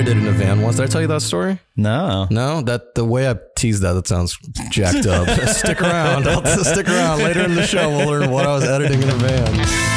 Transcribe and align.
edited 0.00 0.22
in 0.22 0.28
a 0.28 0.32
van 0.32 0.62
once. 0.62 0.76
Did 0.76 0.84
I 0.84 0.86
tell 0.86 1.02
you 1.02 1.06
that 1.08 1.20
story? 1.20 1.58
No. 1.76 2.26
No, 2.30 2.62
that 2.62 2.94
the 2.94 3.04
way 3.04 3.28
I 3.28 3.34
teased 3.54 3.82
that, 3.82 3.92
that 3.92 4.06
sounds 4.06 4.34
jacked 4.70 5.06
up. 5.06 5.28
stick 5.48 5.82
around. 5.82 6.26
I'll 6.26 6.64
stick 6.64 6.88
around. 6.88 7.18
Later 7.18 7.42
in 7.42 7.54
the 7.54 7.66
show, 7.66 7.90
we'll 7.90 8.06
learn 8.08 8.30
what 8.30 8.46
I 8.46 8.54
was 8.54 8.64
editing 8.64 9.02
in 9.02 9.10
a 9.10 9.14
van. 9.16 9.90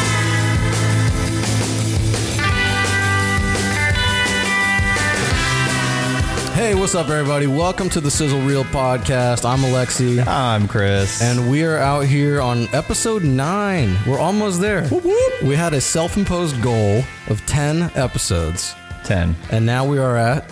Hey, 6.53 6.75
what's 6.75 6.95
up, 6.95 7.09
everybody? 7.09 7.47
Welcome 7.47 7.89
to 7.89 7.99
the 7.99 8.09
Sizzle 8.11 8.39
Reel 8.41 8.63
podcast. 8.65 9.43
I'm 9.43 9.59
Alexi, 9.59 10.25
I'm 10.25 10.67
Chris. 10.67 11.21
and 11.21 11.49
we 11.51 11.63
are 11.65 11.77
out 11.77 12.01
here 12.05 12.39
on 12.39 12.67
episode 12.73 13.23
nine. 13.23 13.97
We're 14.07 14.19
almost 14.19 14.61
there. 14.61 14.87
We 15.43 15.55
had 15.55 15.73
a 15.73 15.81
self 15.81 16.15
imposed 16.15 16.61
goal 16.61 17.03
of 17.27 17.45
10 17.47 17.91
episodes, 17.95 18.75
10. 19.03 19.35
and 19.51 19.65
now 19.65 19.85
we 19.85 19.99
are 19.99 20.17
at 20.17 20.49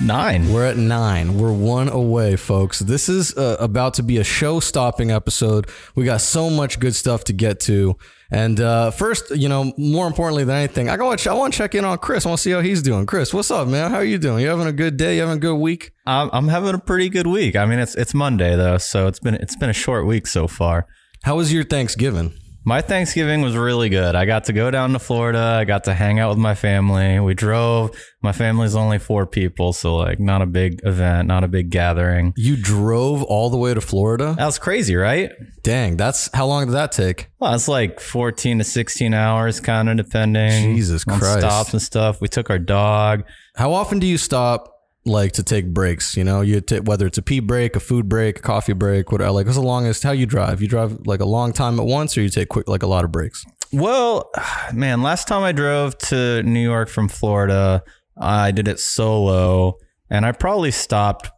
9. 0.00 0.50
We're 0.50 0.64
at 0.64 0.78
nine. 0.78 1.36
We're 1.36 1.52
one 1.52 1.88
away, 1.88 2.36
folks. 2.36 2.78
This 2.78 3.10
is 3.10 3.36
uh, 3.36 3.56
about 3.60 3.94
to 3.94 4.02
be 4.02 4.16
a 4.16 4.24
show 4.24 4.58
stopping 4.58 5.10
episode. 5.10 5.68
We 5.94 6.06
got 6.06 6.22
so 6.22 6.48
much 6.48 6.80
good 6.80 6.94
stuff 6.94 7.24
to 7.24 7.34
get 7.34 7.60
to. 7.60 7.96
And 8.30 8.58
uh, 8.60 8.92
first, 8.92 9.30
you 9.30 9.48
know, 9.50 9.74
more 9.76 10.06
importantly 10.06 10.44
than 10.44 10.56
anything, 10.56 10.88
I, 10.88 10.94
I 10.94 11.02
want 11.02 11.20
to 11.20 11.50
check 11.50 11.74
in 11.74 11.84
on 11.84 11.98
Chris. 11.98 12.24
I 12.24 12.30
want 12.30 12.38
to 12.38 12.42
see 12.42 12.50
how 12.50 12.60
he's 12.60 12.80
doing. 12.80 13.04
Chris, 13.04 13.34
what's 13.34 13.50
up, 13.50 13.68
man? 13.68 13.90
How 13.90 13.98
are 13.98 14.04
you 14.04 14.16
doing? 14.16 14.42
You 14.42 14.48
having 14.48 14.68
a 14.68 14.72
good 14.72 14.96
day? 14.96 15.16
You 15.16 15.20
having 15.22 15.36
a 15.36 15.40
good 15.40 15.56
week? 15.56 15.92
I'm, 16.06 16.30
I'm 16.32 16.48
having 16.48 16.74
a 16.74 16.78
pretty 16.78 17.10
good 17.10 17.26
week. 17.26 17.54
I 17.54 17.66
mean, 17.66 17.78
it's 17.78 17.94
it's 17.94 18.14
Monday 18.14 18.56
though, 18.56 18.78
so 18.78 19.06
it's 19.06 19.18
been 19.18 19.34
it's 19.34 19.56
been 19.56 19.70
a 19.70 19.74
short 19.74 20.06
week 20.06 20.26
so 20.26 20.46
far. 20.46 20.86
How 21.24 21.36
was 21.36 21.52
your 21.52 21.64
Thanksgiving? 21.64 22.32
My 22.62 22.82
Thanksgiving 22.82 23.40
was 23.40 23.56
really 23.56 23.88
good. 23.88 24.14
I 24.14 24.26
got 24.26 24.44
to 24.44 24.52
go 24.52 24.70
down 24.70 24.92
to 24.92 24.98
Florida. 24.98 25.38
I 25.38 25.64
got 25.64 25.84
to 25.84 25.94
hang 25.94 26.18
out 26.18 26.28
with 26.28 26.38
my 26.38 26.54
family. 26.54 27.18
We 27.18 27.32
drove. 27.32 27.98
My 28.22 28.32
family's 28.32 28.74
only 28.74 28.98
four 28.98 29.26
people, 29.26 29.72
so 29.72 29.96
like 29.96 30.20
not 30.20 30.42
a 30.42 30.46
big 30.46 30.80
event, 30.84 31.26
not 31.26 31.42
a 31.42 31.48
big 31.48 31.70
gathering. 31.70 32.34
You 32.36 32.56
drove 32.56 33.22
all 33.22 33.48
the 33.48 33.56
way 33.56 33.72
to 33.72 33.80
Florida? 33.80 34.34
That 34.36 34.44
was 34.44 34.58
crazy, 34.58 34.94
right? 34.94 35.32
Dang, 35.62 35.96
that's 35.96 36.28
how 36.34 36.46
long 36.46 36.66
did 36.66 36.72
that 36.72 36.92
take? 36.92 37.30
Well, 37.38 37.54
it's 37.54 37.66
like 37.66 37.98
14 37.98 38.58
to 38.58 38.64
16 38.64 39.14
hours, 39.14 39.58
kind 39.58 39.88
of 39.88 39.96
depending. 39.96 40.74
Jesus 40.76 41.04
Christ. 41.04 41.40
Stops 41.40 41.72
and 41.72 41.80
stuff. 41.80 42.20
We 42.20 42.28
took 42.28 42.50
our 42.50 42.58
dog. 42.58 43.24
How 43.56 43.72
often 43.72 44.00
do 44.00 44.06
you 44.06 44.18
stop 44.18 44.79
like 45.04 45.32
to 45.32 45.42
take 45.42 45.72
breaks? 45.72 46.16
You 46.16 46.24
know, 46.24 46.40
you 46.40 46.60
take 46.60 46.84
whether 46.84 47.06
it's 47.06 47.18
a 47.18 47.22
pee 47.22 47.40
break, 47.40 47.76
a 47.76 47.80
food 47.80 48.08
break, 48.08 48.38
a 48.38 48.42
coffee 48.42 48.72
break, 48.72 49.12
whatever. 49.12 49.32
Like, 49.32 49.46
what's 49.46 49.58
the 49.58 49.62
longest? 49.62 50.02
How 50.02 50.12
you 50.12 50.26
drive? 50.26 50.60
You 50.60 50.68
drive 50.68 51.06
like 51.06 51.20
a 51.20 51.26
long 51.26 51.52
time 51.52 51.78
at 51.78 51.86
once, 51.86 52.16
or 52.16 52.22
you 52.22 52.28
take 52.28 52.48
quick 52.48 52.68
like 52.68 52.82
a 52.82 52.86
lot 52.86 53.04
of 53.04 53.12
breaks? 53.12 53.44
Well, 53.72 54.30
man, 54.74 55.02
last 55.02 55.28
time 55.28 55.42
I 55.42 55.52
drove 55.52 55.96
to 55.98 56.42
New 56.42 56.62
York 56.62 56.88
from 56.88 57.08
Florida, 57.08 57.82
I 58.16 58.50
did 58.50 58.68
it 58.68 58.80
solo, 58.80 59.78
and 60.08 60.26
I 60.26 60.32
probably 60.32 60.70
stopped 60.70 61.30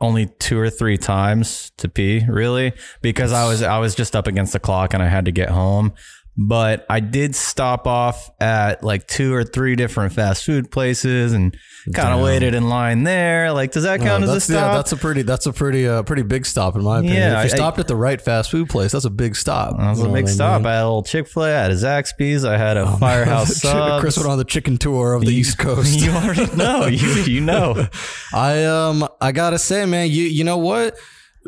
only 0.00 0.26
two 0.38 0.58
or 0.58 0.70
three 0.70 0.96
times 0.96 1.72
to 1.78 1.88
pee, 1.88 2.24
really, 2.28 2.72
because 3.02 3.32
I 3.32 3.48
was 3.48 3.62
I 3.62 3.78
was 3.78 3.94
just 3.94 4.14
up 4.14 4.26
against 4.26 4.52
the 4.52 4.60
clock 4.60 4.94
and 4.94 5.02
I 5.02 5.08
had 5.08 5.24
to 5.24 5.32
get 5.32 5.50
home. 5.50 5.92
But 6.40 6.86
I 6.88 7.00
did 7.00 7.34
stop 7.34 7.88
off 7.88 8.30
at 8.40 8.84
like 8.84 9.08
two 9.08 9.34
or 9.34 9.42
three 9.42 9.74
different 9.74 10.12
fast 10.12 10.44
food 10.44 10.70
places 10.70 11.32
and 11.32 11.56
kind 11.92 12.14
of 12.14 12.20
waited 12.24 12.54
in 12.54 12.68
line 12.68 13.02
there. 13.02 13.52
Like, 13.52 13.72
does 13.72 13.82
that 13.82 13.98
count 13.98 14.22
Uh, 14.22 14.28
as 14.28 14.36
a 14.36 14.40
stop? 14.42 14.54
yeah, 14.54 14.74
that's 14.76 14.92
a 14.92 14.96
pretty 14.96 15.22
that's 15.22 15.46
a 15.46 15.52
pretty 15.52 15.88
uh, 15.88 16.04
pretty 16.04 16.22
big 16.22 16.46
stop 16.46 16.76
in 16.76 16.84
my 16.84 16.98
opinion. 17.00 17.16
Yeah, 17.16 17.40
if 17.42 17.46
you 17.50 17.54
I- 17.54 17.56
stopped 17.56 17.80
at 17.80 17.88
the 17.88 17.96
right 17.96 18.20
fast 18.20 18.52
food 18.52 18.68
place, 18.68 18.92
that's 18.92 19.04
a 19.04 19.10
big 19.10 19.34
stop. 19.34 19.76
that 19.78 19.90
was 19.90 19.98
You 19.98 20.06
a 20.10 20.12
big 20.12 20.26
I 20.26 20.28
stop. 20.28 20.60
mean? 20.62 20.66
I 20.66 20.74
had 20.76 20.82
a 20.82 20.84
little 20.84 21.02
Chick 21.02 21.26
Fil 21.26 21.42
A. 21.42 21.48
I 21.56 21.62
had 21.62 21.70
a 21.72 21.74
Zaxby's. 21.74 22.44
I 22.44 22.56
had 22.56 22.76
a 22.76 22.86
Firehouse 22.98 23.56
Subs. 23.56 24.00
Chris 24.00 24.16
went 24.16 24.28
on 24.28 24.38
the 24.38 24.44
chicken 24.44 24.78
tour 24.78 25.14
of 25.14 25.22
the 25.24 25.32
East 25.34 25.58
Coast. 25.64 25.98
you 25.98 26.12
already 26.12 26.46
know. 26.54 26.86
You 26.86 27.08
you 27.24 27.40
know. 27.40 27.88
I 28.32 28.64
um 28.64 29.08
I 29.20 29.32
gotta 29.32 29.58
say, 29.58 29.86
man, 29.86 30.08
you 30.08 30.22
you 30.22 30.44
know 30.44 30.58
what? 30.58 30.96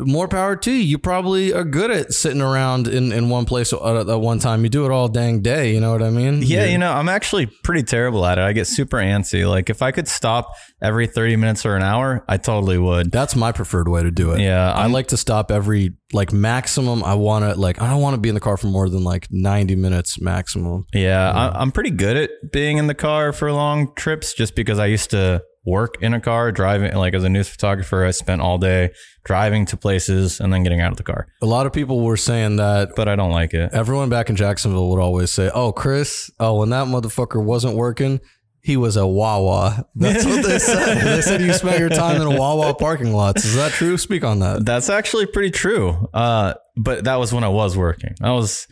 More 0.01 0.29
power 0.29 0.57
to 0.57 0.71
you. 0.71 0.79
You 0.79 0.99
probably 0.99 1.53
are 1.53 1.65
good 1.65 1.91
at 1.91 2.13
sitting 2.13 2.41
around 2.41 2.89
in, 2.89 3.13
in 3.13 3.29
one 3.29 3.45
place 3.45 3.73
at, 3.73 3.81
at 3.81 4.21
one 4.21 4.39
time. 4.39 4.63
You 4.65 4.69
do 4.71 4.85
it 4.87 4.91
all 4.91 5.09
dang 5.09 5.43
day. 5.43 5.73
You 5.75 5.81
know 5.81 5.93
what 5.93 6.03
I 6.03 6.11
mean? 6.11 6.43
Yeah, 6.43 6.65
You- 6.65 6.73
you 6.73 6.79
know, 6.79 6.93
I'm 6.93 7.09
actually 7.09 7.47
pretty 7.65 7.83
terrible 7.83 8.25
at 8.27 8.39
it. 8.39 8.43
I 8.43 8.53
get 8.53 8.67
super 8.67 8.97
antsy. 8.99 9.49
Like 9.49 9.71
if 9.71 9.83
I 9.83 9.91
could 9.93 10.09
stop 10.09 10.49
every 10.83 11.07
30 11.07 11.37
minutes 11.37 11.67
or 11.67 11.77
an 11.77 11.83
hour, 11.83 12.25
I 12.29 12.37
totally 12.39 12.79
would. 12.79 13.13
That's 13.13 13.37
my 13.37 13.53
preferred 13.53 13.89
way 13.89 14.03
to 14.03 14.11
do 14.11 14.33
it. 14.33 14.41
Yeah, 14.41 14.73
I 14.73 14.83
I'm- 14.83 14.93
like 14.93 15.09
to 15.09 15.17
stop 15.17 15.51
every 15.51 15.95
like 16.13 16.33
maximum. 16.33 17.05
I 17.05 17.15
want 17.15 17.45
to 17.45 17.55
like 17.61 17.81
I 17.81 17.89
don't 17.89 18.01
want 18.01 18.15
to 18.15 18.21
be 18.21 18.29
in 18.29 18.35
the 18.35 18.41
car 18.41 18.57
for 18.57 18.67
more 18.67 18.89
than 18.89 19.05
like 19.05 19.29
ninety 19.31 19.77
minutes 19.77 20.21
maximum. 20.21 20.87
Yeah, 20.93 21.31
I, 21.31 21.61
I'm 21.61 21.71
pretty 21.71 21.91
good 21.91 22.17
at 22.17 22.31
being 22.53 22.79
in 22.79 22.87
the 22.89 22.95
car 22.95 23.33
for 23.33 23.53
long 23.53 23.93
trips 23.95 24.35
just 24.35 24.57
because 24.57 24.79
I 24.81 24.87
used 24.87 25.11
to 25.11 25.43
work 25.67 25.97
in 26.01 26.15
a 26.15 26.21
car 26.21 26.51
driving 26.53 26.95
like 26.95 27.13
as 27.15 27.23
a 27.23 27.29
news 27.29 27.49
photographer 27.49 28.05
I 28.05 28.13
spent 28.13 28.41
all 28.41 28.57
day 28.59 28.91
driving 29.25 29.67
to 29.67 29.77
places 29.77 30.41
and 30.41 30.53
then 30.53 30.63
getting 30.63 30.81
out 30.81 30.91
of 30.91 30.97
the 30.97 31.03
car. 31.03 31.27
A 31.43 31.47
lot 31.47 31.67
of 31.67 31.73
people 31.73 32.01
were 32.01 32.17
saying 32.17 32.57
that 32.57 32.91
But 32.97 33.09
I 33.09 33.17
don't 33.17 33.31
like 33.33 33.53
it. 33.53 33.71
everyone 33.75 34.09
back 34.09 34.31
in 34.31 34.37
Jacksonville 34.37 34.89
would 34.91 35.01
always 35.01 35.31
say, 35.31 35.51
"Oh, 35.55 35.73
Chris, 35.73 36.31
oh 36.41 36.59
when 36.61 36.71
that 36.71 36.87
motherfucker 36.87 37.43
wasn't 37.45 37.77
working." 37.77 38.21
He 38.63 38.77
was 38.77 38.97
a 38.99 39.07
Wawa. 39.07 39.87
That's 39.95 40.25
what 40.27 40.45
they 40.45 40.59
said. 40.59 41.01
They 41.03 41.23
said 41.23 41.41
you 41.41 41.53
spent 41.55 41.79
your 41.79 41.89
time 41.89 42.21
in 42.21 42.27
a 42.27 42.39
Wawa 42.39 42.75
parking 42.75 43.13
lots. 43.15 43.45
Is 43.47 43.55
that 43.55 43.73
true? 43.73 43.97
Speak 43.97 44.23
on 44.23 44.41
that. 44.41 44.67
That's 44.67 44.91
actually 44.91 45.25
pretty 45.27 45.51
true. 45.51 46.09
Uh 46.13 46.55
but 46.77 47.05
that 47.05 47.17
was 47.17 47.33
when 47.33 47.43
I 47.45 47.49
was 47.49 47.77
working. 47.77 48.15
I 48.23 48.33
was 48.33 48.67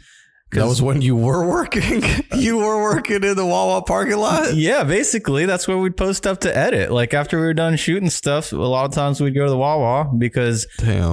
That 0.52 0.66
was 0.66 0.80
when 0.80 1.02
you 1.02 1.16
were 1.16 1.46
working. 1.46 2.02
Uh, 2.30 2.36
you 2.36 2.58
were 2.58 2.82
working 2.82 3.22
in 3.24 3.36
the 3.36 3.46
Wawa 3.46 3.82
parking 3.82 4.18
lot. 4.18 4.54
Yeah, 4.54 4.84
basically, 4.84 5.46
that's 5.46 5.66
where 5.66 5.78
we'd 5.78 5.96
post 5.96 6.26
up 6.26 6.40
to 6.40 6.54
edit. 6.54 6.90
Like 6.90 7.14
after 7.14 7.38
we 7.38 7.44
were 7.44 7.54
done 7.54 7.76
shooting 7.76 8.10
stuff, 8.10 8.52
a 8.52 8.56
lot 8.56 8.84
of 8.84 8.92
times 8.92 9.20
we'd 9.20 9.34
go 9.34 9.44
to 9.44 9.50
the 9.50 9.56
Wawa 9.56 10.10
because 10.16 10.66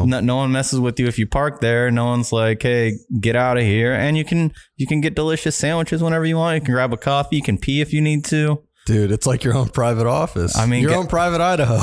no, 0.06 0.19
no 0.19 0.35
one 0.38 0.51
messes 0.51 0.79
with 0.79 1.00
you 1.00 1.07
if 1.07 1.18
you 1.18 1.25
park 1.28 1.62
there. 1.62 1.90
No 1.91 2.06
one's 2.06 2.34
like, 2.34 2.62
"Hey, 2.62 2.97
get 3.19 3.35
out 3.35 3.57
of 3.57 3.63
here!" 3.63 3.94
And 3.94 4.18
you 4.18 4.25
can 4.25 4.51
you 4.75 4.88
can 4.88 5.00
get 5.00 5.16
delicious 5.16 5.56
sandwiches 5.56 6.03
whenever 6.03 6.25
you 6.25 6.35
want. 6.38 6.56
You 6.56 6.62
can 6.66 6.74
grab 6.74 6.91
a 6.94 6.97
coffee. 6.97 7.38
You 7.38 7.44
can 7.44 7.57
pee 7.57 7.81
if 7.81 7.94
you 7.94 8.01
need 8.01 8.25
to. 8.25 8.62
Dude, 8.85 9.12
it's 9.12 9.25
like 9.25 9.44
your 9.44 9.56
own 9.56 9.69
private 9.69 10.06
office. 10.06 10.56
I 10.56 10.68
mean, 10.68 10.81
your 10.81 10.91
get- 10.91 11.00
own 11.00 11.07
private 11.07 11.41
Idaho. 11.41 11.79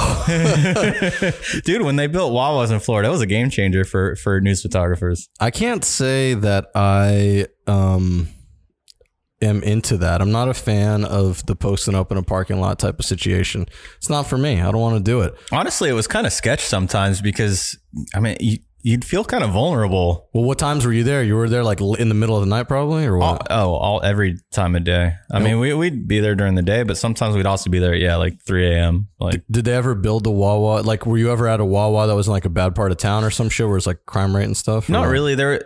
Dude, 1.65 1.83
when 1.83 1.97
they 1.97 2.07
built 2.07 2.33
Wawas 2.33 2.71
in 2.71 2.79
Florida, 2.79 3.09
it 3.09 3.13
was 3.13 3.21
a 3.21 3.27
game 3.27 3.51
changer 3.51 3.85
for 3.85 4.15
for 4.17 4.41
news 4.41 4.63
photographers. 4.63 5.29
I 5.41 5.51
can't 5.51 5.85
say 5.85 6.35
that 6.35 6.67
I 6.75 7.47
um 7.67 8.29
am 9.41 9.63
into 9.65 9.97
that. 9.97 10.23
I'm 10.23 10.31
not 10.31 10.49
a 10.49 10.55
fan 10.55 11.05
of 11.05 11.45
the 11.47 11.57
posting 11.57 11.97
up 11.97 12.13
in 12.13 12.19
a 12.19 12.23
parking 12.23 12.61
lot 12.61 12.79
type 12.79 13.01
of 13.01 13.05
situation. 13.05 13.67
It's 13.97 14.09
not 14.09 14.29
for 14.29 14.39
me. 14.39 14.61
I 14.61 14.71
don't 14.71 14.81
want 14.81 14.97
to 14.97 15.03
do 15.03 15.23
it. 15.23 15.35
Honestly, 15.51 15.89
it 15.89 15.95
was 15.95 16.07
kind 16.07 16.27
of 16.27 16.33
sketch 16.33 16.61
sometimes 16.61 17.21
because 17.21 17.77
I 18.15 18.21
mean, 18.21 18.37
you, 18.39 18.59
you'd 18.83 19.05
feel 19.05 19.25
kind 19.25 19.43
of 19.45 19.51
vulnerable. 19.51 20.29
Well, 20.33 20.45
what 20.45 20.59
times 20.59 20.85
were 20.85 20.93
you 20.93 21.05
there? 21.05 21.23
You 21.23 21.37
were 21.37 21.49
there 21.49 21.65
like 21.65 21.81
in 21.81 22.09
the 22.09 22.15
middle 22.15 22.37
of 22.37 22.43
the 22.43 22.49
night, 22.49 22.69
probably, 22.69 23.07
or 23.07 23.21
All, 23.21 23.35
what? 23.35 23.47
oh, 23.51 23.75
all 23.75 24.03
every 24.03 24.39
time 24.51 24.75
of 24.77 24.85
day. 24.85 25.15
I 25.31 25.39
mean, 25.39 25.59
we 25.59 25.73
we'd 25.75 26.07
be 26.07 26.21
there 26.21 26.35
during 26.35 26.55
the 26.55 26.63
day, 26.63 26.83
but 26.83 26.97
sometimes 26.97 27.35
we'd 27.37 27.47
also 27.47 27.71
be 27.71 27.79
there. 27.79 27.95
Yeah, 27.95 28.17
like 28.17 28.41
three 28.43 28.73
a.m. 28.75 29.09
Like 29.19 29.43
Did 29.51 29.65
they 29.65 29.75
ever 29.75 29.95
build 29.95 30.25
the 30.25 30.31
Wawa? 30.31 30.83
Like, 30.83 31.07
were 31.07 31.19
you 31.19 31.31
ever 31.31 31.49
at 31.49 31.61
a 31.61 31.65
Wawa 31.65 32.07
that 32.07 32.15
was 32.15 32.27
in 32.27 32.33
like 32.33 32.45
a 32.45 32.51
bad 32.51 32.75
part 32.75 32.91
of 32.91 32.99
town 32.99 33.25
or 33.25 33.31
some 33.31 33.49
shit 33.49 33.67
where 33.69 33.77
it's 33.77 33.87
like 33.87 34.05
crime 34.07 34.35
rate 34.35 34.45
and 34.45 34.57
stuff? 34.57 34.89
not 34.89 35.09
really. 35.09 35.35
There 35.35 35.63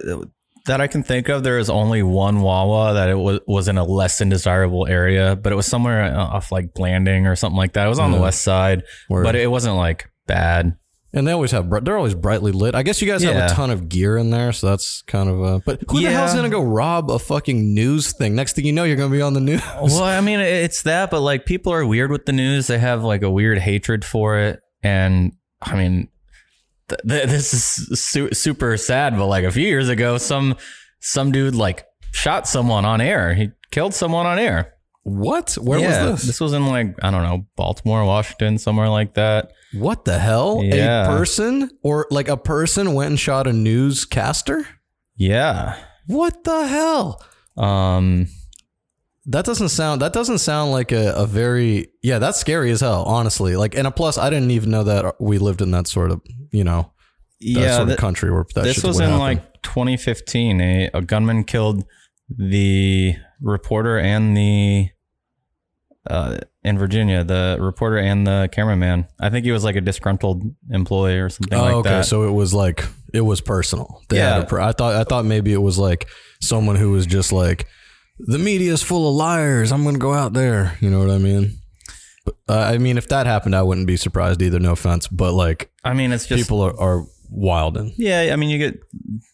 that 0.67 0.81
I 0.81 0.89
can 0.89 1.03
think 1.03 1.29
of. 1.29 1.43
There 1.45 1.59
is 1.59 1.71
only 1.71 2.03
one 2.03 2.41
Wawa 2.43 2.95
that 2.95 3.09
it 3.09 3.15
was 3.15 3.41
was 3.47 3.69
in 3.69 3.79
a 3.79 3.85
less 3.85 4.19
than 4.19 4.29
desirable 4.29 4.87
area, 4.87 5.37
but 5.37 5.53
it 5.53 5.57
was 5.57 5.67
somewhere 5.67 6.03
uh, 6.05 6.17
off 6.25 6.53
like 6.53 6.75
Blanding 6.75 7.27
or 7.27 7.37
something 7.37 7.57
like 7.57 7.73
that. 7.75 7.87
It 7.87 7.89
was 7.89 7.99
on 7.99 8.13
the 8.13 8.21
west 8.21 8.43
side, 8.43 8.83
Word. 9.09 9.23
but 9.25 9.35
it 9.37 9.51
wasn't 9.51 9.77
like 9.77 10.11
bad. 10.27 10.77
And 11.17 11.27
they 11.27 11.33
always 11.33 11.51
have, 11.51 11.69
bri- 11.71 11.81
they're 11.81 11.97
always 11.97 12.15
brightly 12.15 12.53
lit. 12.53 12.75
I 12.75 12.83
guess 12.83 13.01
you 13.01 13.09
guys 13.11 13.23
have 13.23 13.51
a 13.51 13.55
ton 13.55 13.71
of 13.71 13.89
gear 13.89 14.19
in 14.19 14.31
there, 14.31 14.53
so 14.53 14.69
that's 14.69 15.01
kind 15.03 15.29
of 15.31 15.41
a. 15.41 15.59
But 15.61 15.83
who 15.89 15.97
the 15.97 16.03
Yeah. 16.05 16.11
hell's 16.11 16.35
gonna 16.35 16.51
go 16.51 16.63
rob 16.63 17.11
a 17.11 17.19
fucking 17.19 17.75
news 17.75 18.13
thing? 18.13 18.35
Next 18.37 18.55
thing 18.55 18.67
you 18.67 18.73
know, 18.73 18.85
you're 18.85 18.97
gonna 18.97 19.11
be 19.11 19.23
on 19.23 19.33
the 19.33 19.41
news. 19.41 19.63
Well, 19.81 20.05
I 20.05 20.21
mean, 20.21 20.41
it's 20.41 20.83
that, 20.83 21.11
but 21.11 21.23
like 21.23 21.47
people 21.47 21.73
are 21.73 21.85
weird 21.87 22.11
with 22.11 22.27
the 22.27 22.33
news. 22.33 22.67
They 22.67 22.79
have 22.79 23.03
like 23.03 23.23
a 23.23 23.31
weird 23.31 23.59
hatred 23.59 24.05
for 24.05 24.39
it, 24.39 24.61
and 24.83 25.33
I 25.63 25.75
mean, 25.75 26.09
th- 26.91 27.01
th- 27.09 27.29
this 27.29 27.55
is 27.55 27.99
su- 28.01 28.33
super 28.35 28.77
sad. 28.77 29.17
But 29.17 29.27
like 29.27 29.45
a 29.45 29.51
few 29.51 29.67
years 29.67 29.89
ago, 29.89 30.19
some 30.19 30.55
some 31.01 31.33
dude 31.33 31.55
like 31.55 31.87
shot 32.13 32.47
someone 32.47 32.85
on 32.85 33.01
air. 33.01 33.33
He 33.35 33.49
killed 33.71 33.95
someone 33.95 34.27
on 34.27 34.39
air. 34.39 34.75
What? 35.09 35.53
Where 35.55 35.79
Yeah, 35.79 36.07
was 36.11 36.21
this? 36.21 36.27
This 36.27 36.41
was 36.41 36.53
in 36.53 36.67
like 36.67 36.97
I 37.01 37.13
don't 37.13 37.23
know 37.23 37.47
Baltimore, 37.55 38.05
Washington, 38.05 38.59
somewhere 38.59 38.89
like 38.89 39.15
that. 39.15 39.53
What 39.73 40.05
the 40.05 40.19
hell? 40.19 40.61
Yeah. 40.65 41.05
A 41.05 41.17
person 41.17 41.71
or 41.85 42.09
like 42.11 42.27
a 42.27 42.37
person 42.37 42.93
went 42.93 43.11
and 43.11 43.21
shot 43.21 43.47
a 43.47 43.53
newscaster? 43.53 44.67
Yeah. 45.15 45.77
What 46.09 46.43
the 46.43 46.67
hell? 46.67 47.25
Um. 47.57 48.27
That 49.29 49.45
doesn't 49.45 49.71
sound. 49.71 50.03
That 50.03 50.13
doesn't 50.13 50.39
sound 50.39 50.71
like 50.73 50.91
a, 50.93 51.13
a 51.15 51.27
very. 51.27 51.89
Yeah, 52.03 52.19
that's 52.19 52.39
scary 52.39 52.71
as 52.73 52.81
hell. 52.81 53.03
Honestly, 53.05 53.57
like, 53.57 53.77
and 53.77 53.87
a 53.87 53.91
plus, 53.91 54.19
I 54.19 54.29
didn't 54.31 54.51
even 54.53 54.71
know 54.71 54.85
that 54.85 55.15
we 55.21 55.39
lived 55.39 55.63
in 55.63 55.73
that 55.73 55.89
sort 55.89 56.11
of, 56.13 56.21
you 56.53 56.63
know, 56.65 56.93
that 57.41 57.49
Yeah. 57.49 57.77
sort 57.77 57.91
of 57.91 57.97
country 57.97 58.33
where 58.33 58.45
that 58.55 58.63
this 58.65 58.83
was 58.85 58.99
in 59.01 59.07
happen. 59.07 59.19
like 59.19 59.63
2015. 59.63 60.61
A, 60.61 60.91
a 60.95 61.03
gunman 61.03 61.43
killed 61.45 61.85
the 62.29 63.17
reporter 63.41 63.99
and 63.99 64.37
the 64.37 64.91
uh, 66.11 66.39
in 66.65 66.79
Virginia, 66.79 67.25
the 67.25 67.57
reporter 67.61 67.99
and 67.99 68.27
the 68.27 68.49
cameraman. 68.53 69.07
I 69.21 69.31
think 69.31 69.45
he 69.45 69.53
was 69.53 69.65
like 69.65 69.77
a 69.77 69.81
disgruntled 69.81 70.43
employee 70.71 71.19
or 71.19 71.29
something 71.29 71.59
Oh, 71.59 71.63
like 71.63 71.75
okay. 71.77 71.89
that. 71.91 72.07
So 72.07 72.23
it 72.25 72.33
was 72.33 72.53
like 72.55 72.85
it 73.15 73.21
was 73.23 73.41
personal. 73.41 74.03
They 74.09 74.19
Yeah. 74.19 74.45
per- 74.45 74.61
I 74.61 74.73
thought 74.73 74.95
I 74.97 75.05
thought 75.05 75.25
maybe 75.25 75.53
it 75.53 75.63
was 75.63 75.79
like 75.79 76.09
someone 76.41 76.77
who 76.77 76.91
was 76.91 77.07
just 77.07 77.33
like 77.33 77.67
the 78.19 78.39
media 78.39 78.73
is 78.73 78.83
full 78.83 79.09
of 79.09 79.15
liars. 79.15 79.73
I'm 79.73 79.85
gonna 79.85 79.99
go 79.99 80.13
out 80.15 80.33
there. 80.33 80.77
You 80.81 80.91
know 80.91 80.99
what 81.01 81.11
I 81.11 81.19
mean? 81.19 81.59
But, 82.25 82.35
uh, 82.49 82.59
I 82.75 82.79
mean, 82.79 82.99
if 82.99 83.09
that 83.09 83.27
happened, 83.27 83.55
I 83.55 83.63
wouldn't 83.63 83.87
be 83.87 83.97
surprised 83.97 84.43
either. 84.43 84.59
No 84.59 84.73
offense, 84.73 85.07
but 85.09 85.33
like 85.35 85.71
I 85.85 85.95
mean, 85.95 86.13
it's 86.13 86.27
just 86.27 86.43
people 86.43 86.61
are, 86.63 86.79
are 86.81 87.05
wilding. 87.31 87.93
yeah. 87.99 88.31
I 88.33 88.37
mean, 88.37 88.51
you 88.51 88.59
get 88.59 88.81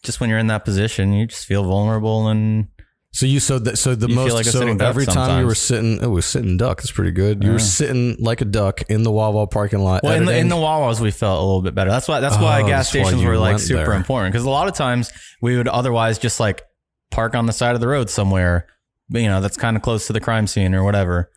just 0.03 0.19
when 0.19 0.29
you're 0.29 0.39
in 0.39 0.47
that 0.47 0.65
position, 0.65 1.13
you 1.13 1.25
just 1.27 1.45
feel 1.45 1.63
vulnerable 1.63 2.27
and 2.27 2.67
So 3.13 3.27
you 3.27 3.39
so 3.39 3.59
that 3.59 3.77
so 3.77 3.93
the 3.93 4.07
You 4.09 4.15
most 4.15 4.33
like 4.33 4.45
so 4.45 4.67
every 4.67 5.05
time 5.05 5.39
you 5.41 5.45
were 5.45 5.53
sitting 5.53 5.99
oh, 6.01 6.05
it 6.05 6.09
was 6.09 6.25
sitting 6.25 6.57
duck. 6.57 6.79
That's 6.81 6.91
pretty 6.91 7.11
good. 7.11 7.43
You 7.43 7.51
were 7.51 7.59
sitting 7.59 8.15
like 8.19 8.41
a 8.41 8.45
duck 8.45 8.81
in 8.89 9.03
the 9.03 9.11
Wawa 9.11 9.45
parking 9.45 9.79
lot. 9.79 10.01
Well, 10.03 10.13
in 10.13 10.25
the, 10.25 10.35
in 10.35 10.49
the 10.49 10.55
Wawas, 10.55 10.99
we 10.99 11.11
felt 11.11 11.39
a 11.39 11.45
little 11.45 11.61
bit 11.61 11.75
better. 11.75 11.91
That's 11.91 12.07
why. 12.07 12.19
That's 12.21 12.37
why 12.37 12.63
Oh, 12.63 12.67
gas 12.67 12.85
that's 12.85 12.89
stations 12.89 13.21
you 13.21 13.27
were 13.27 13.37
like 13.37 13.59
super 13.59 13.85
there. 13.85 13.93
important 13.93 14.33
because 14.33 14.45
a 14.45 14.49
lot 14.49 14.67
of 14.67 14.73
times 14.73 15.11
we 15.43 15.55
would 15.57 15.67
otherwise 15.67 16.17
just 16.17 16.39
like 16.39 16.63
park 17.11 17.35
on 17.35 17.45
the 17.45 17.53
side 17.53 17.75
of 17.75 17.81
the 17.81 17.87
road 17.87 18.09
somewhere, 18.09 18.65
you 19.09 19.27
know, 19.27 19.41
that's 19.41 19.57
kind 19.57 19.77
of 19.77 19.83
close 19.83 20.07
to 20.07 20.13
the 20.13 20.19
crime 20.19 20.47
scene 20.47 20.73
or 20.73 20.83
whatever. 20.83 21.29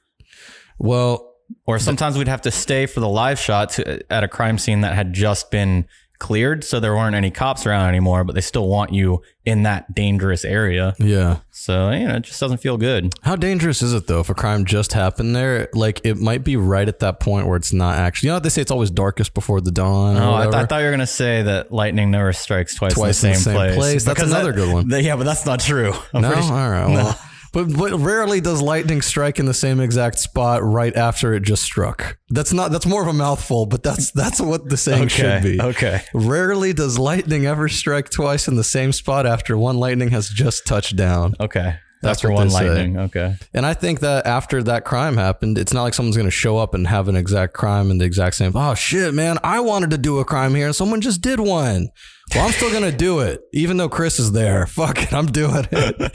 well, 0.79 1.35
Or 1.67 1.79
sometimes 1.79 2.17
we'd 2.17 2.29
have 2.29 2.41
to 2.43 2.51
stay 2.51 2.87
for 2.87 3.01
the 3.01 3.09
live 3.09 3.39
shot 3.39 3.71
to, 3.73 4.11
at 4.11 4.25
a 4.25 4.29
crime 4.29 4.57
scene 4.59 4.81
that 4.81 4.95
had 4.95 5.13
just 5.13 5.51
been 5.51 5.87
cleared, 6.19 6.65
so 6.65 6.81
there 6.81 6.95
weren't 6.95 7.15
any 7.15 7.31
cops 7.31 7.67
around 7.67 7.89
anymore, 7.89 8.25
but 8.25 8.35
they 8.35 8.41
still 8.41 8.69
want 8.69 8.93
you 8.93 9.23
in 9.45 9.63
that 9.65 9.95
dangerous 9.95 10.45
area. 10.45 10.95
yeah. 10.99 11.39
So 11.51 11.91
you 11.91 12.07
know, 12.07 12.17
it 12.17 12.23
just 12.23 12.39
doesn't 12.39 12.59
feel 12.59 12.77
good. 12.77 13.13
How 13.23 13.35
dangerous 13.35 13.83
is 13.83 13.93
it 13.93 14.07
though 14.07 14.21
if 14.21 14.29
a 14.31 14.35
crime 14.35 14.65
just 14.67 14.93
happened 14.93 15.35
there? 15.35 15.69
Like 15.73 16.01
it 16.05 16.17
might 16.17 16.45
be 16.45 16.57
right 16.57 16.87
at 16.87 17.01
that 17.01 17.19
point 17.19 17.47
where 17.49 17.57
it's 17.57 17.73
not 17.73 17.97
actually. 17.99 18.29
You 18.29 18.35
know 18.35 18.39
they 18.41 18.51
say? 18.51 18.63
It's 18.63 18.71
always 18.71 18.91
darkest 18.91 19.35
before 19.35 19.61
the 19.61 19.73
dawn. 19.73 20.17
Oh, 20.17 20.35
I, 20.35 20.43
th- 20.45 20.55
I 20.55 20.67
thought 20.67 20.79
you 20.81 20.85
were 20.85 20.91
gonna 20.93 21.07
say 21.07 21.43
that 21.43 21.73
lightning 21.73 22.11
never 22.11 22.33
strikes 22.33 22.75
twice, 22.77 22.95
Twice 22.95 23.25
in 23.25 23.31
the 23.33 23.37
same, 23.37 23.55
place. 23.75 24.05
That's 24.05 24.19
Because 24.19 24.31
another 24.31 24.53
good 24.53 24.73
one. 24.73 24.89
yeah, 24.91 25.17
but 25.17 25.25
that's 25.25 25.45
not 25.47 25.59
true. 25.61 25.93
I'm 26.15 26.23
no, 26.23 26.31
sure- 26.41 26.41
right. 26.53 26.87
Well, 26.93 27.19
but 27.57 27.75
but 27.75 27.99
rarely 27.99 28.43
does 28.43 28.61
lightning 28.61 29.01
strike 29.01 29.39
in 29.39 29.47
the 29.47 29.55
same 29.55 29.81
exact 29.81 30.19
spot 30.19 30.63
right 30.63 30.95
after 30.95 31.33
it 31.33 31.43
just 31.43 31.63
struck. 31.63 32.19
That's 32.29 32.53
not. 32.53 32.71
That's 32.71 32.85
more 32.85 33.01
of 33.01 33.09
a 33.09 33.15
mouthful, 33.15 33.65
but 33.65 33.83
that's 33.83 34.11
that's 34.11 34.43
what 34.43 34.69
the 34.69 34.77
saying 34.77 35.09
should 35.09 35.43
be. 35.43 35.59
Okay. 35.59 36.03
Rarely 36.13 36.75
does 36.75 36.99
lightning 36.99 37.47
ever 37.47 37.69
strike 37.71 38.11
twice 38.11 38.47
in 38.47 38.57
the 38.57 38.65
same 38.65 38.93
spot 38.93 39.25
after 39.25 39.57
one 39.57 39.79
lightning 39.79 40.11
has 40.11 40.29
just 40.29 40.67
touched 40.67 40.97
down. 40.97 41.35
Okay. 41.41 41.77
That's 42.03 42.19
After 42.19 42.31
one 42.31 42.49
they 42.49 42.55
say. 42.55 42.69
lightning. 42.69 42.99
Okay. 42.99 43.37
And 43.55 43.65
I 43.65 43.73
think 43.73 44.01
that 44.01 44.27
after 44.27 44.63
that 44.65 44.85
crime 44.85 45.17
happened, 45.17 45.57
it's 45.57 45.73
not 45.73 45.83
like 45.83 45.95
someone's 45.95 46.17
going 46.17 46.29
to 46.29 46.31
show 46.31 46.59
up 46.59 46.75
and 46.75 46.87
have 46.87 47.09
an 47.09 47.17
exact 47.17 47.55
crime 47.55 47.91
in 47.91 47.97
the 47.97 48.05
exact 48.05 48.37
same. 48.37 48.53
Oh 48.55 48.75
shit, 48.75 49.15
man! 49.15 49.39
I 49.43 49.61
wanted 49.61 49.91
to 49.91 49.99
do 49.99 50.19
a 50.19 50.25
crime 50.27 50.55
here, 50.55 50.67
and 50.67 50.77
someone 50.77 51.01
just 51.01 51.23
did 51.23 51.41
one. 51.41 51.89
Well, 52.35 52.45
I'm 52.47 52.53
still 52.53 52.71
going 52.71 52.91
to 52.91 52.97
do 52.97 53.21
it, 53.21 53.43
even 53.53 53.77
though 53.77 53.89
Chris 53.89 54.19
is 54.19 54.33
there. 54.33 54.67
Fuck 54.67 55.03
it, 55.03 55.13
I'm 55.13 55.27
doing 55.27 55.67
it. 55.71 56.13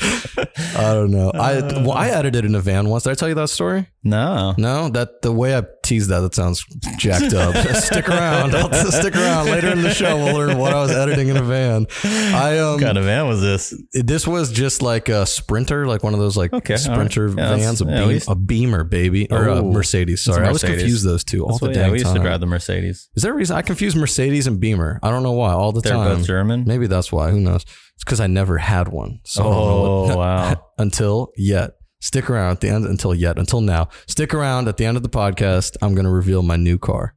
I 0.77 0.93
don't 0.93 1.09
know. 1.11 1.31
I 1.33 1.61
well, 1.61 1.93
I 1.93 2.09
edited 2.09 2.45
in 2.45 2.53
a 2.53 2.59
van 2.59 2.89
once. 2.89 3.03
Did 3.03 3.11
I 3.11 3.13
tell 3.15 3.29
you 3.29 3.35
that 3.35 3.49
story? 3.49 3.87
No. 4.03 4.53
No, 4.57 4.89
that 4.89 5.21
the 5.21 5.31
way 5.31 5.55
I 5.57 5.63
teased 5.83 6.09
that, 6.09 6.19
that 6.21 6.35
sounds 6.35 6.63
jacked 6.97 7.33
up. 7.33 7.55
stick 7.75 8.09
around. 8.09 8.55
I'll 8.55 8.91
stick 8.91 9.15
around 9.15 9.47
later 9.47 9.69
in 9.69 9.81
the 9.83 9.93
show. 9.93 10.17
We'll 10.17 10.35
learn 10.35 10.57
what 10.57 10.73
I 10.73 10.81
was 10.81 10.91
editing 10.91 11.29
in 11.29 11.37
a 11.37 11.43
van. 11.43 11.87
I 12.03 12.57
um, 12.59 12.73
What 12.73 12.81
kind 12.81 12.97
of 12.97 13.05
van 13.05 13.27
was 13.27 13.41
this? 13.41 13.73
this 13.93 14.27
was 14.27 14.51
just 14.51 14.81
like 14.81 15.07
a 15.09 15.25
Sprinter, 15.25 15.85
like 15.87 16.03
one 16.03 16.13
of 16.13 16.19
those 16.19 16.35
like 16.35 16.51
Okay, 16.53 16.77
Sprinter 16.77 17.27
right. 17.29 17.37
Yeah, 17.37 17.55
vans, 17.55 17.81
a, 17.81 17.85
yeah, 17.85 18.05
beam, 18.07 18.21
a 18.27 18.35
Beamer, 18.35 18.83
baby, 18.83 19.29
or 19.31 19.47
a 19.47 19.55
Oh, 19.59 19.71
Mercedes. 19.71 20.21
a 20.27 20.33
Sorry, 20.33 20.43
I 20.43 20.47
always 20.47 20.63
Mercedes. 20.63 20.81
confuse 20.81 21.03
those 21.03 21.23
two 21.23 21.43
all 21.43 21.49
That's 21.49 21.59
the 21.61 21.65
what- 21.67 21.73
dang 21.75 21.85
yeah, 21.85 21.91
we 21.91 21.99
used 21.99 22.05
time. 22.07 22.15
to 22.15 22.21
drive 22.21 22.39
the 22.39 22.47
Mercedes. 22.47 23.09
Is 23.15 23.23
there 23.23 23.31
a 23.31 23.35
reason 23.35 23.55
I 23.55 23.61
confuse 23.61 23.95
Mercedes 23.95 24.47
and 24.47 24.59
Beamer? 24.59 24.99
I 25.03 25.09
don't 25.09 25.23
know 25.23 25.31
why. 25.33 25.53
All 25.53 25.71
the 25.71 25.81
They're 25.81 25.93
time. 25.93 26.00
Both 26.05 26.25
German. 26.25 26.63
Maybe 26.65 26.87
that's 26.87 27.11
why. 27.11 27.31
Who 27.31 27.39
knows? 27.39 27.63
It's 27.95 28.03
because 28.03 28.19
I 28.19 28.27
never 28.27 28.57
had 28.57 28.87
one. 28.87 29.19
So 29.23 29.41
I 29.41 29.45
don't 29.45 29.53
know 29.53 29.85
Oh 29.85 30.01
what- 30.07 30.17
wow. 30.17 30.65
until 30.77 31.31
yet. 31.37 31.71
Stick 31.99 32.29
around 32.31 32.51
at 32.53 32.61
the 32.61 32.69
end 32.69 32.85
until 32.85 33.13
yet 33.13 33.37
until 33.37 33.61
now. 33.61 33.89
Stick 34.07 34.33
around 34.33 34.67
at 34.67 34.77
the 34.77 34.85
end 34.85 34.97
of 34.97 35.03
the 35.03 35.09
podcast. 35.09 35.77
I'm 35.83 35.93
going 35.93 36.05
to 36.05 36.11
reveal 36.11 36.41
my 36.41 36.55
new 36.55 36.79
car. 36.79 37.13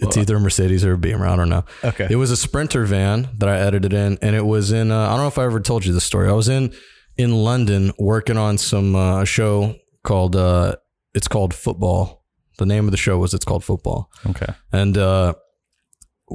It's 0.00 0.16
either 0.16 0.36
a 0.36 0.40
Mercedes 0.40 0.84
or 0.84 0.92
a 0.92 0.98
Beamer. 0.98 1.26
I 1.26 1.34
don't 1.34 1.48
know. 1.48 1.64
Okay. 1.82 2.06
It 2.08 2.14
was 2.16 2.30
a 2.30 2.36
Sprinter 2.36 2.84
van 2.84 3.28
that 3.38 3.48
I 3.48 3.58
edited 3.58 3.92
in, 3.92 4.16
and 4.22 4.36
it 4.36 4.46
was 4.46 4.70
in. 4.70 4.92
Uh, 4.92 5.06
I 5.06 5.08
don't 5.10 5.18
know 5.18 5.26
if 5.26 5.38
I 5.38 5.44
ever 5.44 5.58
told 5.58 5.84
you 5.84 5.92
this 5.92 6.04
story. 6.04 6.28
I 6.28 6.32
was 6.32 6.48
in 6.48 6.72
in 7.16 7.32
London 7.34 7.90
working 7.98 8.36
on 8.36 8.58
some 8.58 8.94
uh, 8.94 9.24
show 9.24 9.74
called. 10.04 10.36
Uh, 10.36 10.76
it's 11.14 11.26
called 11.26 11.52
Football. 11.52 12.24
The 12.58 12.66
name 12.66 12.84
of 12.86 12.92
the 12.92 12.96
show 12.96 13.18
was 13.18 13.34
It's 13.34 13.44
Called 13.44 13.64
Football, 13.64 14.08
Okay. 14.30 14.52
and 14.72 14.96
uh, 14.96 15.34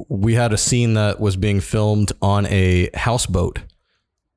we 0.08 0.34
had 0.34 0.52
a 0.52 0.58
scene 0.58 0.94
that 0.94 1.20
was 1.20 1.36
being 1.36 1.60
filmed 1.60 2.12
on 2.20 2.46
a 2.46 2.90
houseboat. 2.94 3.60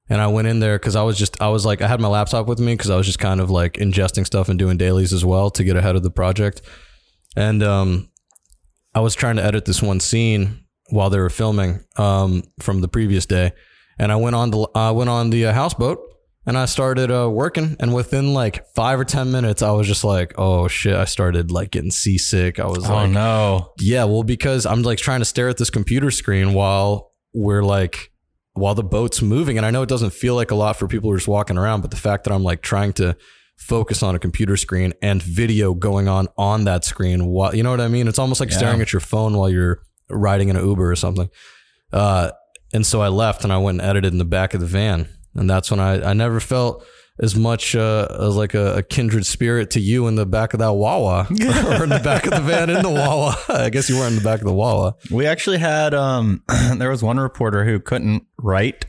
And 0.09 0.21
I 0.21 0.27
went 0.27 0.47
in 0.47 0.59
there 0.59 0.77
because 0.77 0.95
I 0.95 1.03
was 1.03 1.17
just 1.17 1.41
I 1.41 1.49
was 1.49 1.65
like 1.65 1.81
I 1.81 1.87
had 1.87 1.99
my 1.99 2.07
laptop 2.07 2.47
with 2.47 2.59
me 2.59 2.73
because 2.73 2.89
I 2.89 2.95
was 2.95 3.05
just 3.05 3.19
kind 3.19 3.41
of 3.41 3.49
like 3.49 3.73
ingesting 3.73 4.25
stuff 4.25 4.47
and 4.47 4.57
doing 4.57 4.77
dailies 4.77 5.11
as 5.11 5.25
well 5.25 5.49
to 5.51 5.63
get 5.63 5.75
ahead 5.75 5.97
of 5.97 6.03
the 6.03 6.09
project. 6.09 6.61
And 7.35 7.61
um, 7.61 8.09
I 8.95 9.01
was 9.01 9.15
trying 9.15 9.35
to 9.35 9.43
edit 9.43 9.65
this 9.65 9.81
one 9.81 9.99
scene 9.99 10.63
while 10.89 11.09
they 11.09 11.19
were 11.19 11.29
filming 11.29 11.83
um, 11.97 12.43
from 12.59 12.79
the 12.79 12.87
previous 12.87 13.25
day, 13.25 13.51
and 13.99 14.11
I 14.11 14.15
went 14.15 14.35
on 14.35 14.51
the 14.51 14.67
I 14.73 14.91
went 14.91 15.09
on 15.09 15.29
the 15.29 15.47
uh, 15.47 15.53
houseboat 15.53 15.99
and 16.47 16.57
I 16.57 16.65
started 16.65 17.11
uh, 17.11 17.29
working. 17.29 17.75
And 17.79 17.93
within 17.93 18.33
like 18.33 18.65
five 18.73 18.99
or 18.99 19.05
ten 19.05 19.31
minutes, 19.31 19.61
I 19.61 19.71
was 19.71 19.85
just 19.85 20.03
like, 20.03 20.33
"Oh 20.37 20.67
shit!" 20.67 20.95
I 20.95 21.05
started 21.05 21.51
like 21.51 21.69
getting 21.71 21.91
seasick. 21.91 22.59
I 22.59 22.65
was 22.65 22.79
like, 22.79 22.91
Oh 22.91 22.95
like, 22.95 23.09
no. 23.11 23.73
"Yeah, 23.79 24.05
well, 24.05 24.23
because 24.23 24.65
I'm 24.65 24.81
like 24.81 24.97
trying 24.97 25.19
to 25.19 25.25
stare 25.25 25.49
at 25.49 25.57
this 25.57 25.69
computer 25.69 26.09
screen 26.09 26.53
while 26.53 27.11
we're 27.33 27.63
like." 27.63 28.11
While 28.53 28.73
the 28.73 28.83
boat's 28.83 29.21
moving, 29.21 29.57
and 29.57 29.67
I 29.67 29.69
know 29.69 29.83
it 29.83 29.89
doesn't 29.89 30.13
feel 30.13 30.33
like 30.33 30.49
a 30.49 30.55
lot 30.55 30.77
for 30.77 30.87
people 30.87 31.11
who 31.11 31.13
are 31.13 31.19
just 31.19 31.27
walking 31.27 31.59
around, 31.59 31.81
but 31.81 31.91
the 31.91 31.95
fact 31.97 32.23
that 32.23 32.33
I'm 32.33 32.41
like 32.41 32.63
trying 32.63 32.91
to 32.93 33.15
focus 33.55 34.01
on 34.01 34.15
a 34.15 34.19
computer 34.19 34.57
screen 34.57 34.93
and 35.03 35.21
video 35.21 35.75
going 35.75 36.07
on 36.07 36.27
on 36.39 36.63
that 36.63 36.83
screen. 36.83 37.27
While, 37.27 37.53
you 37.53 37.61
know 37.61 37.69
what 37.69 37.81
I 37.81 37.87
mean? 37.87 38.07
It's 38.07 38.17
almost 38.17 38.39
like 38.39 38.49
Yeah. 38.49 38.57
staring 38.57 38.81
at 38.81 38.91
your 38.91 38.99
phone 38.99 39.37
while 39.37 39.47
you're 39.47 39.83
riding 40.09 40.49
in 40.49 40.55
an 40.55 40.65
Uber 40.65 40.89
or 40.89 40.95
something. 40.95 41.29
Uh, 41.93 42.31
and 42.73 42.83
so 42.83 42.99
I 43.01 43.09
left 43.09 43.43
and 43.43 43.53
I 43.53 43.59
went 43.59 43.79
and 43.79 43.87
edited 43.89 44.11
in 44.11 44.17
the 44.17 44.25
back 44.25 44.55
of 44.55 44.59
the 44.59 44.65
van. 44.65 45.07
And 45.37 45.49
that's 45.49 45.71
when 45.71 45.79
I, 45.79 46.09
I 46.09 46.13
never 46.13 46.39
felt 46.39 46.85
as 47.19 47.35
much 47.35 47.75
uh, 47.75 48.07
as 48.19 48.35
like 48.35 48.53
a, 48.53 48.77
a 48.77 48.83
kindred 48.83 49.25
spirit 49.25 49.71
to 49.71 49.79
you 49.79 50.07
in 50.07 50.15
the 50.15 50.25
back 50.25 50.53
of 50.53 50.59
that 50.59 50.73
Wawa 50.73 51.27
or 51.29 51.83
in 51.83 51.89
the 51.89 52.01
back 52.03 52.25
of 52.25 52.31
the 52.31 52.41
van 52.41 52.69
in 52.69 52.83
the 52.83 52.89
Wawa. 52.89 53.35
I 53.49 53.69
guess 53.69 53.89
you 53.89 53.97
were 53.97 54.07
in 54.07 54.15
the 54.15 54.21
back 54.21 54.39
of 54.39 54.45
the 54.45 54.53
Wawa. 54.53 54.95
We 55.11 55.25
actually 55.25 55.57
had 55.57 55.93
um 55.93 56.43
there 56.77 56.89
was 56.89 57.01
one 57.01 57.19
reporter 57.19 57.65
who 57.65 57.79
couldn't 57.79 58.23
write 58.39 58.85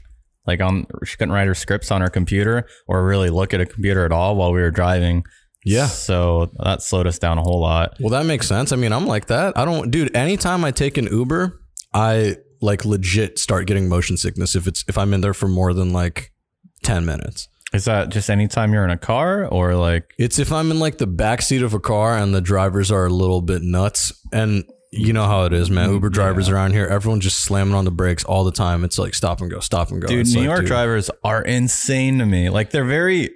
like 0.46 0.60
on 0.60 0.86
she 1.04 1.16
couldn't 1.16 1.32
write 1.32 1.46
her 1.46 1.54
scripts 1.54 1.90
on 1.90 2.00
her 2.00 2.10
computer 2.10 2.66
or 2.86 3.04
really 3.06 3.30
look 3.30 3.54
at 3.54 3.60
a 3.60 3.66
computer 3.66 4.04
at 4.04 4.12
all 4.12 4.36
while 4.36 4.52
we 4.52 4.60
were 4.60 4.70
driving. 4.70 5.24
Yeah. 5.64 5.86
So 5.86 6.50
that 6.64 6.82
slowed 6.82 7.06
us 7.06 7.18
down 7.18 7.38
a 7.38 7.42
whole 7.42 7.60
lot. 7.60 7.96
Well, 8.00 8.10
that 8.10 8.26
makes 8.26 8.46
sense. 8.46 8.72
I 8.72 8.76
mean, 8.76 8.92
I'm 8.92 9.06
like 9.06 9.26
that. 9.26 9.58
I 9.58 9.64
don't, 9.64 9.90
dude. 9.90 10.16
Anytime 10.16 10.64
I 10.64 10.70
take 10.70 10.96
an 10.96 11.06
Uber, 11.06 11.60
I 11.92 12.36
like 12.60 12.84
legit 12.84 13.38
start 13.38 13.66
getting 13.66 13.88
motion 13.88 14.16
sickness 14.16 14.56
if 14.56 14.66
it's 14.66 14.84
if 14.88 14.98
I'm 14.98 15.14
in 15.14 15.20
there 15.20 15.34
for 15.34 15.48
more 15.48 15.74
than 15.74 15.92
like 15.92 16.32
ten 16.82 17.04
minutes. 17.04 17.48
Is 17.72 17.84
that 17.84 18.08
just 18.08 18.30
anytime 18.30 18.72
you're 18.72 18.84
in 18.84 18.90
a 18.90 18.96
car 18.96 19.46
or 19.46 19.74
like 19.74 20.14
It's 20.18 20.38
if 20.38 20.52
I'm 20.52 20.70
in 20.70 20.78
like 20.78 20.98
the 20.98 21.06
back 21.06 21.42
seat 21.42 21.62
of 21.62 21.74
a 21.74 21.80
car 21.80 22.16
and 22.16 22.34
the 22.34 22.40
drivers 22.40 22.90
are 22.90 23.04
a 23.04 23.10
little 23.10 23.42
bit 23.42 23.62
nuts, 23.62 24.12
and 24.32 24.64
you 24.90 25.12
know 25.12 25.26
how 25.26 25.44
it 25.44 25.52
is, 25.52 25.70
man. 25.70 25.90
Uber 25.90 26.08
drivers 26.08 26.48
around 26.48 26.72
here, 26.72 26.86
everyone's 26.86 27.24
just 27.24 27.44
slamming 27.44 27.74
on 27.74 27.84
the 27.84 27.90
brakes 27.90 28.24
all 28.24 28.44
the 28.44 28.52
time. 28.52 28.84
It's 28.84 28.98
like 28.98 29.14
stop 29.14 29.42
and 29.42 29.50
go, 29.50 29.60
stop 29.60 29.90
and 29.90 30.00
go. 30.00 30.08
dude, 30.08 30.20
It's 30.20 30.32
New 30.32 30.40
like, 30.40 30.46
York 30.46 30.60
dude, 30.60 30.68
drivers 30.68 31.10
are 31.22 31.42
insane 31.42 32.18
to 32.20 32.26
me. 32.26 32.48
Like 32.48 32.70
they're 32.70 32.86
very 32.86 33.30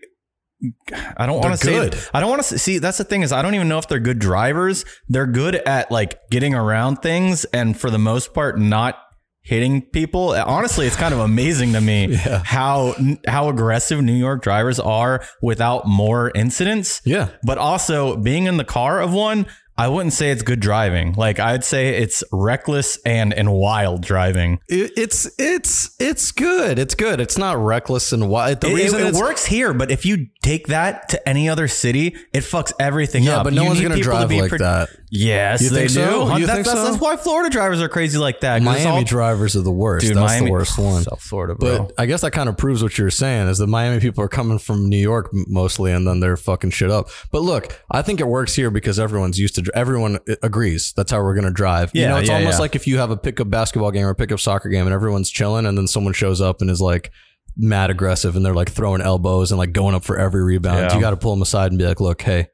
I 1.17 1.27
don't 1.27 1.41
want 1.41 1.59
to 1.59 1.67
say 1.67 1.73
good. 1.73 1.99
I 2.15 2.21
don't 2.21 2.31
want 2.31 2.43
to 2.45 2.59
see 2.59 2.79
that's 2.79 2.99
the 2.99 3.05
thing 3.05 3.23
is 3.23 3.33
I 3.33 3.43
don't 3.43 3.55
even 3.55 3.69
know 3.69 3.79
if 3.79 3.89
they're 3.89 3.99
good 3.99 4.19
drivers. 4.19 4.85
They're 5.09 5.27
good 5.27 5.57
at 5.57 5.91
like 5.91 6.19
getting 6.31 6.55
around 6.55 6.97
things 7.03 7.45
and 7.47 7.79
for 7.79 7.91
the 7.91 7.99
most 7.99 8.33
part 8.33 8.59
not 8.59 8.97
hitting 9.43 9.83
people. 9.83 10.31
Honestly, 10.31 10.87
it's 10.87 10.97
kind 10.97 11.13
of 11.13 11.21
amazing 11.21 11.73
to 11.73 11.81
me 11.81 12.07
Yeah. 12.11 12.43
how 12.45 12.95
how 13.27 13.49
aggressive 13.49 14.01
New 14.03 14.13
York 14.15 14.43
drivers 14.43 14.79
are 14.81 15.25
without 15.43 15.87
more 15.87 16.31
incidents. 16.35 17.01
Yeah. 17.05 17.29
But 17.43 17.59
also 17.59 18.17
being 18.17 18.47
in 18.47 18.57
the 18.57 18.65
car 18.65 19.01
of 19.01 19.13
one, 19.13 19.47
I 19.77 19.89
wouldn't 19.89 20.13
say 20.13 20.31
it's 20.31 20.43
good 20.43 20.61
driving. 20.61 21.15
Like 21.15 21.41
I'd 21.41 21.65
say 21.65 21.97
it's 21.97 22.23
reckless 22.31 22.99
and 23.07 23.33
and 23.33 23.51
wild 23.53 24.03
driving. 24.03 24.61
It, 24.69 24.93
it's 24.97 25.29
it's 25.39 25.97
it's 25.99 26.31
good. 26.31 26.79
It's 26.79 26.95
good. 26.95 27.21
It's 27.21 27.39
not 27.39 27.57
reckless 27.57 28.13
and 28.13 28.29
wild. 28.29 28.61
The 28.61 28.69
It, 28.69 28.75
reason 28.75 29.01
it 29.01 29.07
it's- 29.09 29.21
works 29.21 29.47
here, 29.47 29.73
but 29.73 29.91
if 29.91 30.05
you 30.05 30.27
take 30.43 30.67
that 30.69 31.09
to 31.09 31.29
any 31.29 31.49
other 31.49 31.69
city, 31.69 32.15
it 32.35 32.41
fucks 32.45 32.73
everything 32.79 33.25
Yeah, 33.25 33.39
up. 33.39 33.45
but 33.45 33.55
no 33.55 33.63
You 33.63 33.69
one's 33.69 33.81
gonna 33.81 33.97
drive 33.97 34.31
like 34.31 34.51
that. 34.59 34.91
Yes, 35.15 35.61
You 35.61 35.69
they 35.69 35.83
do. 35.83 35.89
so? 35.91 36.25
That's, 36.25 36.39
think 36.39 36.49
that's, 36.49 36.71
so? 36.71 36.85
that's 36.85 36.97
why 36.97 37.17
Florida 37.19 37.51
drivers 37.51 37.83
are 37.83 37.89
crazy 37.91 38.17
like 38.17 38.41
that. 38.41 38.63
Miami 38.63 38.87
all- 38.87 39.05
drivers 39.05 39.55
are 39.55 39.61
the 39.61 39.71
worst. 39.71 40.07
Dude, 40.07 40.17
That's 40.17 40.33
Miami, 40.33 40.47
the 40.47 40.53
worst 40.53 40.79
one. 40.79 41.03
South 41.03 41.21
Florida, 41.21 41.55
bro. 41.55 41.85
But 41.85 41.93
I 41.99 42.07
guess 42.07 42.23
that 42.23 42.31
kind 42.31 42.49
of 42.49 42.57
proves 42.57 42.83
what 42.83 42.97
you're 42.97 43.11
saying 43.11 43.49
is 43.49 43.59
that 43.59 43.67
Miami 43.67 44.01
people 44.01 44.25
are 44.25 44.29
coming 44.29 44.59
from 44.59 44.89
New 44.89 44.97
York 44.97 45.29
mostly, 45.33 45.93
and 45.93 46.07
then 46.09 46.21
they're 46.21 46.39
fucking 46.39 46.71
shit 46.71 46.91
up. 46.91 47.11
But 47.31 47.43
look, 47.43 47.79
I 47.91 48.01
think 48.01 48.21
it 48.21 48.27
works 48.27 48.55
here 48.55 48.71
because 48.71 48.99
everyone's 48.99 49.39
used 49.39 49.57
to. 49.57 49.71
Everyone 49.75 50.19
agrees 50.43 50.95
that's 50.97 51.13
how 51.13 51.23
we're 51.23 51.35
gonna 51.35 51.51
drive. 51.51 51.91
you 51.93 52.07
know, 52.07 52.17
it's 52.17 52.31
yeah, 52.31 52.37
almost 52.37 52.55
yeah. 52.55 52.61
like 52.61 52.75
if 52.75 52.87
you 52.87 52.97
have 52.97 53.11
a 53.11 53.17
pickup 53.19 53.51
basketball 53.51 53.91
game 53.91 54.07
or 54.07 54.11
a 54.11 54.15
pickup 54.15 54.41
soccer 54.41 54.71
game, 54.71 54.87
and 54.87 54.95
everyone's 54.95 55.29
chilling, 55.31 55.67
and 55.67 55.77
then 55.77 55.87
someone 55.87 56.15
shows 56.15 56.41
up 56.41 56.63
and 56.63 56.71
is 56.71 56.81
like 56.81 57.11
mad 57.55 57.91
aggressive, 57.91 58.35
and 58.35 58.47
they're 58.47 58.55
like 58.55 58.71
throwing 58.71 59.03
elbows 59.03 59.53
and 59.53 59.59
like 59.59 59.73
going 59.73 59.95
up 59.95 60.05
for 60.05 60.19
every 60.19 60.43
rebound. 60.43 60.79
Yeah. 60.79 60.95
You 60.95 61.03
got 61.03 61.11
to 61.11 61.19
pull 61.19 61.33
them 61.33 61.43
aside 61.43 61.71
and 61.71 61.79
be 61.79 61.85
like, 61.85 62.01
"Look, 62.01 62.23
hey, 62.23 62.47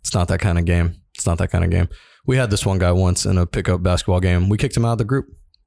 it's 0.00 0.14
not 0.14 0.28
that 0.28 0.38
kind 0.38 0.60
of 0.60 0.64
game. 0.64 1.00
It's 1.16 1.26
not 1.26 1.38
that 1.38 1.48
kind 1.50 1.64
of 1.64 1.70
game." 1.70 1.88
We 2.26 2.36
had 2.36 2.50
this 2.50 2.64
one 2.64 2.78
guy 2.78 2.92
once 2.92 3.26
in 3.26 3.36
a 3.38 3.46
pickup 3.46 3.82
basketball 3.82 4.20
game. 4.20 4.48
We 4.48 4.56
kicked 4.56 4.76
him 4.76 4.84
out 4.86 4.92
of 4.92 4.98
the 4.98 5.04
group. 5.04 5.26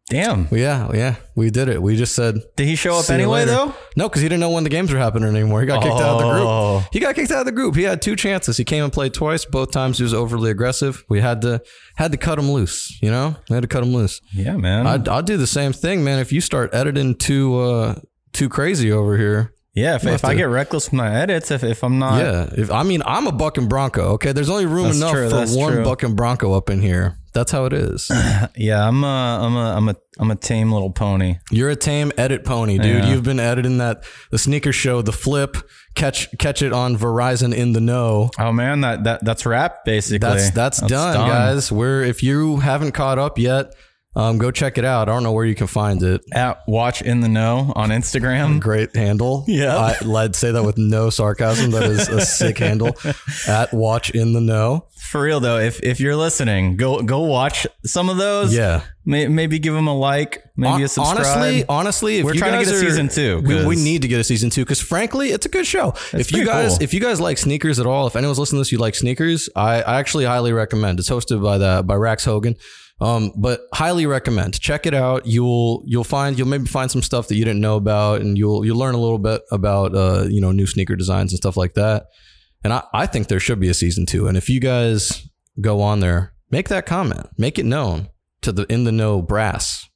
damn. 0.10 0.48
Yeah, 0.51 0.89
yeah, 0.94 1.16
we 1.36 1.50
did 1.51 1.68
it. 1.68 1.82
We 1.82 1.98
just 1.98 2.16
said, 2.16 2.36
Did 2.56 2.66
he 2.66 2.75
show 2.77 2.96
up 2.96 3.10
anyway 3.10 3.44
though? 3.46 3.74
No, 3.98 4.08
because 4.08 4.22
he 4.22 4.30
didn't 4.30 4.39
know 4.39 4.50
when 4.51 4.63
the 4.63 4.70
games 4.70 4.92
were 4.92 4.98
happening 4.98 5.36
anymore. 5.36 5.60
He 5.62 5.68
got 5.68 5.84
kicked 5.84 5.94
out 5.96 6.16
of 6.16 6.20
the 6.22 6.25
Oh. 6.27 6.80
group. 6.80 6.94
He 6.94 7.00
got 7.01 7.13
kicked 7.16 7.30
out 7.30 7.42
of 7.42 7.46
the 7.46 7.51
group. 7.51 7.75
He 7.75 7.84
had 7.84 8.01
two 8.01 8.16
chances. 8.16 8.56
He 8.58 8.63
came 8.63 8.84
and 8.86 8.92
played 8.94 9.13
twice. 9.13 9.44
Both 9.46 9.72
times 9.72 9.98
he 9.98 10.04
was 10.04 10.13
overly 10.13 10.50
aggressive. 10.50 11.04
We 11.10 11.20
had 11.20 11.42
to 11.42 11.62
had 11.98 12.12
to 12.13 12.18
cut 12.18 12.39
him 12.39 12.50
loose. 12.50 12.98
You 13.01 13.12
know, 13.12 13.36
we 13.50 13.54
had 13.56 13.63
to 13.63 13.68
cut 13.68 13.84
him 13.84 13.94
loose. 13.94 14.22
Yeah, 14.34 14.56
man. 14.56 14.88
I'd, 14.88 15.08
I'd 15.10 15.25
do 15.25 15.36
the 15.38 15.46
same 15.46 15.74
thing, 15.74 16.04
man. 16.06 16.20
If 16.20 16.32
you 16.32 16.39
start 16.42 16.74
editing 16.74 17.16
too 17.16 17.60
uh, 17.60 17.96
too 18.32 18.48
crazy 18.50 18.92
over 18.92 19.18
here, 19.18 19.54
yeah, 19.77 19.96
if, 19.96 20.05
if 20.07 20.25
I 20.25 20.34
get 20.34 20.46
reckless 20.46 20.88
with 20.88 20.93
my 20.93 21.13
edits, 21.13 21.51
if, 21.51 21.63
if 21.63 21.84
I'm 21.84 22.00
not, 22.00 22.19
yeah. 22.19 22.50
If 22.51 22.72
I 22.72 22.81
mean, 22.81 23.03
I'm 23.05 23.27
a 23.27 23.31
buck 23.31 23.60
and 23.60 23.69
bronco. 23.69 24.13
Okay, 24.13 24.31
there's 24.31 24.50
only 24.50 24.65
room 24.65 24.86
That's 24.86 24.98
enough 24.98 25.12
true, 25.12 25.29
for 25.29 25.46
one 25.55 25.74
true. 25.74 25.84
buck 25.84 26.01
and 26.01 26.15
bronco 26.15 26.53
up 26.53 26.72
in 26.72 26.81
here. 26.81 27.19
That's 27.34 27.51
how 27.51 27.65
it 27.65 27.74
is. 27.74 28.10
yeah, 28.55 28.88
I'm 28.88 29.03
a, 29.03 29.07
I'm 29.07 29.55
a, 29.55 29.75
I'm 29.75 29.89
a, 29.89 29.96
I'm 30.17 30.31
a 30.31 30.36
tame 30.36 30.72
little 30.72 30.89
pony. 30.89 31.38
You're 31.51 31.69
a 31.69 31.75
tame 31.75 32.12
edit 32.17 32.43
pony, 32.43 32.79
dude. 32.79 33.03
Yeah. 33.03 33.12
You've 33.12 33.22
been 33.22 33.39
editing 33.39 33.77
that 33.77 34.03
the 34.31 34.39
sneaker 34.39 34.74
show, 34.74 35.03
the 35.03 35.12
flip, 35.12 35.57
catch 35.93 36.36
catch 36.39 36.63
it 36.63 36.74
on 36.74 36.98
Verizon 36.98 37.53
in 37.53 37.74
the 37.74 37.81
know. 37.81 38.31
Oh 38.39 38.51
man, 38.51 38.81
that 38.81 39.03
that 39.03 39.24
that's 39.24 39.46
rap 39.46 39.86
basically. 39.86 40.27
That's 40.27 40.50
that's, 40.50 40.81
done, 40.81 41.27
guys. 41.29 41.72
We're 41.72 42.01
if 42.01 42.24
you 42.24 42.57
haven't 42.57 42.93
caught 42.93 43.19
up 43.19 43.38
yet, 43.38 43.75
um, 44.17 44.39
go 44.39 44.50
check 44.50 44.77
it 44.79 44.83
out. 44.86 45.07
I 45.07 45.13
don't 45.13 45.21
know 45.21 45.31
where 45.31 45.45
you 45.45 45.53
can 45.53 45.67
find 45.67 46.01
it. 46.01 46.21
At 46.33 46.63
Watch 46.67 47.03
in 47.03 47.19
the 47.19 47.27
Know 47.29 47.71
on 47.75 47.89
Instagram. 47.89 48.59
Great 48.59 48.95
handle. 48.95 49.45
Yeah. 49.47 49.77
I, 49.77 49.95
I'd 50.24 50.36
say 50.36 50.51
that 50.51 50.63
with 50.63 50.77
no 50.79 51.12
sarcasm. 51.12 51.69
That 51.71 51.83
is 51.83 52.09
a 52.09 52.21
sick 52.25 52.57
handle. 52.57 52.97
At 53.47 53.71
Watch 53.74 54.09
in 54.09 54.33
the 54.33 54.41
Know. 54.41 54.88
For 54.97 55.21
real 55.21 55.39
though, 55.39 55.59
if 55.59 55.81
if 55.83 56.00
you're 56.00 56.15
listening, 56.15 56.75
go 56.75 57.01
go 57.01 57.21
watch 57.21 57.65
some 57.86 58.09
of 58.09 58.17
those. 58.17 58.53
Yeah. 58.53 58.81
May, 59.05 59.27
maybe 59.29 59.57
give 59.57 59.74
them 59.74 59.88
a 59.88 59.97
like, 59.97 60.43
maybe 60.57 60.83
a 60.83 60.88
subscribe. 60.89 61.19
Honestly, 61.25 61.65
honestly, 61.69 62.17
if 62.17 62.25
We're 62.25 62.33
trying 62.33 62.59
to 62.59 62.65
get 62.65 62.74
a 62.74 62.75
are- 62.75 62.81
season 62.81 63.07
two, 63.07 63.41
We, 63.41 63.65
we 63.65 63.75
need 63.77 64.01
to 64.01 64.09
get 64.09 64.19
a 64.19 64.24
season 64.25 64.50
two 64.50 64.65
because 64.65 64.81
frankly, 64.81 65.29
it's 65.29 65.45
a 65.45 65.50
good 65.50 65.65
show. 65.65 65.93
if 66.12 66.33
you 66.33 66.43
guys, 66.45 66.71
cool. 66.74 66.83
if 66.83 66.93
you 66.93 67.00
guys 67.00 67.21
like 67.21 67.38
sneakers 67.38 67.79
at 67.79 67.86
all, 67.86 68.07
if 68.07 68.17
anyone's 68.17 68.38
listening 68.38 68.57
to 68.57 68.62
this, 68.62 68.71
you 68.74 68.79
like 68.79 68.95
sneakers, 68.95 69.47
I, 69.55 69.81
I 69.81 70.00
actually 70.00 70.25
highly 70.25 70.51
recommend. 70.51 71.00
It's 71.00 71.09
hosted 71.09 71.41
by 71.41 71.57
the 71.57 71.83
by 71.86 71.95
Rax 71.95 72.25
Hogan. 72.25 72.55
Um, 73.00 73.32
but 73.38 73.62
highly 73.74 74.06
recommend. 74.08 74.60
Check 74.60 74.86
it 74.88 74.94
out. 74.94 75.27
You'll 75.27 75.84
you'll 75.86 76.04
find 76.04 76.38
you'll 76.38 76.48
maybe 76.48 76.66
find 76.66 76.89
some 76.89 77.04
stuff 77.04 77.27
that 77.27 77.36
you 77.36 77.46
didn't 77.46 77.62
know 77.62 77.75
about, 77.75 78.22
and 78.22 78.38
you'll 78.38 78.66
you'll 78.66 78.77
learn 78.77 78.96
a 78.96 79.00
little 79.00 79.20
bit 79.20 79.42
about 79.51 79.96
uh 79.96 80.25
you 80.27 80.42
know 80.42 80.51
new 80.51 80.66
sneaker 80.66 80.96
designs 80.96 81.32
and 81.32 81.38
stuff 81.38 81.58
like 81.58 81.75
that. 81.75 82.08
And 82.63 82.74
I, 82.74 82.84
I 82.94 83.06
think 83.06 83.27
there 83.27 83.39
should 83.39 83.60
be 83.60 83.70
a 83.70 83.74
season 83.75 84.06
two. 84.08 84.27
And 84.27 84.36
if 84.36 84.50
you 84.50 84.60
guys 84.60 85.27
go 85.62 85.82
on 85.82 86.00
there, 86.00 86.34
make 86.50 86.70
that 86.70 86.88
comment, 86.88 87.30
make 87.38 87.60
it 87.60 87.66
known 87.66 88.10
to 88.42 88.51
the 88.51 88.66
in 88.72 88.84
the 88.84 88.92
know 88.92 89.22
brass. 89.22 89.88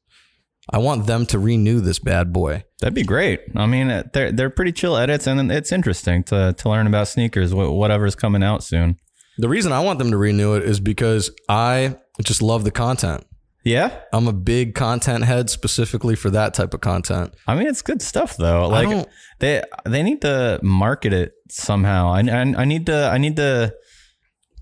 I 0.70 0.78
want 0.78 1.08
them 1.08 1.26
to 1.28 1.40
renew 1.40 1.82
this 1.82 1.98
bad 2.00 2.32
boy. 2.32 2.64
That'd 2.80 2.94
be 2.94 3.04
great. 3.04 3.42
I 3.56 3.66
mean, 3.66 3.88
they're 4.14 4.32
they're 4.32 4.50
pretty 4.52 4.72
chill 4.74 4.96
edits, 4.96 5.26
and 5.26 5.52
it's 5.52 5.72
interesting 5.72 6.24
to 6.26 6.54
to 6.56 6.70
learn 6.70 6.86
about 6.86 7.08
sneakers, 7.08 7.52
wh- 7.52 7.74
whatever's 7.74 8.16
coming 8.16 8.44
out 8.44 8.64
soon. 8.64 8.98
The 9.42 9.50
reason 9.50 9.72
I 9.72 9.80
want 9.82 10.00
them 10.00 10.12
to 10.12 10.18
renew 10.18 10.54
it 10.54 10.64
is 10.64 10.80
because 10.80 11.32
I 11.50 11.98
just 12.24 12.42
love 12.42 12.64
the 12.64 12.72
content. 12.72 13.26
Yeah, 13.64 13.96
I'm 14.12 14.28
a 14.28 14.34
big 14.34 14.74
content 14.74 15.24
head 15.24 15.50
specifically 15.50 16.16
for 16.16 16.30
that 16.32 16.54
type 16.56 16.74
of 16.74 16.82
content. 16.82 17.36
I 17.48 17.56
mean, 17.56 17.68
it's 17.68 17.82
good 17.82 18.02
stuff 18.02 18.36
though. 18.38 18.68
Like 18.68 19.08
they 19.40 19.62
they 19.86 20.02
need 20.04 20.22
to 20.22 20.60
market 20.64 21.14
it 21.14 21.34
somehow. 21.50 22.10
I 22.12 22.22
I, 22.22 22.42
I 22.62 22.66
need 22.66 22.86
to 22.88 23.10
I 23.12 23.18
need 23.20 23.36
to. 23.36 23.74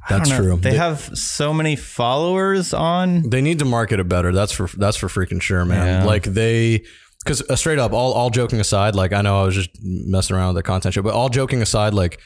I 0.09 0.17
That's 0.17 0.29
true. 0.31 0.55
They 0.57 0.71
They- 0.71 0.77
have 0.77 1.01
so 1.17 1.53
many 1.53 1.75
followers 1.75 2.73
on. 2.73 3.29
They 3.29 3.41
need 3.41 3.59
to 3.59 3.65
market 3.65 3.99
it 3.99 4.07
better. 4.09 4.31
That's 4.33 4.51
for 4.51 4.67
that's 4.77 4.97
for 4.97 5.07
freaking 5.07 5.41
sure, 5.41 5.63
man. 5.65 6.01
Yeah. 6.01 6.05
Like 6.05 6.23
they 6.23 6.83
because 7.23 7.41
uh, 7.49 7.55
straight 7.55 7.79
up, 7.79 7.93
all 7.93 8.13
all 8.13 8.29
joking 8.29 8.59
aside, 8.59 8.95
like 8.95 9.13
I 9.13 9.21
know 9.21 9.41
I 9.41 9.43
was 9.45 9.55
just 9.55 9.69
messing 9.81 10.35
around 10.35 10.55
with 10.55 10.63
the 10.63 10.67
content 10.67 10.93
show, 10.95 11.01
but 11.01 11.13
all 11.13 11.29
joking 11.29 11.61
aside, 11.61 11.93
like 11.93 12.19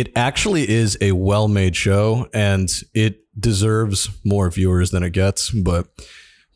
it 0.00 0.12
actually 0.16 0.68
is 0.68 0.96
a 1.00 1.12
well 1.12 1.48
made 1.48 1.76
show 1.76 2.28
and 2.32 2.68
it 2.94 3.20
deserves 3.38 4.08
more 4.24 4.50
viewers 4.50 4.90
than 4.90 5.02
it 5.02 5.10
gets, 5.10 5.50
but. 5.50 5.86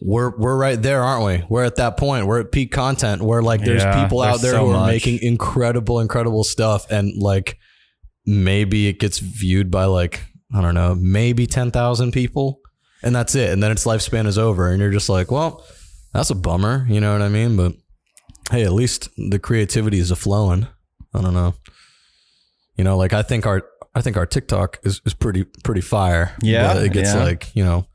We're, 0.04 0.37
we're 0.37 0.56
right 0.56 0.82
there, 0.82 1.00
aren't 1.00 1.25
we? 1.25 1.46
We're 1.49 1.62
at 1.62 1.76
that 1.76 1.96
point. 1.96 2.26
We're 2.26 2.40
at 2.40 2.50
peak 2.50 2.72
content 2.72 3.22
where 3.22 3.40
like 3.40 3.61
there's 3.64 3.84
Yeah, 3.84 4.02
people 4.02 4.20
out 4.20 4.30
there's 4.40 4.42
there 4.42 4.52
so 4.54 4.66
who 4.66 4.70
are 4.72 4.80
much. 4.80 4.88
making 4.88 5.20
incredible, 5.22 6.00
incredible 6.00 6.42
stuff, 6.42 6.90
and 6.90 7.16
like 7.22 7.56
maybe 8.26 8.88
it 8.88 8.99
gets 8.99 9.20
viewed 9.20 9.70
by 9.70 9.84
like 9.84 10.25
I 10.52 10.61
don't 10.61 10.75
know, 10.75 10.96
maybe 10.96 11.46
ten 11.46 11.70
thousand 11.70 12.11
people, 12.11 12.58
and 13.04 13.14
that's 13.14 13.37
it. 13.37 13.50
And 13.50 13.62
then 13.62 13.70
its 13.70 13.84
lifespan 13.84 14.26
is 14.26 14.38
over, 14.38 14.70
and 14.72 14.80
you're 14.80 14.90
just 14.90 15.08
like, 15.08 15.30
well, 15.30 15.64
that's 16.12 16.30
a 16.30 16.34
bummer. 16.34 16.84
You 16.88 17.00
know 17.00 17.12
what 17.12 17.22
I 17.22 17.28
mean? 17.28 17.56
But 17.56 17.75
hey, 18.50 18.64
at 18.64 18.72
least 18.72 19.08
the 19.30 19.38
creativity 19.38 20.00
is 20.00 20.11
a 20.11 20.16
flowing. 20.16 20.66
I 21.14 21.20
don't 21.22 21.34
know. 21.34 21.54
You 22.76 22.84
know, 22.84 22.96
like 22.96 23.12
I 23.12 23.22
think 23.22 23.46
our 23.46 23.62
I 23.94 24.00
think 24.00 24.16
our 24.16 24.26
TikTok 24.26 24.78
is, 24.84 25.00
is 25.04 25.14
pretty 25.14 25.44
pretty 25.64 25.80
fire. 25.82 26.34
Yeah, 26.42 26.78
it 26.78 26.92
gets 26.92 27.14
yeah. 27.14 27.22
like 27.24 27.54
you 27.54 27.64
know 27.64 27.86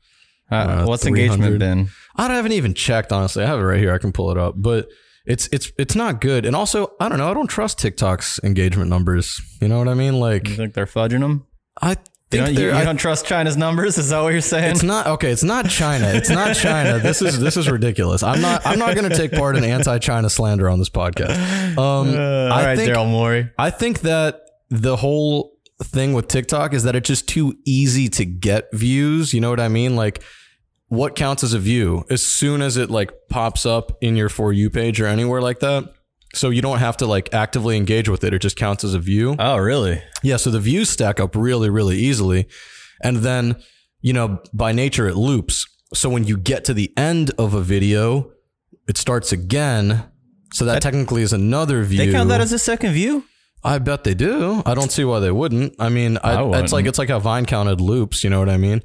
Uh, 0.50 0.54
Uh, 0.54 0.84
what's 0.86 1.04
engagement 1.06 1.58
been? 1.58 1.88
I 2.16 2.32
haven't 2.32 2.52
even 2.52 2.74
checked 2.74 3.12
honestly. 3.12 3.42
I 3.44 3.46
have 3.46 3.58
it 3.58 3.64
right 3.64 3.80
here. 3.80 3.92
I 3.92 3.98
can 3.98 4.12
pull 4.12 4.30
it 4.30 4.38
up, 4.38 4.54
but 4.56 4.88
it's 5.26 5.48
it's 5.52 5.70
it's 5.78 5.94
not 5.94 6.20
good. 6.20 6.46
And 6.46 6.54
also, 6.56 6.92
I 7.00 7.08
don't 7.08 7.18
know. 7.18 7.30
I 7.30 7.34
don't 7.34 7.48
trust 7.48 7.78
TikTok's 7.78 8.40
engagement 8.42 8.88
numbers. 8.90 9.40
You 9.60 9.68
know 9.68 9.78
what 9.78 9.88
I 9.88 9.94
mean? 9.94 10.20
Like 10.20 10.48
You 10.48 10.54
think 10.56 10.74
they're 10.74 10.86
fudging 10.86 11.20
them? 11.20 11.46
I 11.82 11.90
You 11.90 11.96
think 12.30 12.46
don't, 12.46 12.54
you, 12.64 12.72
I- 12.72 12.84
don't 12.84 12.96
trust 12.96 13.26
China's 13.26 13.56
numbers? 13.56 13.98
Is 13.98 14.08
that 14.10 14.20
what 14.22 14.30
you're 14.32 14.40
saying? 14.40 14.70
it's 14.70 14.82
not 14.82 15.06
okay. 15.06 15.30
It's 15.32 15.42
not 15.44 15.68
China. 15.68 16.06
It's 16.14 16.30
not 16.30 16.54
China. 16.56 16.98
This 16.98 17.20
is 17.20 17.38
this 17.40 17.56
is 17.56 17.68
ridiculous. 17.68 18.22
I'm 18.22 18.40
not. 18.40 18.64
I'm 18.64 18.78
not 18.78 18.94
going 18.94 19.08
to 19.10 19.16
take 19.16 19.32
part 19.32 19.56
in 19.56 19.64
anti-China 19.64 20.30
slander 20.30 20.68
on 20.70 20.78
this 20.78 20.88
podcast. 20.90 21.36
Um, 21.76 22.14
Uh, 22.14 22.48
all 22.48 22.52
I 22.52 22.64
right, 22.64 22.78
think 22.78 22.90
Daryl 22.92 23.08
Morey. 23.10 23.50
I 23.58 23.70
think 23.70 24.00
that 24.00 24.47
the 24.70 24.96
whole 24.96 25.52
thing 25.82 26.12
with 26.12 26.28
TikTok 26.28 26.74
is 26.74 26.82
that 26.82 26.96
it's 26.96 27.08
just 27.08 27.28
too 27.28 27.56
easy 27.64 28.08
to 28.08 28.24
get 28.24 28.72
views. 28.72 29.32
You 29.32 29.40
know 29.40 29.50
what 29.50 29.60
I 29.60 29.68
mean? 29.68 29.96
Like, 29.96 30.22
what 30.88 31.16
counts 31.16 31.44
as 31.44 31.52
a 31.54 31.58
view? 31.58 32.04
As 32.10 32.24
soon 32.24 32.62
as 32.62 32.76
it 32.76 32.90
like 32.90 33.12
pops 33.28 33.66
up 33.66 33.96
in 34.00 34.16
your 34.16 34.28
for 34.28 34.52
you 34.52 34.70
page 34.70 35.00
or 35.00 35.06
anywhere 35.06 35.40
like 35.40 35.60
that. 35.60 35.92
So 36.34 36.50
you 36.50 36.60
don't 36.60 36.78
have 36.78 36.96
to 36.98 37.06
like 37.06 37.32
actively 37.32 37.76
engage 37.76 38.08
with 38.08 38.22
it. 38.24 38.34
It 38.34 38.40
just 38.42 38.56
counts 38.56 38.84
as 38.84 38.94
a 38.94 38.98
view. 38.98 39.36
Oh, 39.38 39.56
really? 39.56 40.02
Yeah, 40.22 40.36
so 40.36 40.50
the 40.50 40.60
views 40.60 40.90
stack 40.90 41.20
up 41.20 41.34
really, 41.34 41.70
really 41.70 41.96
easily. 41.96 42.48
And 43.02 43.18
then, 43.18 43.56
you 44.00 44.12
know, 44.12 44.42
by 44.52 44.72
nature, 44.72 45.08
it 45.08 45.16
loops. 45.16 45.66
So 45.94 46.10
when 46.10 46.24
you 46.24 46.36
get 46.36 46.64
to 46.66 46.74
the 46.74 46.92
end 46.98 47.30
of 47.38 47.54
a 47.54 47.62
video, 47.62 48.30
it 48.86 48.98
starts 48.98 49.32
again. 49.32 50.04
So 50.52 50.64
that, 50.66 50.82
technically 50.82 51.22
is 51.22 51.32
another 51.32 51.82
view. 51.84 51.98
They 51.98 52.12
count 52.12 52.28
that 52.28 52.40
as 52.40 52.52
a 52.52 52.58
second 52.58 52.92
view? 52.92 53.24
I 53.64 53.78
bet 53.78 54.04
they 54.04 54.14
do. 54.14 54.62
I 54.64 54.74
don't 54.74 54.90
see 54.92 55.04
why 55.04 55.20
they 55.20 55.30
wouldn't. 55.32 55.74
I 55.78 55.88
mean, 55.88 56.18
I, 56.18 56.32
I 56.32 56.40
it's 56.42 56.48
wouldn't. 56.48 56.72
like 56.72 56.86
it's 56.86 56.98
like 56.98 57.08
how 57.08 57.18
Vine 57.18 57.44
counted 57.46 57.80
loops. 57.80 58.22
You 58.24 58.30
know 58.30 58.38
what 58.38 58.48
I 58.48 58.56
mean? 58.56 58.82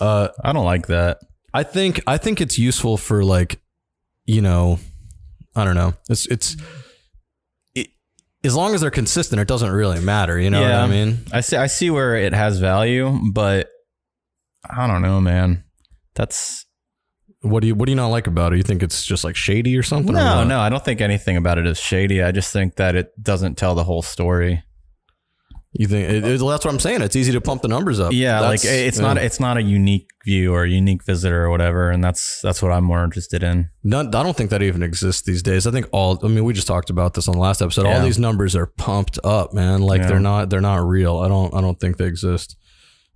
Uh, 0.00 0.28
I 0.44 0.52
don't 0.52 0.64
like 0.64 0.86
that. 0.88 1.18
I 1.52 1.62
think 1.62 2.02
I 2.06 2.16
think 2.18 2.40
it's 2.40 2.58
useful 2.58 2.96
for 2.96 3.24
like, 3.24 3.60
you 4.24 4.42
know, 4.42 4.78
I 5.56 5.64
don't 5.64 5.74
know. 5.74 5.94
It's 6.08 6.26
it's 6.26 6.56
it, 7.74 7.88
as 8.44 8.54
long 8.54 8.74
as 8.74 8.82
they're 8.82 8.90
consistent, 8.90 9.40
it 9.40 9.48
doesn't 9.48 9.72
really 9.72 10.00
matter. 10.00 10.38
You 10.38 10.50
know 10.50 10.62
what 10.62 10.70
I 10.70 10.86
mean? 10.86 11.24
I 11.32 11.40
see. 11.40 11.56
I 11.56 11.66
see 11.66 11.90
where 11.90 12.14
it 12.14 12.32
has 12.32 12.60
value, 12.60 13.18
but 13.32 13.68
I 14.68 14.86
don't 14.86 15.02
know, 15.02 15.20
man. 15.20 15.64
That's 16.14 16.66
What 17.42 17.60
do 17.60 17.66
you 17.68 17.74
What 17.74 17.86
do 17.86 17.92
you 17.92 17.96
not 17.96 18.08
like 18.08 18.26
about 18.26 18.52
it? 18.52 18.56
You 18.58 18.62
think 18.62 18.82
it's 18.82 19.04
just 19.04 19.24
like 19.24 19.34
shady 19.36 19.76
or 19.76 19.82
something? 19.82 20.14
no, 20.14 20.36
what? 20.36 20.44
no. 20.44 20.60
I 20.60 20.68
don't 20.68 20.84
think 20.84 21.00
anything 21.00 21.36
about 21.36 21.58
it 21.58 21.66
is 21.66 21.78
shady. 21.78 22.22
I 22.22 22.32
just 22.32 22.52
think 22.52 22.76
that 22.76 22.94
it 22.96 23.12
doesn't 23.22 23.56
tell 23.56 23.74
the 23.74 23.84
whole 23.84 24.02
story. 24.02 24.62
You 25.72 25.86
think 25.86 26.08
it, 26.10 26.16
it- 26.24 26.40
that's 26.40 26.42
what 26.42 26.66
I'm 26.66 26.80
saying? 26.80 27.00
It's 27.00 27.14
easy 27.14 27.30
to 27.32 27.40
pump 27.40 27.62
the 27.62 27.68
numbers 27.68 28.00
up. 28.00 28.12
Yeah, 28.12 28.40
That's- 28.40 28.64
like 28.64 28.72
it's 28.72 28.98
yeah. 28.98 29.02
not. 29.06 29.18
It's 29.18 29.38
not 29.38 29.56
a 29.56 29.62
unique 29.62 30.08
view 30.26 30.52
or 30.52 30.64
a 30.64 30.68
unique 30.68 31.04
visitor 31.04 31.44
or 31.44 31.50
whatever, 31.50 31.90
and 31.90 32.02
that's 32.02 32.40
that's 32.42 32.60
what 32.60 32.72
I'm 32.72 32.82
more 32.84 33.04
interested 33.04 33.44
in. 33.44 33.70
I 33.86 34.02
don't 34.02 34.36
think 34.36 34.50
that 34.50 34.62
even 34.62 34.82
exists 34.82 35.22
these 35.22 35.42
days. 35.44 35.68
I 35.68 35.70
think 35.70 35.86
all. 35.92 36.18
I 36.24 36.28
mean, 36.28 36.42
we 36.44 36.52
just 36.54 36.66
talked 36.66 36.90
about 36.90 37.14
this 37.14 37.28
on 37.28 37.34
the 37.34 37.40
last 37.40 37.62
episode. 37.62 37.86
All 37.86 38.02
these 38.02 38.18
numbers 38.18 38.56
are 38.56 38.66
pumped 38.66 39.20
up, 39.22 39.54
man. 39.54 39.80
Like 39.82 40.00
Yeah. 40.02 40.08
they're 40.08 40.20
not. 40.20 40.50
They're 40.50 40.60
not 40.60 40.84
real. 40.86 41.18
I 41.20 41.28
don't. 41.28 41.54
I 41.54 41.60
don't 41.60 41.78
think 41.78 41.98
they 41.98 42.06
exist. 42.06 42.56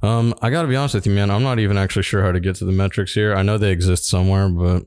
Um, 0.04 0.34
I 0.42 0.50
got 0.50 0.62
to 0.62 0.68
be 0.68 0.76
honest 0.76 0.94
with 0.94 1.06
you, 1.06 1.14
man. 1.14 1.30
I'm 1.30 1.42
not 1.42 1.58
even 1.58 1.78
actually 1.78 2.02
sure 2.02 2.23
how 2.23 2.30
to 2.30 2.40
get 2.40 2.56
to 2.56 2.66
the 2.66 2.73
metrics 2.73 3.14
here. 3.14 3.34
I 3.34 3.42
know 3.42 3.56
they 3.56 3.70
exist 3.70 4.04
somewhere, 4.04 4.50
but 4.50 4.84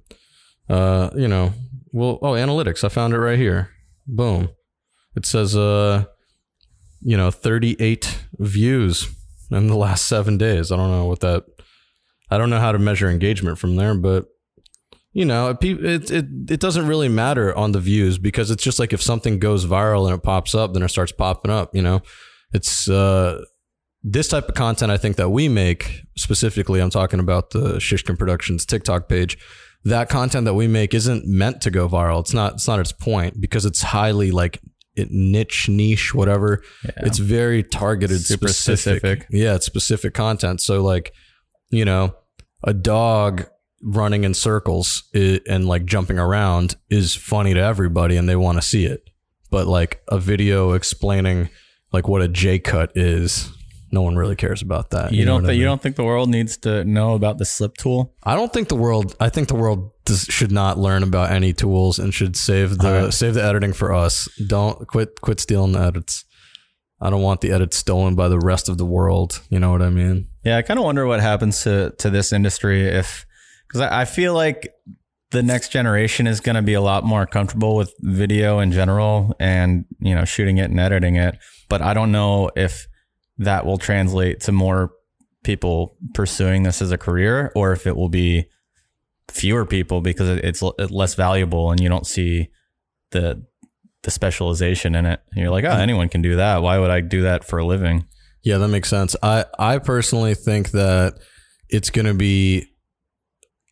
uh, 0.70 1.10
you 1.16 1.28
know, 1.28 1.54
well, 1.92 2.20
oh, 2.22 2.34
analytics. 2.34 2.84
I 2.84 2.90
found 2.90 3.14
it 3.14 3.20
right 3.20 3.40
here. 3.40 3.72
Boom. 4.06 4.50
It 5.16 5.26
says 5.26 5.58
uh, 5.58 6.06
you 7.02 7.18
know, 7.18 7.32
38 7.32 8.20
views 8.38 9.08
in 9.50 9.68
the 9.68 9.76
last 9.76 10.08
seven 10.08 10.38
days. 10.38 10.72
I 10.72 10.78
don't 10.78 10.92
know 10.92 11.06
what 11.06 11.22
that. 11.22 11.46
I 12.30 12.38
don't 12.38 12.52
know 12.52 12.60
how 12.60 12.72
to 12.72 12.80
measure 12.80 13.10
engagement 13.10 13.58
from 13.58 13.76
there, 13.76 13.96
but 13.96 14.28
you 15.14 15.26
know, 15.26 15.50
it 15.50 15.64
it 15.64 16.12
it, 16.12 16.26
it 16.50 16.60
doesn't 16.60 16.86
really 16.86 17.10
matter 17.10 17.56
on 17.58 17.72
the 17.72 17.80
views 17.80 18.20
because 18.20 18.52
it's 18.52 18.64
just 18.64 18.78
like 18.78 18.94
if 18.94 19.02
something 19.02 19.40
goes 19.40 19.66
viral 19.66 20.06
and 20.06 20.16
it 20.16 20.22
pops 20.22 20.54
up, 20.54 20.74
then 20.74 20.84
it 20.84 20.90
starts 20.90 21.12
popping 21.12 21.50
up. 21.50 21.74
You 21.74 21.82
know, 21.82 22.02
it's 22.54 22.88
uh 22.88 23.42
this 24.04 24.28
type 24.28 24.48
of 24.50 24.56
content 24.56 24.92
I 24.92 24.98
think 24.98 25.16
that 25.18 25.30
we 25.30 25.50
make 25.50 26.04
specifically, 26.16 26.80
I'm 26.80 26.90
talking 26.90 27.20
about 27.20 27.50
the 27.50 27.76
Shishkin 27.78 28.18
Productions 28.18 28.66
TikTok 28.66 29.10
page. 29.10 29.38
That 29.84 30.10
content 30.10 30.46
that 30.46 30.54
we 30.54 30.68
make 30.68 30.94
isn't 30.94 31.26
meant 31.26 31.62
to 31.62 31.72
go 31.72 31.88
viral. 31.88 32.20
It's 32.22 32.34
not. 32.34 32.54
It's 32.54 32.68
not 32.68 32.80
its 32.80 32.92
point 32.92 33.40
because 33.40 33.66
it's 33.66 33.82
highly 33.82 34.32
like 34.32 34.60
it 34.96 35.10
niche, 35.12 35.70
niche, 35.70 36.14
whatever. 36.14 36.64
Yeah. 36.84 36.92
It's 36.98 37.20
very 37.20 37.64
targeted, 37.64 38.20
Super 38.22 38.48
specific. 38.48 39.02
specific. 39.02 39.28
Yeah, 39.30 39.56
it's 39.56 39.66
specific 39.66 40.14
content. 40.14 40.60
So 40.62 40.82
like, 40.82 41.14
you 41.70 41.86
know, 41.86 42.16
a 42.64 42.74
dog 42.74 43.46
running 43.84 44.24
in 44.24 44.34
circles 44.34 45.04
and 45.14 45.68
like 45.68 45.86
jumping 45.86 46.18
around 46.18 46.76
is 46.90 47.16
funny 47.16 47.54
to 47.54 47.60
everybody, 47.62 48.18
and 48.18 48.28
they 48.28 48.36
want 48.36 48.58
to 48.58 48.62
see 48.62 48.86
it. 48.86 49.10
But 49.52 49.68
like 49.68 50.02
a 50.10 50.20
video 50.20 50.74
explaining 50.74 51.50
like 51.94 52.08
what 52.08 52.22
a 52.22 52.28
J 52.28 52.60
cut 52.60 52.92
is, 52.96 53.52
no 53.92 54.02
one 54.02 54.16
really 54.16 54.36
cares 54.36 54.62
about 54.62 54.90
that. 54.92 55.12
You, 55.14 55.26
know 55.26 55.34
don't 55.34 55.44
what 55.44 55.50
I 55.50 55.52
think 55.54 55.60
you 55.60 55.66
don't 55.66 55.82
think 55.82 55.96
the 55.96 56.04
world 56.04 56.30
needs 56.30 56.58
to 56.58 56.84
know 56.84 57.14
about 57.14 57.38
the 57.38 57.46
slip 57.46 57.78
tool? 57.78 58.14
I 58.24 58.36
don't 58.36 58.52
think 58.52 58.68
the 58.68 58.76
world. 58.76 59.16
I 59.20 59.30
think 59.30 59.48
the 59.48 59.56
world 59.56 59.92
does, 60.06 60.24
should 60.24 60.52
not 60.52 60.78
learn 60.78 61.04
about 61.04 61.32
any 61.32 61.54
tools 61.54 62.00
and 62.00 62.14
should 62.14 62.36
save 62.36 62.78
the 62.80 62.88
Alright. 62.88 63.14
save 63.14 63.36
the 63.36 63.44
editing 63.44 63.74
for 63.74 63.94
us. 63.94 64.28
Don't 64.48 64.88
quit 64.88 65.22
quit 65.22 65.40
stealing 65.40 65.72
the 65.74 65.80
edits. 65.80 66.26
I 67.00 67.10
don't 67.10 67.22
want 67.22 67.42
the 67.42 67.52
edits 67.52 67.78
stolen 67.78 68.16
by 68.16 68.28
the 68.28 68.40
rest 68.40 68.70
of 68.70 68.78
the 68.78 68.86
world. 68.86 69.42
You 69.50 69.60
know 69.60 69.72
what 69.72 69.82
I 69.82 69.90
mean? 69.90 70.28
Yeah, 70.44 70.58
I 70.58 70.64
kind 70.64 70.80
of 70.80 70.86
wonder 70.86 71.06
what 71.06 71.22
happens 71.22 71.62
to 71.64 71.94
to 72.00 72.10
this 72.10 72.34
industry 72.34 72.88
if 72.88 73.26
because 73.68 73.82
I, 73.82 74.02
I 74.02 74.06
feel 74.06 74.34
like 74.34 74.74
the 75.32 75.44
next 75.44 75.70
generation 75.70 76.26
is 76.26 76.40
going 76.40 76.56
to 76.56 76.62
be 76.62 76.74
a 76.74 76.82
lot 76.82 77.04
more 77.04 77.26
comfortable 77.26 77.76
with 77.76 77.94
video 78.00 78.60
in 78.60 78.72
general 78.72 79.36
and 79.40 79.86
you 80.00 80.16
know 80.16 80.26
shooting 80.26 80.58
it 80.58 80.70
and 80.70 80.80
editing 80.80 81.16
it. 81.16 81.38
But 81.70 81.82
I 81.82 81.94
don't 81.94 82.12
know 82.12 82.50
if 82.56 82.88
that 83.38 83.66
will 83.66 83.78
translate 83.78 84.42
to 84.42 84.52
more 84.52 84.92
people 85.44 85.96
pursuing 86.14 86.64
this 86.64 86.82
as 86.82 86.92
a 86.92 86.98
career 86.98 87.52
or 87.56 87.72
if 87.72 87.88
it 87.88 87.96
will 87.96 88.10
be 88.10 88.50
fewer 89.30 89.66
people 89.66 90.02
because 90.02 90.30
it's 90.30 90.62
less 90.62 91.16
valuable 91.16 91.72
and 91.72 91.80
you 91.80 91.90
don't 91.90 92.08
see 92.08 92.50
the 93.12 93.46
the 94.04 94.12
specialization 94.12 94.96
in 94.96 95.06
it. 95.06 95.20
And 95.32 95.42
you're 95.42 95.52
like, 95.52 95.66
oh, 95.66 95.70
mm-hmm. 95.70 95.82
anyone 95.82 96.10
can 96.10 96.22
do 96.22 96.38
that. 96.38 96.62
Why 96.62 96.78
would 96.78 96.92
I 96.92 97.02
do 97.02 97.24
that 97.24 97.44
for 97.44 97.60
a 97.60 97.66
living? 97.66 98.06
Yeah, 98.44 98.58
that 98.58 98.70
makes 98.70 98.90
sense. 98.90 99.16
I 99.22 99.46
I 99.60 99.80
personally 99.80 100.34
think 100.34 100.72
that 100.72 101.16
it's 101.70 101.90
going 101.90 102.06
to 102.06 102.14
be 102.14 102.68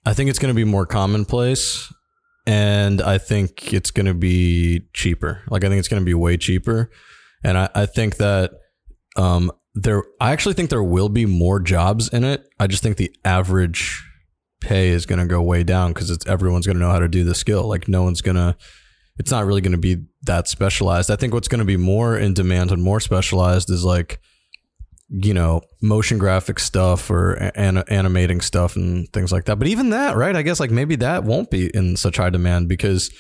I 0.06 0.14
think 0.14 0.30
it's 0.30 0.40
going 0.40 0.54
to 0.54 0.56
be 0.56 0.66
more 0.66 0.86
commonplace 0.86 1.92
and 2.46 3.02
I 3.02 3.18
think 3.18 3.74
it's 3.74 3.92
going 3.92 4.06
to 4.06 4.14
be 4.14 4.82
cheaper. 4.94 5.42
Like 5.50 5.64
I 5.64 5.70
think 5.70 5.80
it's 5.80 5.88
going 5.88 6.02
to 6.02 6.06
be 6.06 6.14
way 6.14 6.38
cheaper 6.38 6.92
and 7.44 7.58
I 7.58 7.70
I 7.74 7.86
think 7.86 8.18
that 8.18 8.52
um 9.16 9.52
there 9.74 10.04
I 10.22 10.32
actually 10.32 10.54
think 10.54 10.70
there 10.70 10.84
will 10.84 11.10
be 11.10 11.26
more 11.26 11.60
jobs 11.60 12.10
in 12.10 12.24
it. 12.24 12.48
I 12.60 12.68
just 12.68 12.82
think 12.82 12.98
the 12.98 13.14
average 13.26 14.04
pay 14.62 14.90
is 14.90 15.06
going 15.06 15.20
to 15.20 15.26
go 15.26 15.42
way 15.42 15.64
down 15.64 15.94
cuz 15.94 16.10
it's 16.10 16.26
everyone's 16.26 16.66
going 16.66 16.78
to 16.78 16.82
know 16.82 16.92
how 16.92 17.00
to 17.00 17.08
do 17.08 17.24
the 17.24 17.36
skill. 17.36 17.68
Like 17.68 17.88
no 17.88 18.04
one's 18.04 18.22
going 18.22 18.36
to 18.36 18.56
it's 19.18 19.32
not 19.32 19.46
really 19.46 19.62
going 19.62 19.72
to 19.72 19.78
be 19.78 20.04
that 20.24 20.48
specialized. 20.48 21.10
I 21.10 21.16
think 21.16 21.34
what's 21.34 21.48
going 21.48 21.60
to 21.60 21.66
be 21.66 21.78
more 21.78 22.18
in 22.18 22.34
demand 22.34 22.72
and 22.72 22.84
more 22.84 23.00
specialized 23.00 23.70
is 23.70 23.84
like 23.84 24.20
you 25.10 25.34
know, 25.34 25.62
motion 25.82 26.18
graphic 26.18 26.60
stuff 26.60 27.10
or 27.10 27.34
an- 27.34 27.84
animating 27.90 28.42
stuff 28.42 28.76
and 28.76 29.12
things 29.14 29.32
like 29.32 29.46
that. 29.46 29.58
But 29.58 29.68
even 29.68 29.92
that, 29.92 30.16
right? 30.16 30.36
I 30.36 30.42
guess 30.42 30.60
like 30.60 30.72
maybe 30.72 30.96
that 30.98 31.24
won't 31.24 31.52
be 31.52 31.68
in 31.68 31.96
such 31.96 32.18
high 32.18 32.30
demand 32.32 32.68
because 32.68 33.12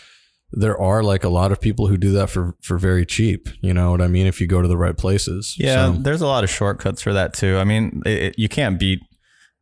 there 0.51 0.79
are 0.79 1.03
like 1.03 1.23
a 1.23 1.29
lot 1.29 1.51
of 1.51 1.59
people 1.59 1.87
who 1.87 1.97
do 1.97 2.11
that 2.13 2.29
for 2.29 2.55
for 2.61 2.77
very 2.77 3.05
cheap. 3.05 3.49
You 3.61 3.73
know 3.73 3.91
what 3.91 4.01
I 4.01 4.07
mean? 4.07 4.27
If 4.27 4.39
you 4.39 4.47
go 4.47 4.61
to 4.61 4.67
the 4.67 4.77
right 4.77 4.97
places. 4.97 5.55
Yeah, 5.57 5.93
So- 5.93 6.01
there's 6.01 6.21
a 6.21 6.27
lot 6.27 6.43
of 6.43 6.49
shortcuts 6.49 7.01
for 7.01 7.13
that 7.13 7.33
too. 7.33 7.57
I 7.57 7.63
mean, 7.63 8.01
it, 8.05 8.23
it- 8.23 8.35
you 8.39 8.47
can't 8.49 8.79
beat 8.79 8.99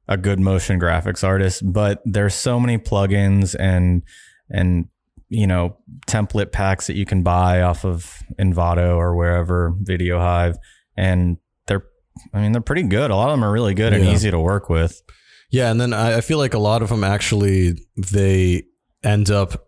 a 0.08 0.18
good 0.18 0.40
motion 0.40 0.80
graphics 0.80 1.24
artist, 1.24 1.64
but 1.66 2.02
there's 2.06 2.34
so 2.36 2.60
many 2.60 2.78
plugins 2.78 3.56
and 3.58 4.04
and 4.50 4.86
you 5.30 5.48
know 5.48 5.78
template 6.08 6.52
packs 6.52 6.88
that 6.88 6.96
you 6.96 7.06
can 7.06 7.24
buy 7.24 7.62
off 7.62 7.86
of 7.86 8.18
Envato 8.40 8.96
or 8.98 9.16
wherever 9.16 9.74
Video 9.80 10.20
Hive, 10.20 10.58
and 10.98 11.38
they're 11.68 11.86
I 12.34 12.42
mean 12.42 12.52
they're 12.52 12.62
pretty 12.62 12.84
good. 12.84 13.10
A 13.10 13.16
lot 13.16 13.30
of 13.30 13.34
them 13.34 13.46
are 13.46 13.52
really 13.52 13.74
good 13.74 13.94
and 13.94 14.04
easy 14.14 14.30
to 14.30 14.40
work 14.40 14.70
with. 14.70 15.02
Yeah, 15.50 15.72
and 15.72 15.80
then 15.80 15.94
I, 15.94 16.18
I 16.18 16.22
feel 16.22 16.38
like 16.38 16.54
a 16.54 16.60
lot 16.60 16.82
of 16.82 16.90
them 16.90 17.04
actually 17.04 17.76
they 18.12 18.64
end 19.04 19.32
up 19.32 19.68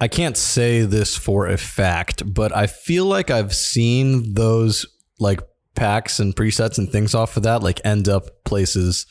I 0.00 0.08
can't 0.08 0.36
say 0.36 0.82
this 0.82 1.16
for 1.16 1.46
a 1.46 1.56
fact, 1.58 2.32
but 2.32 2.56
I 2.56 2.66
feel 2.66 3.04
like 3.04 3.30
I've 3.30 3.54
seen 3.54 4.34
those 4.34 4.86
like 5.18 5.40
packs 5.74 6.18
and 6.18 6.34
presets 6.34 6.78
and 6.78 6.90
things 6.90 7.14
off 7.14 7.36
of 7.36 7.42
that 7.44 7.62
like 7.62 7.80
end 7.84 8.08
up 8.08 8.44
places 8.44 9.06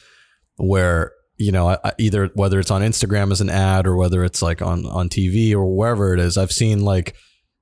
where 0.58 1.12
you 1.38 1.52
know 1.52 1.70
I, 1.70 1.94
either 2.00 2.32
whether 2.34 2.60
it's 2.60 2.72
on 2.72 2.82
Instagram 2.82 3.32
as 3.32 3.40
an 3.42 3.50
ad 3.50 3.86
or 3.88 3.96
whether 3.96 4.24
it's 4.24 4.42
like 4.42 4.62
on 4.62 4.86
on 4.88 5.10
TV 5.10 5.54
or 5.54 5.66
wherever 5.76 6.14
it 6.14 6.20
is. 6.20 6.38
I've 6.38 6.52
seen 6.52 6.82
like 6.82 7.16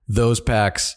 those 0.08 0.40
packs 0.40 0.96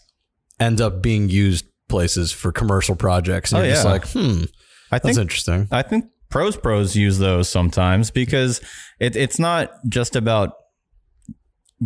end 0.61 0.81
up 0.81 1.03
being 1.03 1.29
used 1.29 1.65
places 1.89 2.31
for 2.31 2.53
commercial 2.53 2.95
projects, 2.95 3.53
and 3.53 3.63
Oh, 3.63 3.65
yeah. 3.67 3.83
like, 3.83 4.07
hmm, 4.09 4.45
I 4.93 4.99
that's 4.99 5.05
think 5.05 5.19
interesting. 5.19 5.67
I 5.73 5.83
think 5.83 6.05
pros 6.29 6.57
pros 6.57 6.95
use 6.95 7.19
those 7.19 7.49
sometimes 7.49 8.13
because 8.13 8.61
it, 9.01 9.17
it's 9.17 9.39
not 9.41 9.73
just 9.89 10.15
about 10.15 10.53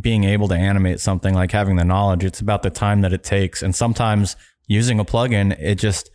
being 0.01 0.25
able 0.25 0.49
to 0.49 0.55
animate 0.55 1.01
something 1.01 1.35
like 1.35 1.53
having 1.53 1.77
the 1.77 1.85
knowledge. 1.85 2.25
It's 2.25 2.41
about 2.41 2.63
the 2.63 2.71
time 2.71 3.03
that 3.03 3.13
it 3.13 3.23
takes. 3.23 3.63
And 3.63 3.75
sometimes 3.75 4.37
using 4.67 4.99
a 4.99 5.05
plugin, 5.05 5.57
it 5.61 5.77
just 5.77 6.11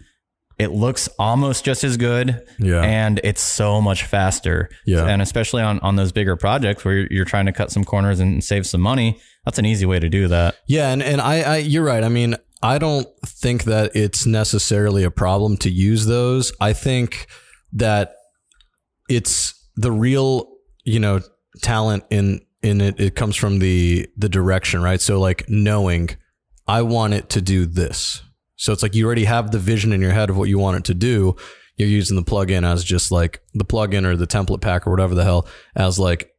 it 0.57 0.71
looks 0.71 1.07
almost 1.17 1.63
just 1.63 1.85
as 1.85 1.95
good 1.95 2.45
Yeah. 2.59 2.81
and 2.81 3.21
it's 3.23 3.41
so 3.41 3.79
much 3.79 4.03
faster. 4.03 4.69
Yeah. 4.85 5.05
And 5.05 5.21
especially 5.21 5.61
on, 5.61 5.79
on 5.79 5.95
those 5.95 6.11
bigger 6.11 6.35
projects 6.35 6.83
where 6.83 6.95
you're, 6.97 7.07
you're 7.09 7.25
trying 7.25 7.45
to 7.45 7.53
cut 7.53 7.71
some 7.71 7.85
corners 7.85 8.19
and 8.19 8.43
save 8.43 8.67
some 8.67 8.81
money, 8.81 9.21
that's 9.45 9.57
an 9.57 9.65
easy 9.65 9.85
way 9.85 9.99
to 9.99 10.09
do 10.09 10.27
that. 10.27 10.57
Yeah, 10.67 10.89
and, 10.91 11.01
and 11.01 11.21
I, 11.21 11.41
I 11.41 11.57
you're 11.59 11.85
right. 11.85 12.03
I 12.03 12.09
mean, 12.09 12.35
I 12.61 12.77
don't 12.77 13.07
think 13.25 13.63
that 13.63 13.95
it's 13.95 14.25
necessarily 14.25 15.05
a 15.05 15.11
problem 15.11 15.55
to 15.59 15.69
use 15.69 16.05
those. 16.07 16.51
I 16.59 16.73
think 16.73 17.27
that 17.71 18.15
it's 19.09 19.53
the 19.77 19.93
real, 19.93 20.51
you 20.83 20.99
know, 20.99 21.21
talent 21.61 22.03
in 22.09 22.41
in 22.61 22.81
it 22.81 22.99
it 22.99 23.15
comes 23.15 23.35
from 23.35 23.59
the 23.59 24.07
the 24.17 24.29
direction, 24.29 24.81
right? 24.81 25.01
So 25.01 25.19
like 25.19 25.49
knowing 25.49 26.09
I 26.67 26.81
want 26.81 27.13
it 27.13 27.29
to 27.29 27.41
do 27.41 27.65
this. 27.65 28.21
So 28.55 28.73
it's 28.73 28.83
like 28.83 28.93
you 28.93 29.05
already 29.05 29.25
have 29.25 29.51
the 29.51 29.59
vision 29.59 29.93
in 29.93 30.01
your 30.01 30.11
head 30.11 30.29
of 30.29 30.37
what 30.37 30.49
you 30.49 30.59
want 30.59 30.77
it 30.77 30.83
to 30.85 30.93
do. 30.93 31.35
You're 31.77 31.87
using 31.87 32.17
the 32.17 32.23
plugin 32.23 32.67
as 32.67 32.83
just 32.83 33.11
like 33.11 33.41
the 33.53 33.63
plugin 33.63 34.05
or 34.05 34.17
the 34.17 34.27
template 34.27 34.61
pack 34.61 34.85
or 34.85 34.91
whatever 34.91 35.15
the 35.15 35.23
hell 35.23 35.47
as 35.75 35.97
like 35.97 36.33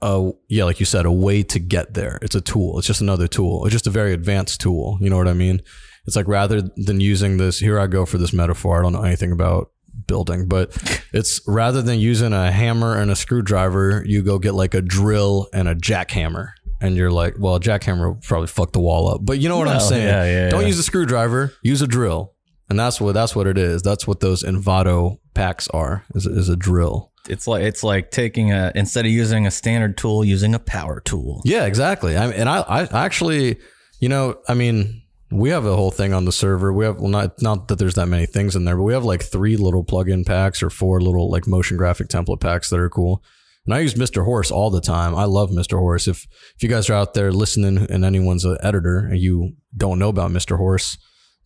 a 0.00 0.30
yeah, 0.48 0.64
like 0.64 0.78
you 0.78 0.86
said, 0.86 1.06
a 1.06 1.12
way 1.12 1.42
to 1.42 1.58
get 1.58 1.94
there. 1.94 2.18
It's 2.22 2.36
a 2.36 2.40
tool. 2.40 2.78
It's 2.78 2.86
just 2.86 3.00
another 3.00 3.26
tool. 3.26 3.64
It's 3.64 3.72
just 3.72 3.86
a 3.86 3.90
very 3.90 4.12
advanced 4.12 4.60
tool. 4.60 4.98
You 5.00 5.10
know 5.10 5.16
what 5.16 5.28
I 5.28 5.34
mean? 5.34 5.60
It's 6.06 6.14
like 6.14 6.28
rather 6.28 6.62
than 6.76 7.00
using 7.00 7.36
this, 7.36 7.58
here 7.58 7.80
I 7.80 7.88
go 7.88 8.06
for 8.06 8.18
this 8.18 8.32
metaphor. 8.32 8.78
I 8.78 8.82
don't 8.82 8.92
know 8.92 9.02
anything 9.02 9.32
about 9.32 9.72
building, 10.06 10.46
but 10.48 10.76
it's 11.12 11.40
rather 11.46 11.82
than 11.82 11.98
using 11.98 12.32
a 12.32 12.50
hammer 12.50 12.96
and 12.98 13.10
a 13.10 13.16
screwdriver, 13.16 14.02
you 14.06 14.22
go 14.22 14.38
get 14.38 14.54
like 14.54 14.74
a 14.74 14.82
drill 14.82 15.48
and 15.52 15.68
a 15.68 15.74
jackhammer. 15.74 16.50
And 16.80 16.94
you're 16.96 17.10
like, 17.10 17.36
well, 17.38 17.54
a 17.56 17.60
jackhammer 17.60 18.08
will 18.08 18.20
probably 18.22 18.48
fuck 18.48 18.72
the 18.72 18.80
wall 18.80 19.08
up. 19.08 19.20
But 19.24 19.38
you 19.38 19.48
know 19.48 19.56
what 19.56 19.66
I'm 19.68 19.78
Well, 19.78 19.88
saying? 19.88 20.06
yeah, 20.06 20.24
yeah, 20.24 20.48
don't 20.50 20.60
yeah. 20.62 20.66
use 20.66 20.78
a 20.78 20.82
screwdriver, 20.82 21.52
use 21.62 21.80
a 21.80 21.86
drill. 21.86 22.34
And 22.68 22.78
that's 22.78 23.00
what 23.00 23.12
that's 23.12 23.34
what 23.36 23.46
it 23.46 23.56
is. 23.56 23.80
That's 23.82 24.06
what 24.06 24.20
those 24.20 24.42
Envato 24.42 25.18
packs 25.34 25.68
are, 25.68 26.04
is, 26.14 26.26
is 26.26 26.48
a 26.48 26.56
drill. 26.56 27.12
It's 27.28 27.46
like 27.46 27.62
it's 27.62 27.82
like 27.82 28.10
taking 28.10 28.52
a 28.52 28.72
instead 28.74 29.06
of 29.06 29.12
using 29.12 29.46
a 29.46 29.50
standard 29.50 29.96
tool, 29.96 30.24
using 30.24 30.54
a 30.54 30.58
power 30.58 31.00
tool. 31.00 31.40
Yeah, 31.44 31.64
exactly. 31.64 32.16
I 32.16 32.26
and 32.30 32.48
I, 32.48 32.60
I 32.60 33.04
actually, 33.04 33.58
you 34.00 34.08
know, 34.08 34.38
I 34.48 34.54
mean, 34.54 35.02
we 35.30 35.50
have 35.50 35.66
a 35.66 35.74
whole 35.74 35.90
thing 35.90 36.12
on 36.12 36.24
the 36.24 36.32
server. 36.32 36.72
We 36.72 36.84
have 36.84 36.98
well, 36.98 37.10
not 37.10 37.42
not 37.42 37.68
that 37.68 37.78
there's 37.78 37.94
that 37.94 38.06
many 38.06 38.26
things 38.26 38.54
in 38.54 38.64
there, 38.64 38.76
but 38.76 38.84
we 38.84 38.92
have 38.92 39.04
like 39.04 39.22
three 39.22 39.56
little 39.56 39.82
plug-in 39.82 40.24
packs 40.24 40.62
or 40.62 40.70
four 40.70 41.00
little 41.00 41.30
like 41.30 41.46
motion 41.46 41.76
graphic 41.76 42.08
template 42.08 42.40
packs 42.40 42.70
that 42.70 42.78
are 42.78 42.90
cool. 42.90 43.22
And 43.64 43.74
I 43.74 43.80
use 43.80 43.94
Mr. 43.94 44.24
Horse 44.24 44.52
all 44.52 44.70
the 44.70 44.80
time. 44.80 45.16
I 45.16 45.24
love 45.24 45.50
Mr. 45.50 45.78
Horse. 45.78 46.06
If 46.06 46.26
if 46.54 46.62
you 46.62 46.68
guys 46.68 46.88
are 46.88 46.94
out 46.94 47.14
there 47.14 47.32
listening 47.32 47.90
and 47.90 48.04
anyone's 48.04 48.44
an 48.44 48.58
editor 48.62 48.98
and 48.98 49.18
you 49.18 49.54
don't 49.76 49.98
know 49.98 50.08
about 50.08 50.30
Mr. 50.30 50.56
Horse, 50.56 50.96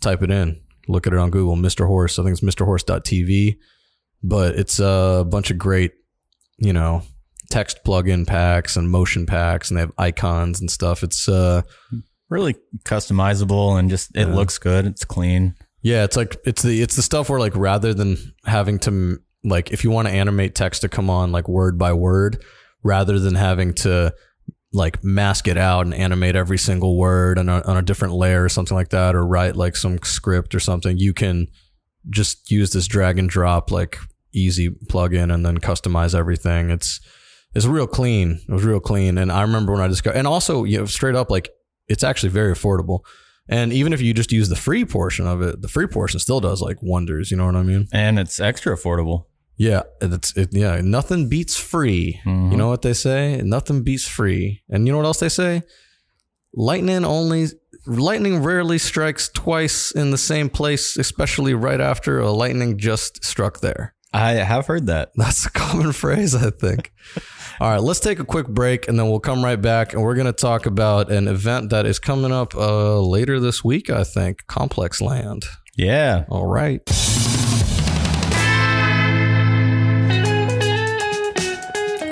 type 0.01 0.23
it 0.23 0.31
in. 0.31 0.61
Look 0.87 1.07
at 1.07 1.13
it 1.13 1.19
on 1.19 1.31
Google, 1.31 1.57
Mr. 1.57 1.87
Horse. 1.87 2.19
I 2.19 2.23
think 2.23 2.33
it's 2.33 2.43
Mr. 2.45 2.67
MrHorse.tv, 2.67 3.57
but 4.23 4.57
it's 4.57 4.81
a 4.81 5.25
bunch 5.29 5.51
of 5.51 5.59
great, 5.59 5.93
you 6.59 6.73
know, 6.73 7.03
text 7.51 7.85
plug-in 7.85 8.27
packs 8.27 8.77
and 8.77 8.91
motion 8.91 9.25
packs, 9.25 9.71
and 9.71 9.77
they 9.77 9.83
have 9.83 9.93
icons 9.99 10.61
and 10.61 10.71
stuff. 10.71 11.03
It's 11.03 11.29
uh, 11.29 11.63
Really 12.31 12.55
customizable 12.85 13.79
and 13.79 13.91
just 13.91 14.17
it 14.17 14.27
looks 14.27 14.57
good. 14.59 14.87
It's 14.87 15.05
clean. 15.05 15.55
yeah, 15.83 16.05
it's 16.05 16.17
like 16.17 16.37
it's 16.47 16.63
the 16.63 16.81
it's 16.81 16.97
the 16.97 17.03
stuff 17.03 17.29
where 17.29 17.41
like 17.41 17.57
rather 17.57 17.93
than 17.93 18.17
having 18.47 18.79
to 18.81 19.19
like 19.45 19.73
if 19.73 19.85
you 19.85 19.91
want 19.91 20.09
to 20.09 20.15
animate 20.15 20.55
text 20.55 20.83
to 20.83 20.89
come 20.89 21.11
on 21.11 21.33
like 21.33 21.49
word 21.49 21.77
by 21.79 21.93
word, 21.93 22.43
rather 22.83 23.19
than 23.19 23.35
having 23.35 23.75
to 23.75 24.15
like 24.73 25.03
mask 25.03 25.49
it 25.49 25.59
out 25.59 25.85
and 25.85 25.93
animate 25.95 26.37
every 26.37 26.59
single 26.59 26.97
word 26.97 27.39
on 27.39 27.49
a, 27.49 27.61
on 27.63 27.77
a 27.77 27.83
different 27.83 28.15
layer 28.15 28.45
or 28.45 28.49
something 28.49 28.77
like 28.77 28.91
that, 28.91 29.17
or 29.17 29.27
write 29.27 29.57
like 29.57 29.75
some 29.75 29.99
script 30.05 30.55
or 30.55 30.61
something, 30.61 30.97
you 30.97 31.13
can 31.13 31.49
just 32.09 32.51
use 32.51 32.71
this 32.73 32.87
drag 32.87 33.19
and 33.19 33.29
drop 33.29 33.73
like 33.73 33.99
easy 34.33 34.71
plugin 34.71 35.35
and 35.35 35.45
then 35.45 35.59
customize 35.59 36.15
everything. 36.15 36.71
It's 36.71 37.01
it's 37.55 37.67
real 37.67 37.89
clean. 37.89 38.41
It 38.49 38.53
was 38.53 38.63
real 38.65 38.79
clean, 38.79 39.19
and 39.19 39.33
I 39.33 39.43
remember 39.43 39.73
when 39.73 39.83
I 39.83 39.89
discovered, 39.89 40.17
and 40.17 40.27
also 40.29 40.63
you 40.63 40.79
know 40.79 40.85
straight 40.87 41.17
up 41.17 41.31
like 41.31 41.49
it's 41.91 42.05
actually 42.05 42.31
very 42.31 42.55
affordable. 42.55 43.01
And 43.49 43.73
even 43.73 43.93
if 43.93 44.01
you 44.01 44.15
just 44.15 44.31
use 44.31 44.49
the 44.49 44.57
free 44.57 44.85
portion 44.85 45.27
of 45.27 45.43
it, 45.43 45.61
the 45.61 45.69
free 45.69 45.89
portion 45.89 46.21
still 46.21 46.41
does 46.41 46.63
like 46.63 46.81
wonders. 46.81 47.31
You 47.31 47.37
know 47.37 47.47
what 47.47 47.57
I 47.57 47.63
mean? 47.63 47.89
And 47.93 48.19
it's 48.19 48.39
extra 48.39 48.77
affordable. 48.77 49.25
Yeah, 49.57 49.83
it's 50.01 50.35
it, 50.37 50.51
yeah. 50.53 50.81
Nothing 50.83 51.29
beats 51.29 51.57
free. 51.59 52.21
You 52.25 52.31
mm-hmm. 52.31 52.57
know 52.57 52.69
what 52.69 52.83
they 52.83 52.95
say? 52.95 53.43
Nothing 53.43 53.83
beats 53.83 54.09
free. 54.09 54.63
And 54.71 54.87
you 54.87 54.93
know 54.93 54.99
what 54.99 55.05
else 55.05 55.21
they 55.21 55.29
say? 55.29 55.63
Lightning 56.55 57.05
only. 57.05 57.49
Lightning 57.87 58.43
rarely 58.43 58.79
strikes 58.79 59.29
twice 59.29 59.91
in 59.91 60.13
the 60.13 60.19
same 60.19 60.49
place, 60.49 60.97
especially 60.97 61.55
right 61.55 61.81
after 61.81 62.21
a 62.21 62.31
lightning 62.31 62.79
just 62.79 63.25
struck 63.25 63.61
there. 63.61 63.95
I 64.13 64.33
have 64.33 64.67
heard 64.67 64.87
that. 64.87 65.11
That's 65.17 65.47
a 65.47 65.51
common 65.51 65.93
phrase, 66.03 66.35
I 66.35 66.51
think. 66.51 66.93
All 67.61 67.69
right, 67.69 67.83
let's 67.83 68.01
take 68.01 68.19
a 68.19 68.25
quick 68.25 68.49
break 68.49 68.89
and 68.89 68.99
then 68.99 69.11
we'll 69.11 69.21
come 69.21 69.45
right 69.45 69.61
back 69.61 69.93
and 69.93 70.03
we're 70.03 70.15
going 70.15 70.27
to 70.27 70.33
talk 70.33 70.65
about 70.65 71.13
an 71.13 71.29
event 71.29 71.69
that 71.69 71.85
is 71.85 71.99
coming 71.99 72.33
up 72.33 72.55
uh, 72.55 72.99
later 72.99 73.39
this 73.39 73.63
week, 73.63 73.91
I 73.91 74.03
think 74.03 74.47
Complex 74.47 75.03
Land. 75.03 75.45
Yeah. 75.77 76.25
All 76.31 76.47
right. 76.47 76.81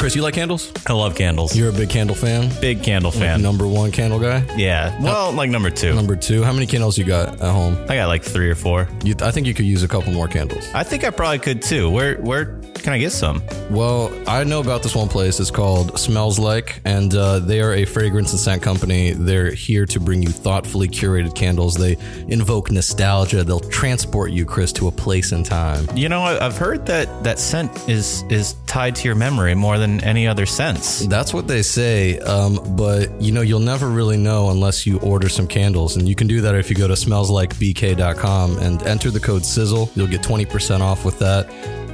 Chris, 0.09 0.17
you 0.17 0.23
like 0.23 0.33
candles? 0.33 0.73
I 0.87 0.95
love 0.95 1.15
candles. 1.15 1.55
You're 1.55 1.69
a 1.69 1.73
big 1.73 1.91
candle 1.91 2.17
fan? 2.17 2.51
big 2.63 2.83
candle 2.83 3.11
fan. 3.11 3.43
Number 3.43 3.69
one 3.69 3.93
candle 3.93 4.19
guy? 4.19 4.43
Yeah. 4.57 4.99
Well, 5.03 5.33
like 5.33 5.51
number 5.51 5.69
two. 5.69 5.95
Number 5.95 6.17
two. 6.17 6.43
How 6.43 6.51
many 6.55 6.65
candles 6.65 6.97
you 6.97 7.05
got 7.05 7.43
at 7.43 7.53
home? 7.53 7.77
I 7.91 7.97
got 7.97 8.09
like 8.09 8.23
three 8.23 8.49
or 8.49 8.55
four. 8.55 8.89
You, 9.05 9.15
I 9.21 9.33
think 9.33 9.47
you 9.47 9.53
could 9.53 9.67
use 9.67 9.83
a 9.83 9.89
couple 9.89 10.15
more 10.15 10.27
candles. 10.27 10.67
I 10.73 10.83
think 10.83 11.05
I 11.05 11.11
probably 11.11 11.41
could 11.41 11.61
too. 11.61 11.91
Where 11.91 12.17
where 12.23 12.59
can 12.79 12.95
I 12.95 12.99
get 12.99 13.13
some? 13.13 13.43
Well, 13.71 14.11
I 14.27 14.45
know 14.45 14.61
about 14.61 14.83
this 14.83 14.95
one 14.95 15.09
place. 15.09 15.41
It's 15.41 15.51
called 15.51 15.99
Smells 15.99 16.39
Like, 16.39 16.81
and 16.87 17.15
uh, 17.15 17.41
they 17.41 17.61
are 17.61 17.75
a 17.75 17.85
fragrance 17.85 18.31
and 18.31 18.41
scent 18.41 18.63
company. 18.63 19.13
They're 19.13 19.51
here 19.53 19.85
to 19.87 20.01
bring 20.01 20.23
you 20.23 20.31
thoughtfully 20.31 20.89
curated 20.89 21.35
candles. 21.35 21.75
They 21.75 21.99
invoke 22.29 22.71
nostalgia. 22.71 23.45
They'll 23.45 23.61
transport 23.61 24.31
you, 24.31 24.47
Chris, 24.47 24.73
to 24.75 24.89
a 24.89 24.91
place 24.91 25.33
in 25.33 25.45
time. 25.45 25.87
You 25.95 26.09
know, 26.09 26.23
I've 26.23 26.57
heard 26.57 26.87
that 26.87 27.25
that 27.25 27.39
scent 27.39 27.89
is 27.89 28.23
is 28.31 28.55
tied 28.67 28.97
to 28.97 29.05
your 29.05 29.17
memory 29.17 29.55
more 29.55 29.77
than 29.77 29.98
any 30.03 30.27
other 30.27 30.47
sense. 30.47 31.01
That's 31.07 31.33
what 31.35 31.47
they 31.47 31.63
say, 31.63 32.19
um, 32.21 32.77
but 32.77 33.21
you 33.21 33.33
know 33.33 33.41
you'll 33.43 33.61
never 33.61 33.89
really 33.89 34.17
know 34.17 34.51
unless 34.51 34.87
you 34.87 34.99
order 35.01 35.29
some 35.29 35.47
candles, 35.47 35.97
and 35.97 36.09
you 36.09 36.15
can 36.15 36.27
do 36.27 36.41
that 36.43 36.55
if 36.55 36.71
you 36.71 36.77
go 36.77 36.89
to 36.89 36.95
smellslikebk.com 36.95 38.59
and 38.59 38.83
enter 38.83 39.11
the 39.11 39.21
code 39.21 39.45
Sizzle. 39.45 39.91
You'll 39.95 40.07
get 40.07 40.23
twenty 40.23 40.45
percent 40.47 40.83
off 40.83 41.05
with 41.05 41.19
that. 41.21 41.51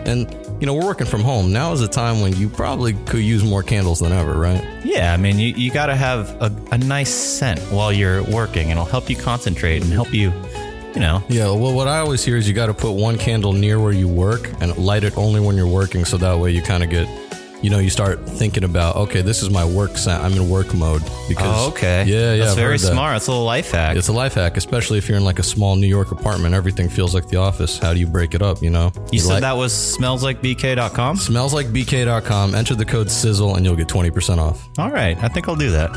And 0.06 0.30
you 0.60 0.66
know 0.66 0.74
we're 0.74 0.84
working 0.84 1.06
from 1.06 1.22
home 1.22 1.52
now. 1.52 1.72
Is 1.72 1.80
a 1.80 1.88
time 1.88 2.20
when 2.20 2.36
you 2.36 2.48
probably 2.48 2.92
could 2.92 3.22
use 3.22 3.42
more 3.42 3.62
candles 3.62 4.00
than 4.00 4.12
ever, 4.12 4.34
right? 4.34 4.62
Yeah, 4.84 5.12
I 5.12 5.16
mean, 5.16 5.38
you, 5.38 5.54
you 5.54 5.70
got 5.70 5.86
to 5.86 5.96
have 5.96 6.30
a, 6.42 6.54
a 6.72 6.78
nice 6.78 7.10
scent 7.10 7.58
while 7.72 7.92
you're 7.92 8.22
working, 8.22 8.70
and 8.70 8.72
it'll 8.72 8.84
help 8.84 9.08
you 9.08 9.16
concentrate 9.16 9.82
and 9.82 9.90
help 9.92 10.12
you, 10.12 10.30
you 10.94 11.00
know. 11.00 11.24
Yeah. 11.28 11.46
Well, 11.46 11.72
what 11.74 11.88
I 11.88 11.98
always 11.98 12.22
hear 12.24 12.36
is 12.36 12.46
you 12.46 12.54
got 12.54 12.66
to 12.66 12.74
put 12.74 12.92
one 12.92 13.16
candle 13.18 13.52
near 13.54 13.80
where 13.80 13.92
you 13.92 14.06
work 14.06 14.48
and 14.60 14.76
light 14.76 15.04
it 15.04 15.16
only 15.16 15.40
when 15.40 15.56
you're 15.56 15.66
working, 15.66 16.04
so 16.04 16.16
that 16.18 16.38
way 16.38 16.50
you 16.50 16.62
kind 16.62 16.82
of 16.84 16.90
get. 16.90 17.08
You 17.64 17.70
know, 17.70 17.78
you 17.78 17.88
start 17.88 18.20
thinking 18.28 18.62
about, 18.62 18.94
okay, 18.96 19.22
this 19.22 19.42
is 19.42 19.48
my 19.48 19.64
work 19.64 19.96
scent. 19.96 20.22
I'm 20.22 20.34
in 20.34 20.50
work 20.50 20.74
mode 20.74 21.00
because. 21.30 21.64
Oh, 21.64 21.68
okay. 21.70 22.04
Yeah, 22.06 22.34
yeah. 22.34 22.36
That's 22.36 22.50
I've 22.50 22.56
very 22.58 22.72
heard 22.72 22.80
that. 22.80 22.92
smart. 22.92 23.14
That's 23.14 23.26
a 23.26 23.30
little 23.30 23.46
life 23.46 23.70
hack. 23.70 23.96
It's 23.96 24.08
a 24.08 24.12
life 24.12 24.34
hack, 24.34 24.58
especially 24.58 24.98
if 24.98 25.08
you're 25.08 25.16
in 25.16 25.24
like 25.24 25.38
a 25.38 25.42
small 25.42 25.74
New 25.74 25.86
York 25.86 26.12
apartment. 26.12 26.54
Everything 26.54 26.90
feels 26.90 27.14
like 27.14 27.26
the 27.28 27.38
office. 27.38 27.78
How 27.78 27.94
do 27.94 28.00
you 28.00 28.06
break 28.06 28.34
it 28.34 28.42
up? 28.42 28.62
You 28.62 28.68
know, 28.68 28.92
you 29.10 29.18
said 29.18 29.30
like- 29.30 29.40
that 29.40 29.56
was 29.56 29.72
smellslikebk.com? 29.72 31.16
smells 31.16 31.54
like 31.54 31.68
bk.com. 31.68 32.54
Enter 32.54 32.74
the 32.74 32.84
code 32.84 33.10
sizzle 33.10 33.56
and 33.56 33.64
you'll 33.64 33.76
get 33.76 33.88
20% 33.88 34.36
off. 34.36 34.68
All 34.76 34.90
right. 34.90 35.16
I 35.24 35.28
think 35.28 35.48
I'll 35.48 35.56
do 35.56 35.70
that. 35.70 35.90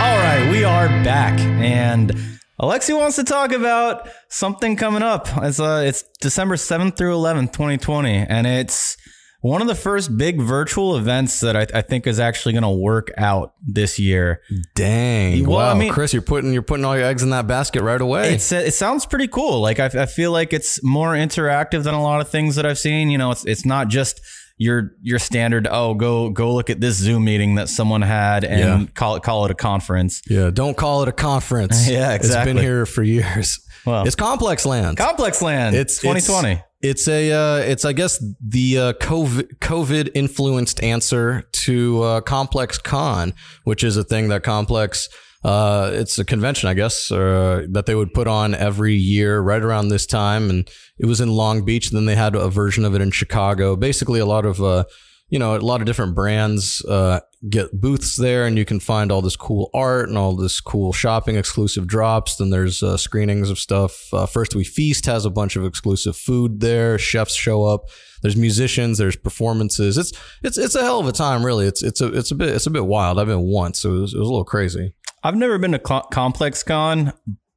All 0.00 0.18
right. 0.18 0.48
We 0.50 0.64
are 0.64 0.86
back. 1.02 1.38
And 1.40 2.33
Alexi 2.64 2.96
wants 2.98 3.16
to 3.16 3.24
talk 3.24 3.52
about 3.52 4.08
something 4.28 4.76
coming 4.76 5.02
up. 5.02 5.28
It's, 5.42 5.60
uh, 5.60 5.82
it's 5.86 6.02
December 6.20 6.56
7th 6.56 6.96
through 6.96 7.14
11th, 7.14 7.52
2020. 7.52 8.10
And 8.10 8.46
it's 8.46 8.96
one 9.40 9.60
of 9.60 9.68
the 9.68 9.74
first 9.74 10.16
big 10.16 10.40
virtual 10.40 10.96
events 10.96 11.40
that 11.40 11.54
I, 11.54 11.66
I 11.78 11.82
think 11.82 12.06
is 12.06 12.18
actually 12.18 12.52
going 12.54 12.62
to 12.62 12.70
work 12.70 13.10
out 13.18 13.52
this 13.62 13.98
year. 13.98 14.40
Dang! 14.74 15.46
Well, 15.46 15.58
wow, 15.58 15.70
I 15.72 15.74
mean- 15.74 15.92
Chris, 15.92 16.14
you're 16.14 16.22
putting 16.22 16.54
you're 16.54 16.62
putting 16.62 16.86
all 16.86 16.96
your 16.96 17.04
eggs 17.04 17.22
in 17.22 17.28
that 17.30 17.46
basket 17.46 17.82
right 17.82 18.00
away. 18.00 18.32
It's 18.36 18.50
it 18.52 18.72
sounds 18.72 19.04
pretty 19.04 19.28
cool. 19.28 19.60
Like 19.60 19.78
I, 19.80 19.86
I 19.86 20.06
feel 20.06 20.32
like 20.32 20.54
it's 20.54 20.82
more 20.82 21.12
interactive 21.12 21.82
than 21.82 21.92
a 21.92 22.02
lot 22.02 22.22
of 22.22 22.30
things 22.30 22.56
that 22.56 22.64
I've 22.64 22.78
seen. 22.78 23.10
You 23.10 23.18
know, 23.18 23.32
it's 23.32 23.44
it's 23.44 23.66
not 23.66 23.88
just 23.88 24.22
your 24.56 24.92
your 25.02 25.18
standard. 25.18 25.66
Oh, 25.70 25.94
go 25.94 26.30
go 26.30 26.54
look 26.54 26.70
at 26.70 26.80
this 26.80 26.96
Zoom 26.96 27.24
meeting 27.24 27.56
that 27.56 27.68
someone 27.68 28.02
had 28.02 28.44
and 28.44 28.60
Yeah. 28.82 28.86
call 28.94 29.16
it 29.16 29.22
call 29.22 29.44
it 29.44 29.50
a 29.50 29.54
conference. 29.54 30.22
yeah, 30.28 30.50
don't 30.50 30.76
call 30.76 31.02
it 31.02 31.08
a 31.08 31.12
conference. 31.12 31.88
Yeah, 31.90 32.12
it's 32.14 32.34
been 32.34 32.56
here 32.56 32.86
for 32.86 33.02
years. 33.02 33.58
Well- 33.86 34.06
it's 34.06 34.14
complex 34.16 34.64
land. 34.64 34.96
Complex 34.96 35.42
Land. 35.42 35.76
It's 35.76 35.98
2020. 35.98 36.52
It's, 36.52 36.62
it's 36.80 37.08
a. 37.08 37.32
Uh, 37.32 37.56
it's 37.58 37.84
I 37.84 37.92
guess 37.92 38.22
the 38.40 38.78
uh, 38.78 38.92
COVID 38.94 39.58
COVID 39.58 40.10
influenced 40.14 40.82
answer 40.82 41.42
to 41.52 42.02
uh, 42.02 42.20
Complex 42.20 42.78
Con, 42.78 43.32
which 43.64 43.82
is 43.84 43.96
a 43.96 44.04
thing 44.04 44.28
that 44.28 44.42
Complex. 44.42 45.08
Uh, 45.44 45.90
it's 45.92 46.18
a 46.18 46.24
convention, 46.24 46.68
I 46.68 46.74
guess, 46.74 47.12
uh, 47.12 47.66
that 47.70 47.86
they 47.86 47.94
would 47.94 48.14
put 48.14 48.26
on 48.26 48.54
every 48.54 48.94
year 48.94 49.40
right 49.40 49.62
around 49.62 49.88
this 49.88 50.06
time, 50.06 50.48
and 50.48 50.68
it 50.98 51.06
was 51.06 51.20
in 51.20 51.28
Long 51.30 51.64
Beach. 51.64 51.88
And 51.88 51.96
Then 51.96 52.06
they 52.06 52.16
had 52.16 52.34
a 52.34 52.48
version 52.48 52.84
of 52.84 52.94
it 52.94 53.02
in 53.02 53.10
Chicago. 53.10 53.76
Basically, 53.76 54.20
a 54.20 54.26
lot 54.26 54.46
of 54.46 54.62
uh, 54.62 54.84
you 55.30 55.38
know, 55.38 55.56
a 55.56 55.58
lot 55.58 55.80
of 55.80 55.86
different 55.86 56.14
brands 56.14 56.84
uh, 56.84 57.20
get 57.48 57.80
booths 57.80 58.16
there, 58.16 58.46
and 58.46 58.58
you 58.58 58.64
can 58.64 58.78
find 58.78 59.10
all 59.10 59.22
this 59.22 59.36
cool 59.36 59.70
art 59.74 60.08
and 60.08 60.18
all 60.18 60.36
this 60.36 60.60
cool 60.60 60.92
shopping, 60.92 61.36
exclusive 61.36 61.86
drops. 61.86 62.36
Then 62.36 62.50
there's 62.50 62.82
uh, 62.82 62.96
screenings 62.96 63.50
of 63.50 63.58
stuff. 63.58 64.12
Uh, 64.12 64.26
First 64.26 64.54
We 64.54 64.64
Feast 64.64 65.06
has 65.06 65.24
a 65.24 65.30
bunch 65.30 65.56
of 65.56 65.64
exclusive 65.64 66.16
food 66.16 66.60
there. 66.60 66.98
Chefs 66.98 67.34
show 67.34 67.64
up. 67.64 67.88
There's 68.22 68.36
musicians. 68.36 68.98
There's 68.98 69.16
performances. 69.16 69.98
It's 69.98 70.12
it's 70.42 70.58
it's 70.58 70.74
a 70.74 70.82
hell 70.82 71.00
of 71.00 71.08
a 71.08 71.12
time, 71.12 71.44
really. 71.44 71.66
It's 71.66 71.82
it's 71.82 72.00
a 72.00 72.12
it's 72.12 72.30
a 72.30 72.34
bit 72.34 72.50
it's 72.50 72.66
a 72.66 72.70
bit 72.70 72.86
wild. 72.86 73.18
I've 73.18 73.26
been 73.26 73.40
once, 73.40 73.80
so 73.80 73.96
it 73.96 74.00
was, 74.00 74.14
it 74.14 74.18
was 74.18 74.28
a 74.28 74.30
little 74.30 74.44
crazy. 74.44 74.92
I've 75.24 75.36
never 75.36 75.56
been 75.56 75.72
to 75.72 75.78
Co- 75.78 76.02
Complex 76.02 76.62
Con, 76.62 77.14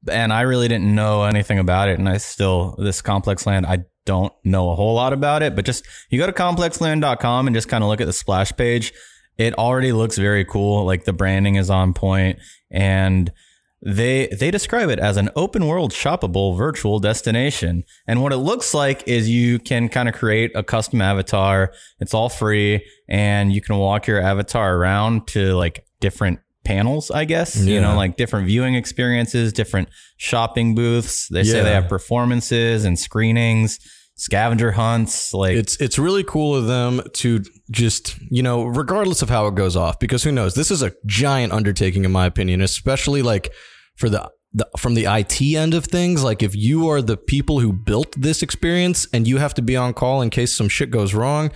and 0.10 0.32
I 0.32 0.42
really 0.42 0.70
didn't 0.70 0.96
know 0.96 1.24
anything 1.24 1.60
about 1.60 1.90
it. 1.90 2.00
And 2.00 2.08
I 2.08 2.18
still 2.18 2.78
this 2.80 3.02
Complex 3.02 3.46
Land, 3.46 3.66
I 3.66 3.80
don't 4.06 4.32
know 4.46 4.72
a 4.72 4.76
whole 4.76 4.96
lot 4.96 5.12
about 5.12 5.44
it. 5.44 5.54
But 5.54 5.66
just 5.66 5.86
you 6.10 6.18
go 6.18 6.26
to 6.26 6.32
complexland.com 6.32 7.46
and 7.46 7.54
just 7.54 7.68
kind 7.68 7.84
of 7.84 7.90
look 7.90 8.00
at 8.00 8.08
the 8.08 8.14
splash 8.14 8.56
page. 8.56 8.94
It 9.38 9.54
already 9.56 9.92
looks 9.92 10.18
very 10.18 10.46
cool. 10.46 10.86
Like 10.86 11.04
the 11.04 11.12
branding 11.12 11.56
is 11.56 11.70
on 11.70 11.94
point, 11.94 12.40
and 12.72 13.34
they 13.82 14.28
they 14.28 14.50
describe 14.50 14.90
it 14.90 14.98
as 14.98 15.18
an 15.18 15.30
open 15.36 15.68
world 15.68 15.92
shoppable 15.92 16.58
virtual 16.58 17.00
destination. 17.00 17.84
And 18.08 18.24
what 18.24 18.32
it 18.32 18.38
looks 18.38 18.74
like 18.74 19.06
is 19.10 19.30
you 19.30 19.60
can 19.60 19.90
kind 19.90 20.08
of 20.08 20.16
create 20.16 20.52
a 20.56 20.64
custom 20.64 21.02
avatar. 21.02 21.74
It's 22.00 22.14
all 22.14 22.30
free, 22.30 22.86
and 23.10 23.52
you 23.52 23.60
can 23.60 23.78
walk 23.78 24.08
your 24.08 24.22
avatar 24.22 24.76
around 24.76 25.28
to 25.28 25.54
like 25.56 25.86
different 26.00 26.40
panels, 26.68 27.10
I 27.12 27.26
guess. 27.26 27.56
You 27.56 27.80
know, 27.82 27.96
like 27.96 28.18
different 28.18 28.48
viewing 28.48 28.76
experiences, 28.76 29.54
different 29.54 29.90
shopping 30.18 30.76
booths. 30.76 31.28
They 31.30 31.44
say 31.44 31.64
they 31.64 31.74
have 31.74 31.88
performances 31.88 32.84
and 32.86 33.00
screenings, 33.00 33.80
scavenger 34.16 34.72
hunts. 34.74 35.34
Like 35.34 35.56
It's 35.56 35.78
it's 35.80 35.98
really 35.98 36.24
cool 36.24 36.56
of 36.56 36.68
them 36.68 37.02
to 37.22 37.42
just 37.72 38.16
you 38.30 38.44
know, 38.44 38.66
regardless 38.66 39.22
of 39.22 39.30
how 39.30 39.48
it 39.48 39.56
goes 39.56 39.76
off, 39.76 39.98
because 40.00 40.24
who 40.24 40.32
knows? 40.32 40.54
This 40.56 40.70
is 40.72 40.82
a 40.82 40.92
giant 41.06 41.54
undertaking, 41.54 42.04
in 42.06 42.12
my 42.12 42.26
opinion, 42.26 42.62
especially 42.62 43.22
like 43.22 43.52
for 43.96 44.10
the. 44.10 44.30
The, 44.54 44.66
from 44.78 44.94
the 44.96 45.06
IT 45.06 45.42
end 45.42 45.74
of 45.74 45.86
things, 45.86 46.24
like 46.24 46.42
if 46.42 46.56
you 46.56 46.88
are 46.90 47.02
the 47.02 47.18
people 47.18 47.60
who 47.60 47.74
built 47.74 48.16
this 48.20 48.42
experience 48.42 49.06
and 49.14 49.28
you 49.28 49.38
have 49.38 49.54
to 49.56 49.62
be 49.62 49.76
on 49.76 49.94
call 49.94 50.22
in 50.22 50.30
case 50.30 50.56
some 50.56 50.70
shit 50.70 50.90
goes 50.90 51.14
wrong, 51.14 51.52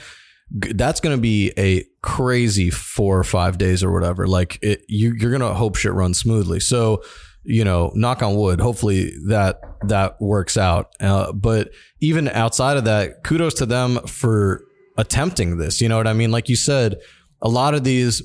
that's 0.51 0.99
going 0.99 1.15
to 1.15 1.21
be 1.21 1.53
a 1.57 1.85
crazy 2.01 2.69
four 2.69 3.17
or 3.17 3.23
five 3.23 3.57
days 3.57 3.83
or 3.83 3.91
whatever. 3.91 4.27
Like 4.27 4.59
it, 4.61 4.83
you, 4.87 5.13
you're 5.17 5.31
going 5.31 5.41
to 5.41 5.53
hope 5.53 5.75
shit 5.75 5.93
runs 5.93 6.19
smoothly. 6.19 6.59
So, 6.59 7.03
you 7.43 7.63
know, 7.63 7.91
knock 7.95 8.21
on 8.21 8.35
wood. 8.35 8.59
Hopefully 8.59 9.13
that 9.27 9.61
that 9.87 10.21
works 10.21 10.57
out. 10.57 10.91
Uh, 10.99 11.31
but 11.31 11.71
even 11.99 12.27
outside 12.27 12.77
of 12.77 12.85
that, 12.85 13.23
kudos 13.23 13.55
to 13.55 13.65
them 13.65 13.99
for 14.07 14.63
attempting 14.97 15.57
this. 15.57 15.81
You 15.81 15.89
know 15.89 15.97
what 15.97 16.07
I 16.07 16.13
mean? 16.13 16.31
Like 16.31 16.49
you 16.49 16.55
said, 16.55 16.97
a 17.41 17.49
lot 17.49 17.73
of 17.73 17.83
these 17.83 18.21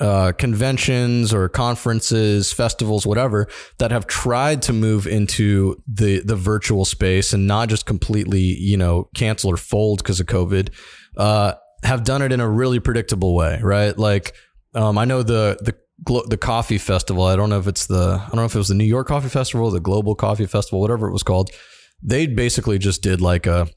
uh, 0.00 0.32
conventions 0.32 1.34
or 1.34 1.48
conferences, 1.48 2.52
festivals, 2.52 3.06
whatever, 3.06 3.46
that 3.78 3.90
have 3.90 4.06
tried 4.06 4.62
to 4.62 4.72
move 4.72 5.06
into 5.06 5.80
the 5.86 6.20
the 6.20 6.36
virtual 6.36 6.84
space 6.84 7.32
and 7.32 7.46
not 7.46 7.68
just 7.68 7.86
completely, 7.86 8.40
you 8.40 8.76
know, 8.76 9.08
cancel 9.14 9.50
or 9.50 9.56
fold 9.56 9.98
because 9.98 10.18
of 10.18 10.26
COVID, 10.26 10.70
uh, 11.16 11.52
have 11.82 12.04
done 12.04 12.22
it 12.22 12.32
in 12.32 12.40
a 12.40 12.48
really 12.48 12.80
predictable 12.80 13.34
way, 13.34 13.60
right? 13.62 13.96
Like, 13.96 14.34
um, 14.74 14.96
I 14.96 15.04
know 15.04 15.22
the 15.22 15.58
the 15.60 15.74
the 16.28 16.38
coffee 16.38 16.78
festival. 16.78 17.24
I 17.24 17.36
don't 17.36 17.50
know 17.50 17.58
if 17.58 17.66
it's 17.66 17.86
the 17.86 18.22
I 18.22 18.26
don't 18.28 18.36
know 18.36 18.44
if 18.44 18.54
it 18.54 18.58
was 18.58 18.68
the 18.68 18.74
New 18.74 18.84
York 18.84 19.06
Coffee 19.06 19.28
Festival, 19.28 19.70
the 19.70 19.80
Global 19.80 20.14
Coffee 20.14 20.46
Festival, 20.46 20.80
whatever 20.80 21.08
it 21.08 21.12
was 21.12 21.22
called. 21.22 21.50
They 22.02 22.26
basically 22.26 22.78
just 22.78 23.02
did 23.02 23.20
like 23.20 23.46
a 23.46 23.68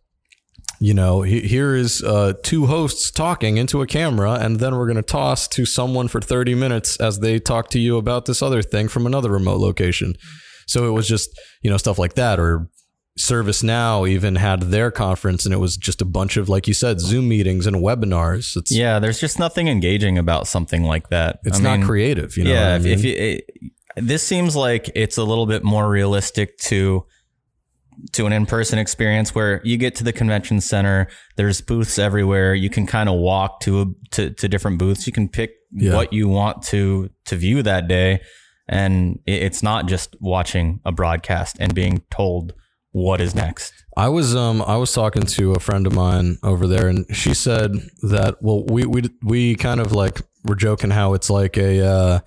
you 0.80 0.94
know, 0.94 1.22
here 1.22 1.76
is 1.76 2.04
uh, 2.04 2.34
two 2.44 2.66
hosts 2.66 3.10
talking 3.12 3.58
into 3.58 3.82
a 3.82 3.88
camera, 3.88 4.34
and 4.34 4.60
then 4.60 4.76
we're 4.76 4.88
going 4.88 4.98
to 4.98 5.02
toss 5.02 5.48
to 5.50 5.66
someone 5.66 6.08
for 6.08 6.20
30 6.20 6.56
minutes 6.56 6.98
as 6.98 7.20
they 7.20 7.40
talk 7.40 7.70
to 7.70 7.80
you 7.80 7.98
about 7.98 8.26
this 8.26 8.42
other 8.42 8.62
thing 8.62 8.88
from 8.88 9.06
another 9.06 9.32
remote 9.32 9.60
location. 9.60 10.16
So 10.68 10.88
it 10.88 10.92
was 10.92 11.08
just, 11.08 11.30
you 11.62 11.70
know, 11.70 11.78
stuff 11.78 11.98
like 11.98 12.16
that. 12.16 12.40
Or 12.40 12.70
ServiceNow 13.18 14.10
even 14.10 14.36
had 14.36 14.62
their 14.64 14.92
conference, 14.92 15.46
and 15.46 15.54
it 15.54 15.58
was 15.58 15.78
just 15.78 16.02
a 16.02 16.06
bunch 16.06 16.36
of, 16.36 16.50
like 16.50 16.68
you 16.68 16.74
said, 16.74 17.00
Zoom 17.00 17.30
meetings 17.30 17.68
and 17.68 17.78
webinars. 17.78 18.58
It's, 18.58 18.72
Yeah, 18.72 19.00
there's 19.00 19.20
just 19.20 19.40
nothing 19.40 19.68
engaging 19.68 20.18
about 20.18 20.48
something 20.48 20.84
like 20.84 21.10
that. 21.10 21.40
it's 21.44 21.60
I 21.60 21.64
not 21.64 21.78
mean, 21.80 21.88
creative, 21.88 22.36
you 22.36 22.46
know. 22.46 22.52
yeah, 22.54 22.74
I 22.74 22.76
if, 22.76 22.84
mean? 22.84 22.94
if 22.94 23.06
you, 23.06 23.16
it, 23.16 23.50
this 23.96 24.26
seems 24.26 24.56
like 24.56 24.90
it's 24.96 25.18
a 25.18 25.24
little 25.24 25.46
bit 25.46 25.64
more 25.64 25.88
realistic 25.88 26.58
to 26.58 27.06
to 28.14 28.26
an 28.26 28.34
in-person 28.34 28.80
experience 28.80 29.34
where 29.36 29.62
you 29.64 29.78
get 29.78 29.96
to 29.96 30.04
the 30.04 30.14
convention 30.14 30.62
center 30.62 31.08
there's 31.36 31.62
booths 31.62 31.98
everywhere. 31.98 32.54
You 32.54 32.70
can 32.70 32.86
kind 32.86 33.10
of 33.10 33.16
walk 33.20 33.60
to, 33.62 33.82
a, 33.82 33.86
to 34.12 34.30
to 34.32 34.48
different 34.48 34.78
booths. 34.80 35.08
You 35.08 35.14
can 35.14 35.28
pick 35.30 35.52
Yeah. 35.72 35.96
what 35.96 36.14
you 36.14 36.28
want 36.30 36.62
to 36.72 37.10
to 37.26 37.36
view 37.36 37.64
that 37.64 37.88
day. 37.88 38.22
And 38.68 39.20
it's 39.26 39.62
not 39.64 39.88
just 39.88 40.16
watching 40.22 40.80
a 40.86 40.92
broadcast 40.92 41.58
and 41.60 41.74
being 41.76 42.02
told 42.10 42.54
what 42.92 43.20
is 43.20 43.34
next. 43.36 43.74
I 43.98 44.08
was 44.10 44.36
um 44.36 44.62
I 44.62 44.78
was 44.78 44.94
talking 44.94 45.24
to 45.24 45.52
a 45.54 45.60
friend 45.60 45.86
of 45.88 45.94
mine 45.94 46.38
over 46.44 46.68
there, 46.68 46.88
and 46.88 47.06
she 47.16 47.34
said 47.34 47.72
that 48.04 48.38
well 48.42 48.64
we 48.66 48.86
we 48.86 49.02
we 49.24 49.56
kind 49.56 49.80
of 49.82 49.92
like 49.92 50.22
were 50.46 50.56
joking 50.56 50.92
how 50.92 51.14
it's 51.14 51.30
like 51.30 51.58
a 51.58 51.86
uh, 51.86 52.20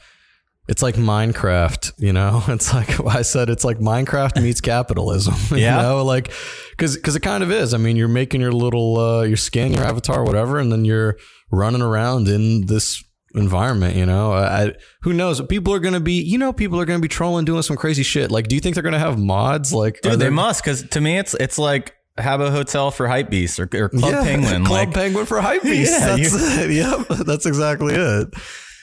it's 0.68 0.82
like 0.82 0.96
Minecraft, 0.96 1.92
you 1.98 2.12
know. 2.12 2.42
It's 2.48 2.72
like 2.74 3.00
I 3.06 3.22
said, 3.22 3.48
it's 3.50 3.64
like 3.64 3.78
Minecraft 3.78 4.42
meets 4.42 4.60
capitalism. 4.60 5.34
You 5.56 5.62
Yeah. 5.62 5.82
know, 5.82 6.04
like 6.04 6.32
because 6.70 6.96
because 6.96 7.16
it 7.16 7.20
kind 7.20 7.42
of 7.42 7.50
is. 7.50 7.72
I 7.74 7.78
mean, 7.78 7.96
you're 7.96 8.08
making 8.08 8.40
your 8.40 8.52
little 8.52 8.98
uh, 8.98 9.22
your 9.22 9.36
skin, 9.36 9.72
your 9.72 9.84
avatar, 9.84 10.24
whatever, 10.24 10.58
and 10.58 10.70
then 10.72 10.84
you're 10.84 11.16
running 11.50 11.82
around 11.82 12.28
in 12.28 12.66
this 12.66 13.02
environment. 13.34 13.96
You 13.96 14.06
know, 14.06 14.32
I, 14.32 14.72
who 15.02 15.12
knows? 15.12 15.40
People 15.42 15.72
are 15.74 15.78
gonna 15.80 16.00
be, 16.00 16.22
you 16.22 16.38
know, 16.38 16.52
people 16.52 16.80
are 16.80 16.84
gonna 16.84 16.98
be 17.00 17.08
trolling, 17.08 17.44
doing 17.44 17.62
some 17.62 17.76
crazy 17.76 18.02
shit. 18.02 18.30
Like, 18.30 18.48
do 18.48 18.54
you 18.54 18.60
think 18.60 18.74
they're 18.74 18.82
gonna 18.82 18.98
have 18.98 19.18
mods? 19.18 19.72
Like, 19.72 20.00
Dude, 20.02 20.12
they 20.12 20.16
there- 20.16 20.30
must 20.30 20.62
because 20.64 20.82
to 20.88 21.00
me 21.00 21.18
it's 21.18 21.34
it's 21.34 21.58
like 21.58 21.94
Habbo 22.18 22.50
Hotel 22.50 22.90
for 22.90 23.06
hype 23.06 23.28
beasts 23.28 23.60
or, 23.60 23.68
or 23.74 23.88
Club 23.90 24.24
Penguin. 24.24 24.64
Club 24.64 24.70
like 24.88 24.94
Penguin 24.94 25.26
for 25.26 25.40
hype 25.40 25.62
beast. 25.62 25.92
Yeah, 25.92 26.16
that's 26.16 26.34
it. 26.58 26.70
Yep, 26.70 27.08
that's 27.26 27.44
exactly 27.46 27.94
it. 27.94 28.28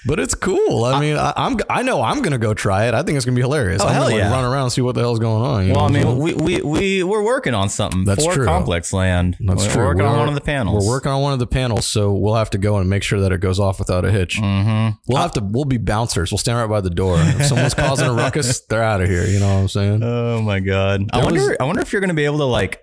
But 0.06 0.20
it's 0.20 0.36
cool. 0.36 0.84
I 0.84 1.00
mean, 1.00 1.16
I, 1.16 1.32
I'm 1.36 1.58
I 1.70 1.82
know 1.84 2.02
I'm 2.02 2.22
gonna 2.22 2.38
go 2.38 2.54
try 2.54 2.88
it. 2.88 2.94
I 2.94 3.04
think 3.04 3.16
it's 3.16 3.26
gonna 3.26 3.36
be 3.36 3.42
hilarious. 3.42 3.82
Oh, 3.82 3.88
I'm 3.88 3.94
hell 3.94 4.04
gonna 4.04 4.16
like, 4.16 4.24
yeah. 4.24 4.32
run 4.32 4.44
around 4.44 4.64
and 4.64 4.72
see 4.74 4.82
what 4.82 4.96
the 4.96 5.02
hell's 5.02 5.20
going 5.20 5.42
on. 5.44 5.66
you 5.68 5.74
Well, 5.74 5.86
I 5.86 5.90
know 5.90 6.12
I'm 6.12 6.18
mean, 6.18 6.18
we, 6.20 6.34
we, 6.34 6.62
we, 6.62 7.04
we're 7.04 7.24
working 7.24 7.54
on 7.54 7.70
something 7.70 8.04
That's 8.04 8.24
for 8.26 8.34
true. 8.34 8.46
Complex 8.46 8.92
Land. 8.92 9.38
That's 9.40 9.64
true. 9.66 9.68
we're 9.70 9.74
true. 9.76 9.86
working 9.86 10.02
on 10.02 10.12
We're- 10.12 10.20
one 10.20 10.28
of 10.30 10.36
the 10.36 10.42
panels. 10.42 10.86
We're 10.86 10.92
working 10.92 11.12
on 11.12 11.22
one 11.22 11.34
of 11.34 11.40
the 11.40 11.48
panels, 11.48 11.88
so 11.88 12.12
we'll 12.14 12.36
have 12.36 12.50
to 12.50 12.58
go 12.58 12.78
and 12.80 12.90
make 12.90 13.04
sure 13.04 13.22
that 13.22 13.32
it 13.32 13.40
goes 13.40 13.60
off 13.60 13.80
without 13.80 14.04
a 14.04 14.12
hitch. 14.12 14.38
Mm-hmm. 14.42 14.98
We'll 15.08 15.22
have 15.22 15.32
to. 15.34 15.42
We'll 15.42 15.66
be 15.66 15.78
bouncers. 15.78 16.32
We'll 16.32 16.38
stand 16.38 16.58
right 16.60 16.70
by 16.70 16.82
the 16.82 16.90
door. 16.90 17.16
If 17.20 17.46
someone's 17.46 17.74
causing 17.74 18.08
a 18.08 18.14
ruckus, 18.14 18.60
they're 18.70 18.84
out 18.84 19.02
of 19.02 19.08
here. 19.10 19.26
You 19.26 19.40
know 19.40 19.54
what 19.56 19.62
I'm 19.62 19.68
saying? 19.70 20.04
Oh 20.04 20.42
my 20.42 20.60
god! 20.60 21.10
I 21.14 21.24
wonder. 21.24 21.40
was- 21.50 21.58
I 21.60 21.64
wonder 21.64 21.82
if 21.82 21.94
you're 21.94 22.02
going 22.02 22.10
to 22.10 22.14
be 22.14 22.26
able 22.26 22.40
to 22.40 22.46
like 22.46 22.82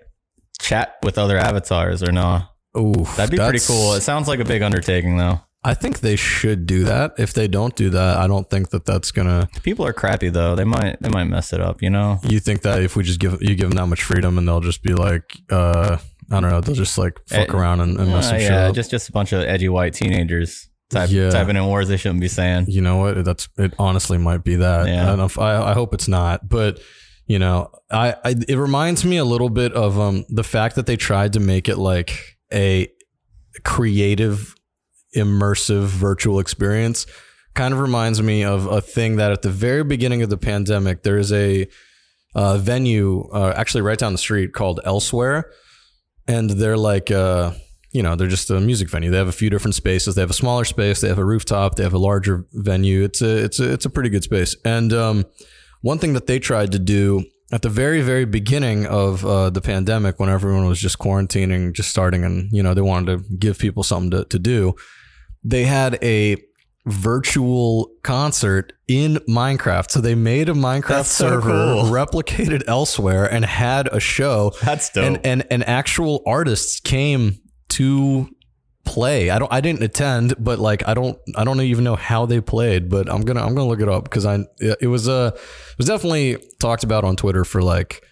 chat 0.59 0.95
with 1.03 1.17
other 1.17 1.37
avatars 1.37 2.01
or 2.01 2.11
no. 2.11 2.43
Ooh, 2.77 2.93
That'd 3.17 3.31
be 3.31 3.37
pretty 3.37 3.59
cool. 3.59 3.93
It 3.93 4.01
sounds 4.01 4.27
like 4.27 4.39
a 4.39 4.45
big 4.45 4.61
undertaking 4.61 5.17
though. 5.17 5.41
I 5.63 5.75
think 5.75 5.99
they 5.99 6.15
should 6.15 6.65
do 6.65 6.83
that. 6.85 7.13
If 7.19 7.33
they 7.33 7.47
don't 7.47 7.75
do 7.75 7.91
that, 7.91 8.17
I 8.17 8.25
don't 8.27 8.49
think 8.49 8.71
that 8.71 8.85
that's 8.85 9.11
gonna. 9.11 9.47
People 9.61 9.85
are 9.85 9.93
crappy 9.93 10.29
though. 10.29 10.55
They 10.55 10.63
might 10.63 10.97
they 11.01 11.09
might 11.09 11.25
mess 11.25 11.53
it 11.53 11.61
up. 11.61 11.81
You 11.83 11.89
know. 11.91 12.19
You 12.23 12.39
think 12.39 12.63
that 12.63 12.81
if 12.81 12.95
we 12.95 13.03
just 13.03 13.19
give 13.19 13.41
you 13.41 13.53
give 13.55 13.69
them 13.69 13.77
that 13.77 13.85
much 13.87 14.01
freedom, 14.03 14.37
and 14.39 14.47
they'll 14.47 14.59
just 14.61 14.81
be 14.81 14.93
like, 14.93 15.37
uh, 15.51 15.97
I 16.31 16.39
don't 16.39 16.49
know, 16.49 16.61
they'll 16.61 16.73
just 16.75 16.97
like 16.97 17.19
fuck 17.27 17.49
Eh, 17.49 17.53
around 17.57 17.81
and, 17.81 17.97
and 17.99 18.09
mess 18.09 18.25
Uh, 18.25 18.29
some 18.29 18.39
shit 18.39 18.51
yeah, 18.51 18.67
up. 18.69 18.75
just 18.75 18.89
just 18.89 19.09
a 19.09 19.11
bunch 19.11 19.33
of 19.33 19.41
edgy 19.43 19.69
white 19.69 19.93
teenagers 19.93 20.67
type, 20.89 21.09
Yeah. 21.11 21.29
typing 21.29 21.55
in 21.55 21.67
words 21.67 21.89
they 21.89 21.97
shouldn't 21.97 22.21
be 22.21 22.27
saying. 22.27 22.65
you 22.67 22.81
know 22.81 22.97
what? 22.97 23.23
That's 23.23 23.47
it. 23.57 23.73
Honestly, 23.77 24.17
might 24.17 24.43
be 24.43 24.55
that. 24.55 24.87
Yeah. 24.87 25.03
I, 25.03 25.05
don't 25.05 25.19
know 25.19 25.25
if, 25.25 25.37
I, 25.37 25.71
I 25.71 25.73
hope 25.73 25.93
it's 25.93 26.07
not, 26.07 26.49
but 26.49 26.79
you 27.27 27.37
know, 27.37 27.69
I, 27.91 28.15
I 28.25 28.35
it 28.47 28.57
reminds 28.57 29.05
me 29.05 29.17
a 29.17 29.25
little 29.25 29.49
bit 29.49 29.73
of 29.73 29.99
um 29.99 30.25
the 30.29 30.43
fact 30.43 30.75
that 30.75 30.85
they 30.87 30.97
tried 30.97 31.33
to 31.33 31.39
make 31.39 31.69
it 31.69 31.77
like 31.77 32.37
a 32.51 32.87
creative, 33.63 34.55
immersive 35.15 35.85
virtual 35.85 36.39
experience. 36.39 37.05
Kind 37.53 37.73
of 37.73 37.79
reminds 37.79 38.21
me 38.21 38.43
of 38.43 38.65
a 38.65 38.81
thing 38.81 39.17
that 39.17 39.31
at 39.31 39.41
the 39.41 39.49
very 39.49 39.83
beginning 39.83 40.21
of 40.21 40.29
the 40.29 40.37
pandemic, 40.37 41.03
there 41.03 41.17
is 41.17 41.33
a 41.33 41.67
uh, 42.33 42.57
venue 42.57 43.27
uh, 43.33 43.53
actually 43.55 43.81
right 43.81 43.97
down 43.97 44.13
the 44.13 44.17
street 44.17 44.53
called 44.53 44.79
Elsewhere, 44.85 45.51
and 46.27 46.49
they're 46.49 46.77
like. 46.77 47.11
Uh, 47.11 47.53
you 47.93 48.01
know, 48.01 48.15
they're 48.15 48.27
just 48.27 48.49
a 48.49 48.59
music 48.59 48.89
venue. 48.89 49.11
They 49.11 49.17
have 49.17 49.27
a 49.27 49.33
few 49.33 49.49
different 49.49 49.75
spaces. 49.75 50.15
They 50.15 50.21
have 50.21 50.29
a 50.29 50.33
smaller 50.33 50.63
space. 50.63 51.01
They 51.01 51.09
have 51.09 51.17
a 51.17 51.25
rooftop. 51.25 51.75
They 51.75 51.83
have 51.83 51.93
a 51.93 51.97
larger 51.97 52.45
venue. 52.53 53.03
It's 53.03 53.21
a 53.21 53.43
it's 53.43 53.59
a 53.59 53.73
it's 53.73 53.85
a 53.85 53.89
pretty 53.89 54.09
good 54.09 54.23
space. 54.23 54.55
And 54.63 54.93
um, 54.93 55.25
one 55.81 55.97
thing 55.99 56.13
that 56.13 56.25
they 56.25 56.39
tried 56.39 56.71
to 56.71 56.79
do 56.79 57.25
at 57.51 57.63
the 57.63 57.69
very 57.69 58.01
very 58.01 58.25
beginning 58.25 58.85
of 58.85 59.25
uh, 59.25 59.49
the 59.49 59.61
pandemic, 59.61 60.19
when 60.19 60.29
everyone 60.29 60.67
was 60.67 60.79
just 60.79 60.99
quarantining, 60.99 61.73
just 61.73 61.89
starting, 61.89 62.23
and 62.23 62.49
you 62.51 62.63
know 62.63 62.73
they 62.73 62.81
wanted 62.81 63.27
to 63.27 63.35
give 63.35 63.59
people 63.59 63.83
something 63.83 64.11
to, 64.11 64.23
to 64.25 64.39
do, 64.39 64.73
they 65.43 65.65
had 65.65 65.97
a 66.03 66.37
virtual 66.85 67.91
concert 68.03 68.73
in 68.87 69.15
Minecraft. 69.29 69.91
So 69.91 70.01
they 70.01 70.15
made 70.15 70.49
a 70.49 70.53
Minecraft 70.53 71.05
so 71.05 71.29
server, 71.29 71.49
cool. 71.49 71.83
replicated 71.91 72.63
elsewhere, 72.67 73.31
and 73.31 73.45
had 73.45 73.87
a 73.87 73.99
show 73.99 74.51
That's 74.61 74.89
dope. 74.89 75.05
and 75.05 75.25
and 75.25 75.47
and 75.51 75.67
actual 75.67 76.23
artists 76.25 76.79
came 76.79 77.39
to 77.69 78.29
play. 78.83 79.29
I 79.29 79.39
don't 79.39 79.51
I 79.51 79.61
didn't 79.61 79.83
attend, 79.83 80.33
but 80.39 80.59
like 80.59 80.87
I 80.87 80.93
don't 80.93 81.17
I 81.35 81.43
don't 81.43 81.61
even 81.61 81.83
know 81.83 81.95
how 81.95 82.25
they 82.25 82.41
played, 82.41 82.89
but 82.89 83.09
I'm 83.11 83.21
going 83.21 83.37
to 83.37 83.43
I'm 83.43 83.55
going 83.55 83.67
to 83.67 83.69
look 83.69 83.81
it 83.81 83.89
up 83.89 84.05
because 84.05 84.25
I 84.25 84.39
it 84.59 84.87
was 84.87 85.07
uh 85.07 85.31
it 85.33 85.77
was 85.77 85.87
definitely 85.87 86.37
talked 86.59 86.83
about 86.83 87.03
on 87.03 87.15
Twitter 87.15 87.45
for 87.45 87.61
like 87.61 88.03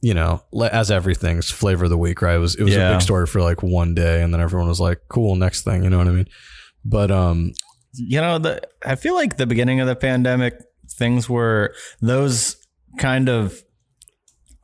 you 0.00 0.12
know, 0.12 0.42
as 0.70 0.90
everything's 0.90 1.50
flavor 1.50 1.84
of 1.84 1.90
the 1.90 1.96
week, 1.96 2.20
right? 2.20 2.36
It 2.36 2.38
was 2.38 2.54
it 2.56 2.62
was 2.62 2.76
a 2.76 2.92
big 2.92 3.00
story 3.00 3.26
for 3.26 3.40
like 3.40 3.62
one 3.62 3.94
day 3.94 4.22
and 4.22 4.34
then 4.34 4.40
everyone 4.40 4.68
was 4.68 4.78
like, 4.78 5.00
"Cool, 5.08 5.34
next 5.34 5.62
thing," 5.62 5.82
you 5.82 5.88
know 5.88 5.96
what 5.96 6.08
I 6.08 6.10
mean? 6.10 6.26
But 6.84 7.10
um 7.10 7.52
you 7.96 8.20
know 8.20 8.38
the 8.38 8.60
i 8.84 8.96
feel 8.96 9.14
like 9.14 9.36
the 9.36 9.46
beginning 9.46 9.78
of 9.78 9.86
the 9.86 9.94
pandemic 9.94 10.54
things 10.90 11.28
were 11.28 11.72
those 12.00 12.56
kind 12.98 13.28
of 13.28 13.62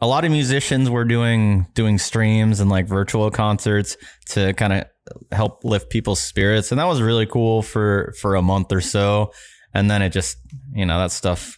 a 0.01 0.07
lot 0.07 0.25
of 0.25 0.31
musicians 0.31 0.89
were 0.89 1.05
doing 1.05 1.67
doing 1.75 1.99
streams 1.99 2.61
and 2.61 2.71
like 2.71 2.87
virtual 2.87 3.31
concerts 3.31 3.97
to 4.31 4.53
kind 4.55 4.73
of 4.73 4.85
help 5.33 5.65
lift 5.65 5.91
people's 5.91 6.21
spirits. 6.21 6.71
And 6.71 6.79
that 6.79 6.87
was 6.87 7.03
really 7.03 7.27
cool 7.27 7.63
for 7.63 8.15
for 8.19 8.35
a 8.35 8.43
month 8.43 8.73
or 8.73 8.81
so. 8.81 9.33
And 9.75 9.91
then 9.91 10.03
it 10.03 10.11
just 10.11 10.39
you 10.75 10.87
know 10.87 10.99
that 10.99 11.11
stuff 11.11 11.57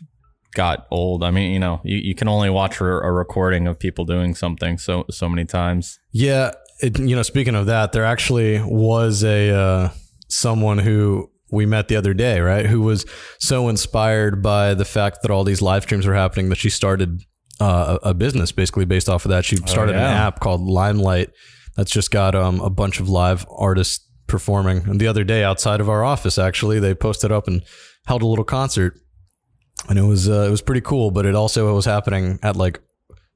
got 0.55 0.87
old. 0.90 1.22
I 1.22 1.31
mean 1.31 1.53
you 1.53 1.61
know 1.61 1.81
you, 1.85 1.98
you 1.98 2.14
can 2.14 2.29
only 2.29 2.51
watch 2.51 2.81
a, 2.81 2.85
a 2.85 3.12
recording 3.12 3.68
of 3.68 3.79
people 3.79 4.05
doing 4.05 4.35
something 4.35 4.77
so 4.77 5.05
so 5.11 5.29
many 5.29 5.44
times. 5.44 6.01
Yeah, 6.11 6.53
it, 6.81 6.98
you 6.98 7.14
know, 7.14 7.22
speaking 7.22 7.55
of 7.55 7.66
that, 7.66 7.92
there 7.92 8.05
actually 8.05 8.61
was 8.61 9.22
a 9.22 9.51
uh, 9.51 9.88
someone 10.32 10.78
who 10.78 11.30
we 11.50 11.66
met 11.66 11.88
the 11.88 11.96
other 11.96 12.14
day, 12.14 12.40
right? 12.40 12.66
Who 12.66 12.80
was 12.80 13.04
so 13.38 13.68
inspired 13.68 14.42
by 14.42 14.74
the 14.74 14.84
fact 14.84 15.18
that 15.22 15.30
all 15.30 15.44
these 15.44 15.60
live 15.60 15.82
streams 15.82 16.06
were 16.06 16.14
happening 16.14 16.48
that 16.48 16.58
she 16.58 16.70
started 16.70 17.22
uh, 17.60 17.98
a 18.02 18.14
business 18.14 18.52
basically 18.52 18.84
based 18.84 19.08
off 19.08 19.24
of 19.24 19.30
that. 19.30 19.44
She 19.44 19.56
started 19.56 19.94
an 19.94 20.00
yeah. 20.00 20.26
app 20.26 20.40
called 20.40 20.62
Limelight 20.62 21.30
that's 21.76 21.90
just 21.90 22.10
got 22.10 22.34
um, 22.34 22.60
a 22.60 22.70
bunch 22.70 23.00
of 23.00 23.08
live 23.08 23.46
artists 23.50 24.06
performing. 24.26 24.88
And 24.88 25.00
the 25.00 25.06
other 25.06 25.24
day, 25.24 25.44
outside 25.44 25.80
of 25.80 25.88
our 25.88 26.02
office, 26.02 26.38
actually, 26.38 26.80
they 26.80 26.94
posted 26.94 27.30
up 27.30 27.46
and 27.46 27.62
held 28.06 28.22
a 28.22 28.26
little 28.26 28.44
concert, 28.44 28.98
and 29.88 29.98
it 29.98 30.02
was 30.02 30.28
uh, 30.28 30.46
it 30.46 30.50
was 30.50 30.62
pretty 30.62 30.80
cool. 30.80 31.10
But 31.10 31.26
it 31.26 31.34
also 31.34 31.74
was 31.74 31.84
happening 31.84 32.38
at 32.42 32.56
like 32.56 32.80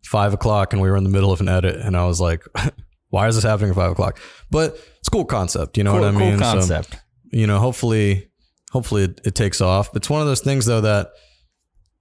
five 0.06 0.32
o'clock 0.32 0.72
and 0.72 0.80
we 0.80 0.88
were 0.88 0.96
in 0.96 1.04
the 1.04 1.10
middle 1.10 1.32
of 1.32 1.40
an 1.40 1.48
edit 1.48 1.76
and 1.76 1.96
I 1.96 2.06
was 2.06 2.20
like, 2.20 2.44
why 3.10 3.28
is 3.28 3.34
this 3.34 3.44
happening 3.44 3.70
at 3.70 3.76
five 3.76 3.90
o'clock? 3.90 4.18
But 4.50 4.78
it's 5.06 5.12
cool 5.12 5.24
concept. 5.24 5.78
You 5.78 5.84
know 5.84 5.92
Cool, 5.92 6.00
what 6.00 6.08
I 6.08 6.18
cool 6.18 6.20
mean? 6.30 6.38
So, 6.38 6.44
concept. 6.44 6.96
you 7.30 7.46
know, 7.46 7.60
hopefully, 7.60 8.28
hopefully 8.72 9.04
it, 9.04 9.20
it 9.24 9.34
takes 9.36 9.60
off. 9.60 9.94
It's 9.94 10.10
one 10.10 10.20
of 10.20 10.26
those 10.26 10.40
things 10.40 10.66
though 10.66 10.80
that 10.80 11.10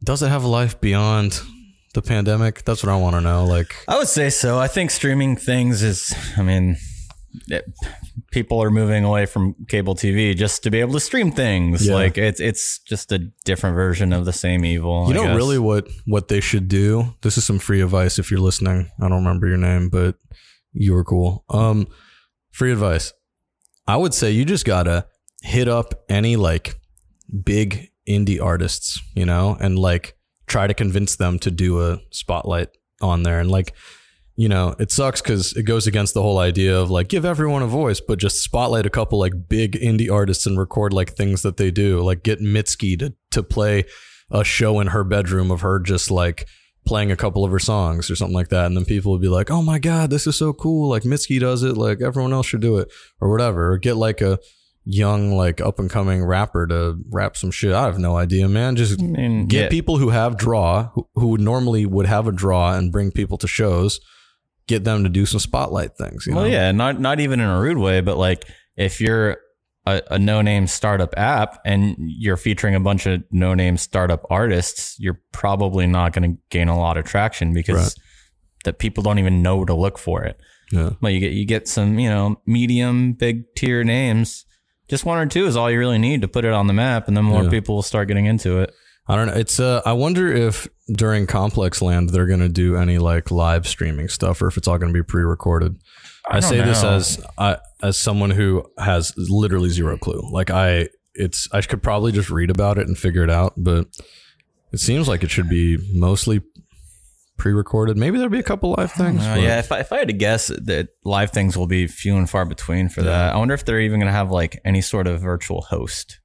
does 0.03 0.23
it 0.23 0.29
have 0.29 0.43
a 0.43 0.47
life 0.47 0.81
beyond 0.81 1.39
the 1.93 2.01
pandemic? 2.01 2.63
That's 2.65 2.83
what 2.83 2.91
I 2.91 2.97
want 2.97 3.15
to 3.15 3.21
know. 3.21 3.45
Like, 3.45 3.75
I 3.87 3.97
would 3.97 4.07
say 4.07 4.29
so. 4.31 4.57
I 4.59 4.67
think 4.67 4.89
streaming 4.91 5.35
things 5.37 5.81
is, 5.83 6.13
I 6.35 6.41
mean, 6.41 6.77
it, 7.47 7.63
people 8.31 8.61
are 8.61 8.71
moving 8.71 9.03
away 9.03 9.27
from 9.27 9.55
cable 9.67 9.93
TV 9.95 10.35
just 10.35 10.63
to 10.63 10.71
be 10.71 10.79
able 10.79 10.93
to 10.93 10.99
stream 10.99 11.31
things. 11.31 11.87
Yeah. 11.87 11.93
Like 11.93 12.17
it's 12.17 12.39
it's 12.39 12.79
just 12.79 13.11
a 13.11 13.19
different 13.45 13.75
version 13.75 14.13
of 14.13 14.25
the 14.25 14.33
same 14.33 14.65
evil. 14.65 15.05
you 15.07 15.13
I 15.13 15.17
know, 15.17 15.23
guess. 15.25 15.35
really 15.35 15.59
what 15.59 15.87
what 16.05 16.27
they 16.27 16.39
should 16.39 16.67
do. 16.67 17.13
This 17.21 17.37
is 17.37 17.45
some 17.45 17.59
free 17.59 17.81
advice 17.81 18.17
if 18.19 18.31
you're 18.31 18.39
listening. 18.39 18.89
I 18.99 19.03
don't 19.07 19.23
remember 19.23 19.47
your 19.47 19.57
name, 19.57 19.89
but 19.89 20.15
you 20.73 20.93
were 20.93 21.03
cool. 21.03 21.45
Um, 21.49 21.87
free 22.55 22.71
advice. 22.71 23.11
I 23.85 23.97
would 23.97 24.13
say 24.13 24.31
you 24.31 24.45
just 24.45 24.63
gotta 24.63 25.07
hit 25.41 25.67
up 25.67 26.05
any 26.07 26.37
like 26.37 26.79
big 27.43 27.91
indie 28.07 28.41
artists, 28.41 29.01
you 29.13 29.25
know, 29.25 29.57
and 29.59 29.77
like 29.77 30.15
try 30.47 30.65
to 30.65 30.73
convince 30.73 31.17
them 31.17 31.37
to 31.39 31.51
do 31.51 31.81
a 31.81 31.99
spotlight 32.11 32.69
on 33.01 33.23
there. 33.23 33.41
And 33.41 33.51
like, 33.51 33.73
you 34.37 34.47
know, 34.47 34.73
it 34.79 34.89
sucks 34.89 35.21
because 35.21 35.51
it 35.57 35.63
goes 35.63 35.85
against 35.85 36.13
the 36.13 36.21
whole 36.21 36.39
idea 36.39 36.79
of 36.79 36.89
like 36.89 37.09
give 37.09 37.25
everyone 37.25 37.61
a 37.61 37.67
voice, 37.67 37.99
but 37.99 38.19
just 38.19 38.41
spotlight 38.41 38.85
a 38.85 38.89
couple 38.89 39.19
like 39.19 39.49
big 39.49 39.73
indie 39.73 40.09
artists 40.09 40.45
and 40.45 40.57
record 40.57 40.93
like 40.93 41.11
things 41.11 41.41
that 41.41 41.57
they 41.57 41.71
do. 41.71 42.01
Like 42.01 42.23
get 42.23 42.39
Mitski 42.39 42.97
to 42.99 43.13
to 43.31 43.43
play 43.43 43.83
a 44.31 44.45
show 44.45 44.79
in 44.79 44.87
her 44.87 45.03
bedroom 45.03 45.51
of 45.51 45.59
her 45.59 45.77
just 45.77 46.09
like 46.09 46.47
playing 46.85 47.11
a 47.11 47.15
couple 47.15 47.43
of 47.43 47.51
her 47.51 47.59
songs 47.59 48.09
or 48.09 48.15
something 48.15 48.35
like 48.35 48.49
that. 48.49 48.65
And 48.65 48.77
then 48.77 48.85
people 48.85 49.11
would 49.11 49.21
be 49.21 49.27
like, 49.27 49.49
oh 49.49 49.61
my 49.61 49.79
God, 49.79 50.09
this 50.09 50.27
is 50.27 50.35
so 50.35 50.53
cool. 50.53 50.89
Like 50.89 51.03
Mitski 51.03 51.39
does 51.39 51.63
it. 51.63 51.75
Like 51.77 52.01
everyone 52.01 52.33
else 52.33 52.45
should 52.47 52.61
do 52.61 52.77
it 52.77 52.91
or 53.19 53.29
whatever. 53.31 53.71
Or 53.71 53.77
get 53.77 53.95
like 53.95 54.21
a 54.21 54.39
young, 54.85 55.31
like 55.35 55.59
up 55.61 55.79
and 55.79 55.89
coming 55.89 56.23
rapper 56.23 56.67
to 56.67 56.95
rap 57.09 57.35
some 57.35 57.49
shit. 57.51 57.73
I 57.73 57.85
have 57.85 57.97
no 57.97 58.17
idea, 58.17 58.47
man. 58.47 58.75
Just 58.75 59.01
mean, 59.01 59.47
get 59.47 59.63
yeah, 59.63 59.69
people 59.69 59.97
who 59.97 60.09
have 60.09 60.37
draw, 60.37 60.89
who, 60.93 61.07
who 61.15 61.27
would 61.29 61.41
normally 61.41 61.85
would 61.85 62.05
have 62.05 62.27
a 62.27 62.31
draw 62.31 62.75
and 62.75 62.91
bring 62.91 63.11
people 63.11 63.37
to 63.39 63.47
shows, 63.47 63.99
get 64.67 64.83
them 64.83 65.03
to 65.03 65.09
do 65.09 65.25
some 65.25 65.39
spotlight 65.39 65.97
things. 65.97 66.27
You 66.27 66.35
Well, 66.35 66.43
know? 66.45 66.51
yeah, 66.51 66.71
not 66.71 66.99
not 66.99 67.19
even 67.19 67.39
in 67.39 67.49
a 67.49 67.59
rude 67.59 67.77
way, 67.79 68.01
but 68.01 68.17
like 68.17 68.45
if 68.77 69.01
you're 69.01 69.37
a, 69.87 70.01
a 70.11 70.19
no 70.19 70.41
name 70.41 70.67
startup 70.67 71.13
app 71.17 71.59
and 71.65 71.95
you're 71.99 72.37
featuring 72.37 72.75
a 72.75 72.79
bunch 72.79 73.05
of 73.05 73.23
no 73.31 73.53
name 73.53 73.77
startup 73.77 74.25
artists, 74.29 74.95
you're 74.99 75.21
probably 75.31 75.85
not 75.87 76.11
going 76.13 76.35
to 76.35 76.41
gain 76.49 76.67
a 76.67 76.77
lot 76.77 76.97
of 76.97 77.05
traction 77.05 77.53
because 77.53 77.75
Right. 77.75 77.93
that 78.63 78.79
people 78.79 79.03
don't 79.03 79.19
even 79.19 79.41
know 79.43 79.63
to 79.65 79.73
look 79.73 79.97
for 79.97 80.23
it. 80.23 80.39
Yeah. 80.71 80.91
But 80.99 81.13
you 81.13 81.19
get 81.19 81.33
you 81.33 81.45
get 81.45 81.67
some 81.67 81.99
you 81.99 82.09
know 82.09 82.41
medium 82.47 83.13
big 83.13 83.43
tier 83.55 83.83
names. 83.83 84.45
Just 84.87 85.05
one 85.05 85.17
or 85.19 85.25
two 85.27 85.45
is 85.45 85.55
all 85.55 85.69
you 85.69 85.77
really 85.79 85.97
need 85.99 86.21
to 86.21 86.27
put 86.27 86.45
it 86.45 86.53
on 86.53 86.67
the 86.67 86.73
map, 86.73 87.07
and 87.07 87.15
then 87.15 87.23
more 87.25 87.43
Yeah. 87.43 87.49
people 87.51 87.75
will 87.75 87.83
start 87.83 88.07
getting 88.07 88.25
into 88.25 88.59
it. 88.59 88.73
I 89.07 89.15
don't 89.15 89.27
know. 89.27 89.33
It's 89.33 89.59
uh, 89.59 89.83
I 89.85 89.93
wonder 89.93 90.31
if 90.33 90.67
during 90.91 91.27
Complex 91.27 91.81
Land 91.83 92.09
they're 92.09 92.25
gonna 92.25 92.49
do 92.49 92.75
any 92.77 92.97
like 92.97 93.29
live 93.29 93.67
streaming 93.67 94.07
stuff, 94.07 94.41
or 94.41 94.47
if 94.47 94.57
it's 94.57 94.67
all 94.67 94.79
gonna 94.79 94.93
be 94.93 95.03
pre-recorded. 95.03 95.75
I, 96.27 96.37
I 96.37 96.39
say 96.39 96.57
don't 96.57 96.67
this 96.67 96.83
as 96.83 97.23
I, 97.37 97.57
as 97.87 97.97
someone 97.97 98.31
who 98.31 98.63
has 98.77 99.13
literally 99.17 99.69
zero 99.69 99.97
clue. 99.97 100.21
Like 100.31 100.49
I, 100.49 100.89
it's 101.13 101.47
I 101.51 101.61
could 101.61 101.81
probably 101.83 102.11
just 102.11 102.29
read 102.29 102.49
about 102.49 102.77
it 102.77 102.87
and 102.87 102.97
figure 102.97 103.23
it 103.23 103.29
out, 103.29 103.53
but 103.57 103.87
it 104.71 104.79
seems 104.79 105.07
like 105.07 105.23
it 105.23 105.31
should 105.31 105.49
be 105.49 105.77
mostly 105.93 106.41
pre-recorded. 107.37 107.97
Maybe 107.97 108.17
there'll 108.17 108.31
be 108.31 108.39
a 108.39 108.43
couple 108.43 108.75
live 108.77 108.91
things. 108.91 109.19
But- 109.25 109.41
yeah, 109.41 109.59
if 109.59 109.71
I, 109.71 109.79
if 109.79 109.91
I 109.91 109.99
had 109.99 110.07
to 110.07 110.13
guess, 110.13 110.47
that 110.47 110.89
live 111.03 111.31
things 111.31 111.57
will 111.57 111.67
be 111.67 111.87
few 111.87 112.15
and 112.17 112.29
far 112.29 112.45
between 112.45 112.89
for 112.89 113.01
that. 113.03 113.33
I 113.33 113.37
wonder 113.37 113.53
if 113.53 113.65
they're 113.65 113.79
even 113.81 113.99
going 113.99 114.07
to 114.11 114.17
have 114.17 114.31
like 114.31 114.59
any 114.65 114.81
sort 114.81 115.07
of 115.07 115.21
virtual 115.21 115.61
host. 115.61 116.19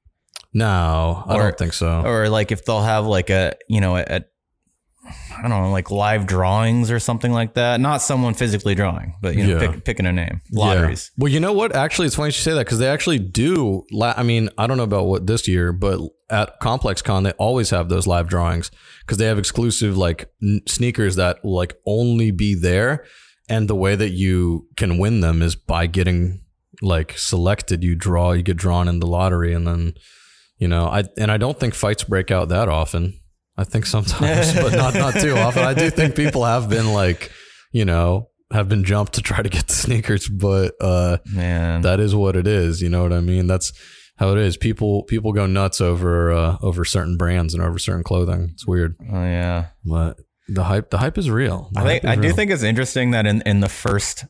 No, 0.53 1.23
I 1.27 1.35
Or- 1.35 1.43
don't 1.43 1.57
think 1.57 1.73
so. 1.73 2.01
or 2.05 2.29
like 2.29 2.51
if 2.51 2.65
they'll 2.65 2.81
have 2.81 3.05
like 3.05 3.29
a 3.29 3.55
you 3.69 3.79
know 3.81 3.95
a 3.97 4.21
I 5.03 5.41
don't 5.41 5.49
know 5.49 5.71
like 5.71 5.89
live 5.89 6.27
drawings 6.27 6.91
or 6.91 6.99
something 6.99 7.31
like 7.31 7.55
that. 7.55 7.79
Not 7.81 8.01
someone 8.01 8.33
physically 8.35 8.75
drawing, 8.75 9.15
but 9.21 9.35
you 9.35 9.47
know 9.47 9.59
Yeah. 9.59 9.71
pick, 9.71 9.83
picking 9.83 10.05
a 10.05 10.11
name. 10.11 10.41
Lotteries. 10.51 11.11
Yeah. 11.17 11.23
Well, 11.23 11.31
you 11.33 11.39
know 11.39 11.53
what? 11.53 11.75
Actually, 11.75 12.07
it's 12.07 12.15
funny 12.15 12.27
you 12.27 12.33
say 12.33 12.53
that 12.53 12.65
because 12.65 12.77
they 12.79 12.87
actually 12.87 13.17
do. 13.19 13.83
La- 13.91 14.13
I 14.15 14.23
mean, 14.23 14.49
I 14.57 14.67
don't 14.67 14.77
know 14.77 14.83
about 14.83 15.07
what 15.07 15.25
this 15.25 15.47
year, 15.47 15.73
but 15.73 15.99
at 16.29 16.59
Complex 16.59 17.01
Con, 17.01 17.23
they 17.23 17.31
always 17.31 17.71
have 17.71 17.89
those 17.89 18.05
live 18.05 18.27
drawings 18.27 18.69
because 19.01 19.17
they 19.17 19.25
have 19.25 19.39
exclusive 19.39 19.97
like 19.97 20.29
n- 20.43 20.61
sneakers 20.67 21.15
that 21.15 21.43
will 21.43 21.55
like 21.55 21.75
only 21.87 22.29
be 22.31 22.53
there. 22.53 23.03
And 23.49 23.67
the 23.67 23.75
way 23.75 23.95
that 23.95 24.11
you 24.11 24.67
can 24.77 24.97
win 24.97 25.19
them 25.21 25.41
is 25.41 25.55
by 25.55 25.87
getting 25.87 26.41
like 26.81 27.17
selected. 27.17 27.83
You 27.83 27.95
draw, 27.95 28.31
you 28.33 28.43
get 28.43 28.57
drawn 28.57 28.87
in 28.87 28.99
the 28.99 29.07
lottery, 29.07 29.53
and 29.53 29.65
then 29.67 29.93
you 30.59 30.67
know, 30.67 30.85
I 30.85 31.05
and 31.17 31.31
I 31.31 31.37
don't 31.37 31.59
think 31.59 31.73
fights 31.73 32.03
break 32.03 32.29
out 32.29 32.49
that 32.49 32.69
often. 32.69 33.19
I 33.61 33.63
think 33.63 33.85
sometimes, 33.85 34.53
but 34.55 34.73
not 34.73 34.95
not 34.95 35.13
too 35.13 35.35
often. 35.35 35.63
I 35.63 35.75
do 35.75 35.91
think 35.91 36.15
people 36.15 36.43
have 36.43 36.67
been 36.67 36.93
like, 36.93 37.31
you 37.71 37.85
know, 37.85 38.29
have 38.51 38.67
been 38.67 38.83
jumped 38.83 39.13
to 39.13 39.21
try 39.21 39.41
to 39.41 39.49
get 39.49 39.67
the 39.67 39.73
sneakers, 39.73 40.27
but 40.27 40.73
uh 40.81 41.19
Man, 41.31 41.81
that 41.81 41.99
is 41.99 42.15
what 42.15 42.35
it 42.35 42.47
is. 42.47 42.81
You 42.81 42.89
know 42.89 43.03
what 43.03 43.13
I 43.13 43.21
mean? 43.21 43.45
That's 43.45 43.71
how 44.17 44.31
it 44.31 44.39
is. 44.39 44.57
People 44.57 45.03
people 45.03 45.31
go 45.31 45.45
nuts 45.45 45.79
over 45.79 46.31
uh, 46.31 46.57
over 46.61 46.83
certain 46.83 47.17
brands 47.17 47.53
and 47.53 47.63
over 47.63 47.77
certain 47.77 48.03
clothing. 48.03 48.49
It's 48.53 48.65
weird, 48.65 48.95
oh 49.01 49.23
yeah. 49.23 49.67
but 49.85 50.17
the 50.47 50.63
hype 50.63 50.89
the 50.89 50.97
hype 50.97 51.17
is 51.17 51.29
real. 51.29 51.69
The 51.73 51.81
I 51.81 51.83
think 51.83 52.05
I 52.05 52.15
do 52.15 52.21
real. 52.21 52.35
think 52.35 52.51
it's 52.51 52.63
interesting 52.63 53.11
that 53.11 53.25
in 53.27 53.41
in 53.43 53.59
the 53.59 53.69
first 53.69 54.25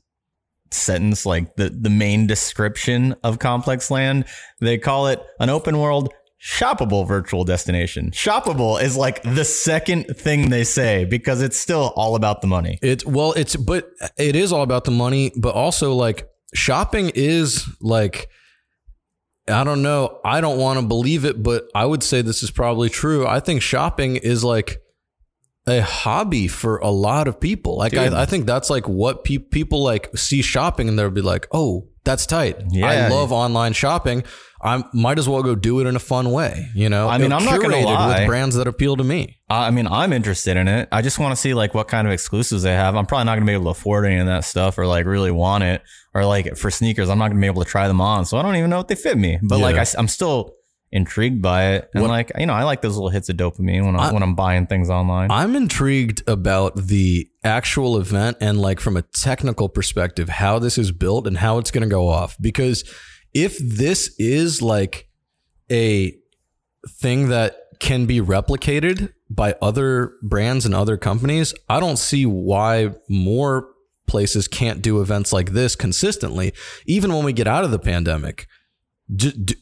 sentence, 0.71 1.25
like 1.25 1.55
the 1.55 1.69
the 1.69 1.89
main 1.89 2.27
description 2.27 3.15
of 3.23 3.39
Complex 3.39 3.89
Land, 3.89 4.25
they 4.59 4.77
call 4.77 5.07
it 5.07 5.21
an 5.39 5.49
open 5.49 5.77
world. 5.79 6.13
Shoppable 6.43 7.07
virtual 7.07 7.43
destination. 7.43 8.09
Shoppable 8.11 8.81
is 8.81 8.97
like 8.97 9.21
the 9.21 9.45
second 9.45 10.05
thing 10.05 10.49
they 10.49 10.63
say 10.63 11.05
because 11.05 11.41
it's 11.41 11.57
still 11.57 11.93
all 11.95 12.15
about 12.15 12.41
the 12.41 12.47
money. 12.47 12.79
It's 12.81 13.05
well, 13.05 13.33
it's 13.33 13.55
but 13.55 13.91
it 14.17 14.35
is 14.35 14.51
all 14.51 14.63
about 14.63 14.85
the 14.85 14.91
money, 14.91 15.31
but 15.37 15.53
also 15.53 15.93
like 15.93 16.27
shopping 16.55 17.11
is 17.13 17.67
like 17.79 18.27
I 19.47 19.63
don't 19.63 19.83
know. 19.83 20.19
I 20.25 20.41
don't 20.41 20.57
want 20.57 20.79
to 20.79 20.85
believe 20.85 21.25
it, 21.25 21.43
but 21.43 21.69
I 21.75 21.85
would 21.85 22.01
say 22.01 22.23
this 22.23 22.41
is 22.41 22.49
probably 22.49 22.89
true. 22.89 23.27
I 23.27 23.39
think 23.39 23.61
shopping 23.61 24.15
is 24.15 24.43
like 24.43 24.81
a 25.67 25.81
hobby 25.81 26.47
for 26.47 26.77
a 26.77 26.89
lot 26.89 27.27
of 27.27 27.39
people. 27.39 27.77
Like 27.77 27.95
I, 27.95 28.21
I 28.21 28.25
think 28.25 28.47
that's 28.47 28.69
like 28.69 28.87
what 28.87 29.23
pe- 29.23 29.37
people 29.37 29.83
like 29.83 30.15
see 30.17 30.41
shopping 30.41 30.89
and 30.89 30.97
they'll 30.97 31.11
be 31.11 31.21
like, 31.21 31.47
"Oh, 31.51 31.87
that's 32.03 32.25
tight. 32.25 32.57
Yeah. 32.69 32.87
I 32.87 33.07
love 33.07 33.31
online 33.31 33.73
shopping. 33.73 34.23
I 34.63 34.83
might 34.93 35.17
as 35.17 35.27
well 35.27 35.41
go 35.41 35.55
do 35.55 35.79
it 35.79 35.87
in 35.87 35.95
a 35.95 35.99
fun 35.99 36.31
way." 36.31 36.67
You 36.75 36.89
know, 36.89 37.07
I 37.07 37.17
mean, 37.17 37.31
I'm 37.31 37.45
not 37.45 37.61
gonna 37.61 37.77
lie. 37.77 38.19
with 38.19 38.27
brands 38.27 38.55
that 38.55 38.67
appeal 38.67 38.95
to 38.97 39.03
me. 39.03 39.39
I 39.49 39.71
mean, 39.71 39.87
I'm 39.87 40.13
interested 40.13 40.55
in 40.55 40.67
it. 40.67 40.87
I 40.91 41.01
just 41.01 41.19
want 41.19 41.33
to 41.33 41.35
see 41.35 41.53
like 41.53 41.73
what 41.73 41.87
kind 41.87 42.07
of 42.07 42.13
exclusives 42.13 42.63
they 42.63 42.73
have. 42.73 42.95
I'm 42.95 43.05
probably 43.05 43.25
not 43.25 43.33
going 43.33 43.45
to 43.45 43.49
be 43.49 43.53
able 43.53 43.65
to 43.65 43.69
afford 43.71 44.05
any 44.05 44.17
of 44.17 44.27
that 44.27 44.45
stuff 44.45 44.77
or 44.77 44.87
like 44.87 45.05
really 45.05 45.31
want 45.31 45.63
it. 45.65 45.81
Or 46.13 46.25
like 46.25 46.55
for 46.57 46.71
sneakers, 46.71 47.09
I'm 47.09 47.17
not 47.17 47.27
going 47.29 47.37
to 47.37 47.41
be 47.41 47.47
able 47.47 47.63
to 47.63 47.69
try 47.69 47.87
them 47.87 47.99
on. 47.99 48.25
So 48.25 48.37
I 48.37 48.41
don't 48.43 48.55
even 48.55 48.69
know 48.69 48.79
if 48.79 48.87
they 48.87 48.95
fit 48.95 49.17
me. 49.17 49.39
But 49.41 49.59
like 49.59 49.75
Yeah. 49.75 49.83
I, 49.97 49.99
am 49.99 50.07
still 50.07 50.53
intrigued 50.91 51.41
by 51.41 51.73
it. 51.75 51.89
And 51.93 52.01
What- 52.01 52.09
like, 52.09 52.31
you 52.37 52.45
know, 52.45 52.53
I 52.53 52.63
like 52.63 52.81
those 52.81 52.95
little 52.95 53.09
hits 53.09 53.29
of 53.29 53.37
dopamine 53.37 53.85
when 53.85 53.95
I'm, 53.95 54.13
when 54.13 54.23
I'm 54.23 54.35
buying 54.35 54.67
things 54.67 54.89
online. 54.89 55.31
I'm 55.31 55.55
intrigued 55.55 56.21
about 56.27 56.75
the 56.75 57.29
actual 57.43 57.97
event 57.97 58.37
and 58.41 58.59
like 58.59 58.79
from 58.79 58.97
a 58.97 59.01
technical 59.01 59.69
perspective, 59.69 60.27
how 60.29 60.59
this 60.59 60.77
is 60.77 60.91
built 60.91 61.27
and 61.27 61.37
how 61.37 61.57
it's 61.59 61.71
going 61.71 61.83
to 61.83 61.89
go 61.89 62.07
off. 62.09 62.37
Because 62.41 62.83
if 63.33 63.57
this 63.57 64.13
is 64.19 64.61
like 64.61 65.07
a 65.71 66.13
thing 66.87 67.29
that 67.29 67.55
can 67.79 68.05
be 68.05 68.19
replicated 68.19 69.13
by 69.29 69.55
other 69.61 70.13
brands 70.21 70.65
and 70.65 70.75
other 70.75 70.97
companies, 70.97 71.53
I 71.69 71.79
don't 71.79 71.97
see 71.97 72.25
why 72.25 72.93
more 73.07 73.69
places 74.07 74.47
can't 74.49 74.81
do 74.81 75.01
events 75.01 75.31
like 75.31 75.51
this 75.51 75.75
consistently, 75.75 76.53
even 76.85 77.13
when 77.13 77.23
we 77.23 77.31
get 77.31 77.47
out 77.47 77.63
of 77.63 77.71
the 77.71 77.79
pandemic. 77.79 78.45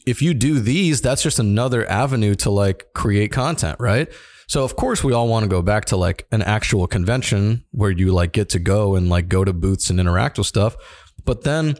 If 0.06 0.22
you 0.22 0.32
do 0.34 0.60
these, 0.60 1.00
that's 1.00 1.22
just 1.22 1.38
another 1.38 1.88
avenue 1.90 2.34
to 2.36 2.50
like 2.50 2.86
create 2.94 3.32
content, 3.32 3.78
right? 3.80 4.08
So 4.46 4.64
of 4.64 4.76
course 4.76 5.02
we 5.04 5.12
all 5.12 5.28
want 5.28 5.44
to 5.44 5.48
go 5.48 5.62
back 5.62 5.84
to 5.86 5.96
like 5.96 6.26
an 6.32 6.42
actual 6.42 6.86
convention 6.86 7.64
where 7.70 7.90
you 7.90 8.12
like 8.12 8.32
get 8.32 8.48
to 8.50 8.58
go 8.58 8.94
and 8.96 9.08
like 9.08 9.28
go 9.28 9.44
to 9.44 9.52
booths 9.52 9.90
and 9.90 9.98
interact 10.00 10.38
with 10.38 10.46
stuff. 10.46 10.76
But 11.24 11.42
then 11.44 11.76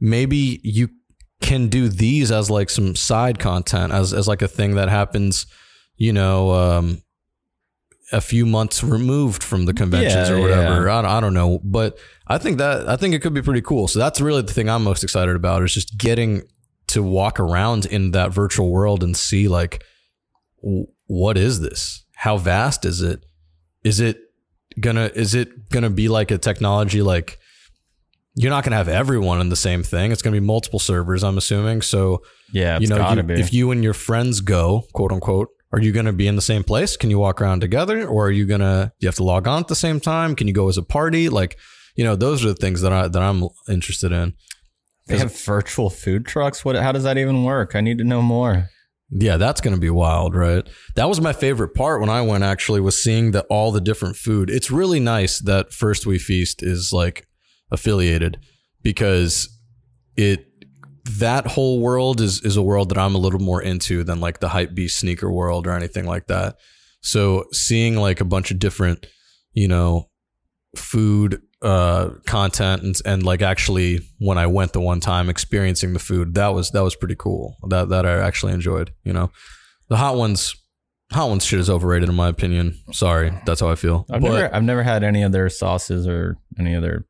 maybe 0.00 0.60
you 0.62 0.88
can 1.40 1.68
do 1.68 1.88
these 1.88 2.30
as 2.30 2.48
like 2.50 2.70
some 2.70 2.94
side 2.94 3.38
content 3.38 3.92
as 3.92 4.12
as 4.12 4.28
like 4.28 4.42
a 4.42 4.48
thing 4.48 4.74
that 4.76 4.88
happens, 4.88 5.46
you 5.96 6.12
know, 6.12 6.50
um 6.52 7.02
a 8.12 8.20
few 8.20 8.44
months 8.44 8.84
removed 8.84 9.42
from 9.42 9.64
the 9.64 9.72
conventions 9.72 10.28
Yeah, 10.28 10.34
or 10.36 10.40
whatever. 10.40 10.90
I, 10.90 11.00
don't- 11.02 11.10
I 11.10 11.20
don't 11.20 11.32
know, 11.34 11.60
but 11.64 11.98
I 12.26 12.36
think 12.38 12.58
that 12.58 12.88
I 12.88 12.96
think 12.96 13.14
it 13.14 13.20
could 13.22 13.32
be 13.34 13.42
pretty 13.42 13.62
cool. 13.62 13.88
So 13.88 13.98
that's 13.98 14.20
really 14.20 14.42
the 14.42 14.52
thing 14.52 14.68
I'm 14.68 14.84
most 14.84 15.02
excited 15.02 15.34
about 15.34 15.62
is 15.62 15.72
just 15.72 15.96
getting 15.96 16.42
to 16.92 17.02
walk 17.02 17.38
around 17.40 17.84
in 17.86 18.12
that 18.12 18.32
virtual 18.32 18.70
world 18.70 19.02
and 19.04 19.16
see 19.16 19.48
like 19.48 19.82
what 21.06 21.36
is 21.36 21.60
this? 21.60 22.04
How 22.16 22.36
vast 22.36 22.84
is 22.84 23.02
it? 23.02 23.24
Is 23.84 24.00
it 24.00 24.18
gonna 24.80 25.10
is 25.14 25.34
it 25.34 25.68
gonna 25.70 25.90
be 25.90 26.08
like 26.08 26.30
a 26.30 26.38
technology 26.38 27.02
like 27.02 27.38
you're 28.34 28.50
not 28.50 28.64
to 28.70 28.76
have 28.76 28.88
everyone 28.88 29.40
in 29.42 29.50
the 29.50 29.56
same 29.56 29.82
thing. 29.82 30.10
It's 30.10 30.22
to 30.32 30.40
be 30.40 30.46
multiple 30.46 30.78
servers, 30.78 31.22
I'm 31.22 31.36
assuming. 31.36 31.82
So, 31.82 32.22
Yeah, 32.50 32.76
it's 32.76 32.82
you 32.84 32.88
know, 32.88 32.96
gotta 32.96 33.20
you- 33.20 33.26
be. 33.26 33.34
if 33.34 33.52
you 33.52 33.70
and 33.72 33.84
your 33.84 33.92
friends 33.92 34.40
go, 34.40 34.86
quote 34.94 35.12
unquote, 35.12 35.48
are 35.70 35.80
you 35.82 35.92
to 36.06 36.14
be 36.14 36.26
in 36.26 36.36
the 36.36 36.40
same 36.42 36.64
place? 36.64 36.96
Can 36.96 37.10
you 37.10 37.18
walk 37.18 37.42
around 37.42 37.60
together 37.60 38.06
or 38.06 38.26
are 38.28 38.30
you 38.30 38.46
to 38.62 38.90
you 39.00 39.08
have 39.08 39.16
to 39.16 39.22
log 39.24 39.46
on 39.46 39.60
at 39.60 39.68
the 39.68 39.74
same 39.74 40.00
time? 40.00 40.34
Can 40.34 40.48
you 40.48 40.54
go 40.54 40.68
as 40.70 40.78
a 40.78 40.82
party? 40.82 41.28
Like, 41.28 41.58
you 41.94 42.04
know, 42.04 42.16
those 42.16 42.42
are 42.44 42.48
the 42.48 42.54
things 42.54 42.80
that 42.80 42.92
I 42.92 43.06
that 43.08 43.22
I'm 43.22 43.48
interested 43.68 44.12
in. 44.12 44.32
They 45.12 45.18
have 45.18 45.44
virtual 45.44 45.90
food 45.90 46.26
trucks. 46.26 46.64
What? 46.64 46.76
How 46.76 46.92
does 46.92 47.04
that 47.04 47.18
even 47.18 47.44
work? 47.44 47.74
I 47.74 47.80
need 47.80 47.98
to 47.98 48.04
know 48.04 48.22
more. 48.22 48.68
Yeah, 49.10 49.36
that's 49.36 49.60
going 49.60 49.74
to 49.74 49.80
be 49.80 49.90
wild, 49.90 50.34
right? 50.34 50.66
That 50.94 51.08
was 51.08 51.20
my 51.20 51.34
favorite 51.34 51.74
part 51.74 52.00
when 52.00 52.08
I 52.08 52.22
went 52.22 52.44
actually 52.44 52.80
was 52.80 53.02
seeing 53.02 53.32
that 53.32 53.44
all 53.50 53.70
the 53.70 53.80
different 53.80 54.16
food. 54.16 54.48
It's 54.48 54.70
really 54.70 55.00
nice 55.00 55.38
that 55.40 55.72
First 55.72 56.06
We 56.06 56.18
Feast 56.18 56.62
is 56.62 56.92
like 56.94 57.26
affiliated 57.70 58.38
because 58.82 59.48
it 60.16 60.46
that 61.04 61.46
whole 61.46 61.80
world 61.80 62.20
is 62.20 62.40
is 62.42 62.56
a 62.56 62.62
world 62.62 62.88
that 62.88 62.98
I'm 62.98 63.14
a 63.14 63.18
little 63.18 63.40
more 63.40 63.60
into 63.60 64.02
than 64.04 64.20
like 64.20 64.40
the 64.40 64.48
hype 64.48 64.74
beast 64.74 64.98
sneaker 64.98 65.30
world 65.30 65.66
or 65.66 65.72
anything 65.72 66.06
like 66.06 66.28
that. 66.28 66.56
So 67.02 67.44
seeing 67.52 67.96
like 67.96 68.20
a 68.20 68.24
bunch 68.24 68.50
of 68.50 68.58
different, 68.58 69.06
you 69.52 69.68
know, 69.68 70.08
food 70.76 71.42
uh 71.62 72.10
content 72.26 72.82
and, 72.82 73.00
and 73.04 73.22
like 73.22 73.40
actually 73.42 74.00
when 74.18 74.36
I 74.38 74.46
went 74.48 74.72
the 74.72 74.80
one 74.80 75.00
time 75.00 75.28
experiencing 75.28 75.92
the 75.92 75.98
food 76.00 76.34
that 76.34 76.48
was 76.48 76.70
that 76.72 76.82
was 76.82 76.96
pretty 76.96 77.14
cool 77.16 77.56
that 77.68 77.88
that 77.90 78.04
I 78.04 78.18
actually 78.18 78.52
enjoyed 78.52 78.92
you 79.04 79.12
know 79.12 79.30
the 79.88 79.96
hot 79.96 80.16
ones 80.16 80.56
hot 81.12 81.28
ones 81.28 81.44
shit 81.44 81.60
is 81.60 81.70
overrated 81.70 82.08
in 82.08 82.14
my 82.16 82.28
opinion 82.28 82.78
sorry 82.92 83.32
that's 83.46 83.60
how 83.60 83.68
I 83.68 83.76
feel 83.76 84.06
I've 84.10 84.22
But- 84.22 84.32
never 84.32 84.54
I've 84.56 84.64
never 84.64 84.82
had 84.82 85.04
any 85.04 85.22
of 85.22 85.30
their 85.32 85.48
sauces 85.48 86.08
or 86.08 86.36
any 86.58 86.74
of 86.74 86.82
their 86.82 87.06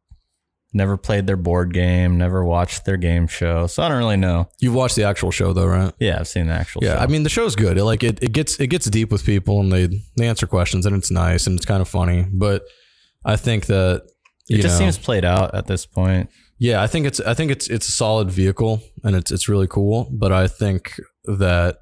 never 0.74 0.96
played 0.96 1.26
their 1.26 1.36
board 1.36 1.74
game, 1.74 2.16
never 2.16 2.42
watched 2.42 2.86
their 2.86 2.96
game 2.96 3.26
show. 3.26 3.66
So 3.66 3.82
I 3.82 3.88
don't 3.90 3.98
really 3.98 4.16
know. 4.16 4.48
you've 4.59 4.74
watched 4.74 4.96
the 4.96 5.05
actual 5.05 5.30
show 5.30 5.53
though 5.53 5.66
right 5.66 5.92
Yeah, 6.00 6.18
I've 6.18 6.28
seen 6.28 6.46
the 6.46 6.55
actual 6.55 6.82
yeah 6.82 6.94
show. 6.96 7.00
I 7.00 7.07
mean 7.09 7.22
the 7.24 7.28
show's 7.28 7.57
good 7.57 7.76
it 7.78 7.84
like 7.84 8.03
it, 8.03 8.22
it 8.22 8.32
gets 8.32 8.59
it 8.61 8.68
gets 8.68 8.88
deep 8.88 9.11
with 9.12 9.24
people 9.24 9.61
and 9.61 9.70
they 9.72 9.86
they 10.16 10.26
answer 10.26 10.46
questions 10.46 10.84
and 10.86 10.96
it's 10.96 11.11
nice 11.11 11.46
and 11.46 11.57
it's 11.57 11.66
kind 11.66 11.80
of 11.82 11.88
funny 11.88 12.26
but 12.32 12.62
I 13.24 13.36
think 13.36 13.66
that 13.66 14.03
it 14.49 14.61
just 14.61 14.74
know, 14.74 14.86
seems 14.86 14.99
played 14.99 15.24
out 15.24 15.55
at 15.55 15.66
this 15.66 15.86
point. 15.86 16.30
Yeah, 16.59 16.82
I 16.82 16.86
think 16.86 17.07
it's 17.07 17.20
I 17.20 17.34
think 17.34 17.51
it's 17.51 17.68
it's 17.68 17.88
a 17.88 17.93
solid 17.93 18.30
vehicle 18.30 18.82
and 19.03 19.16
it's 19.16 19.30
it's 19.30 19.49
really 19.49 19.66
cool, 19.66 20.09
but 20.12 20.32
I 20.32 20.47
think 20.49 21.01
that 21.24 21.78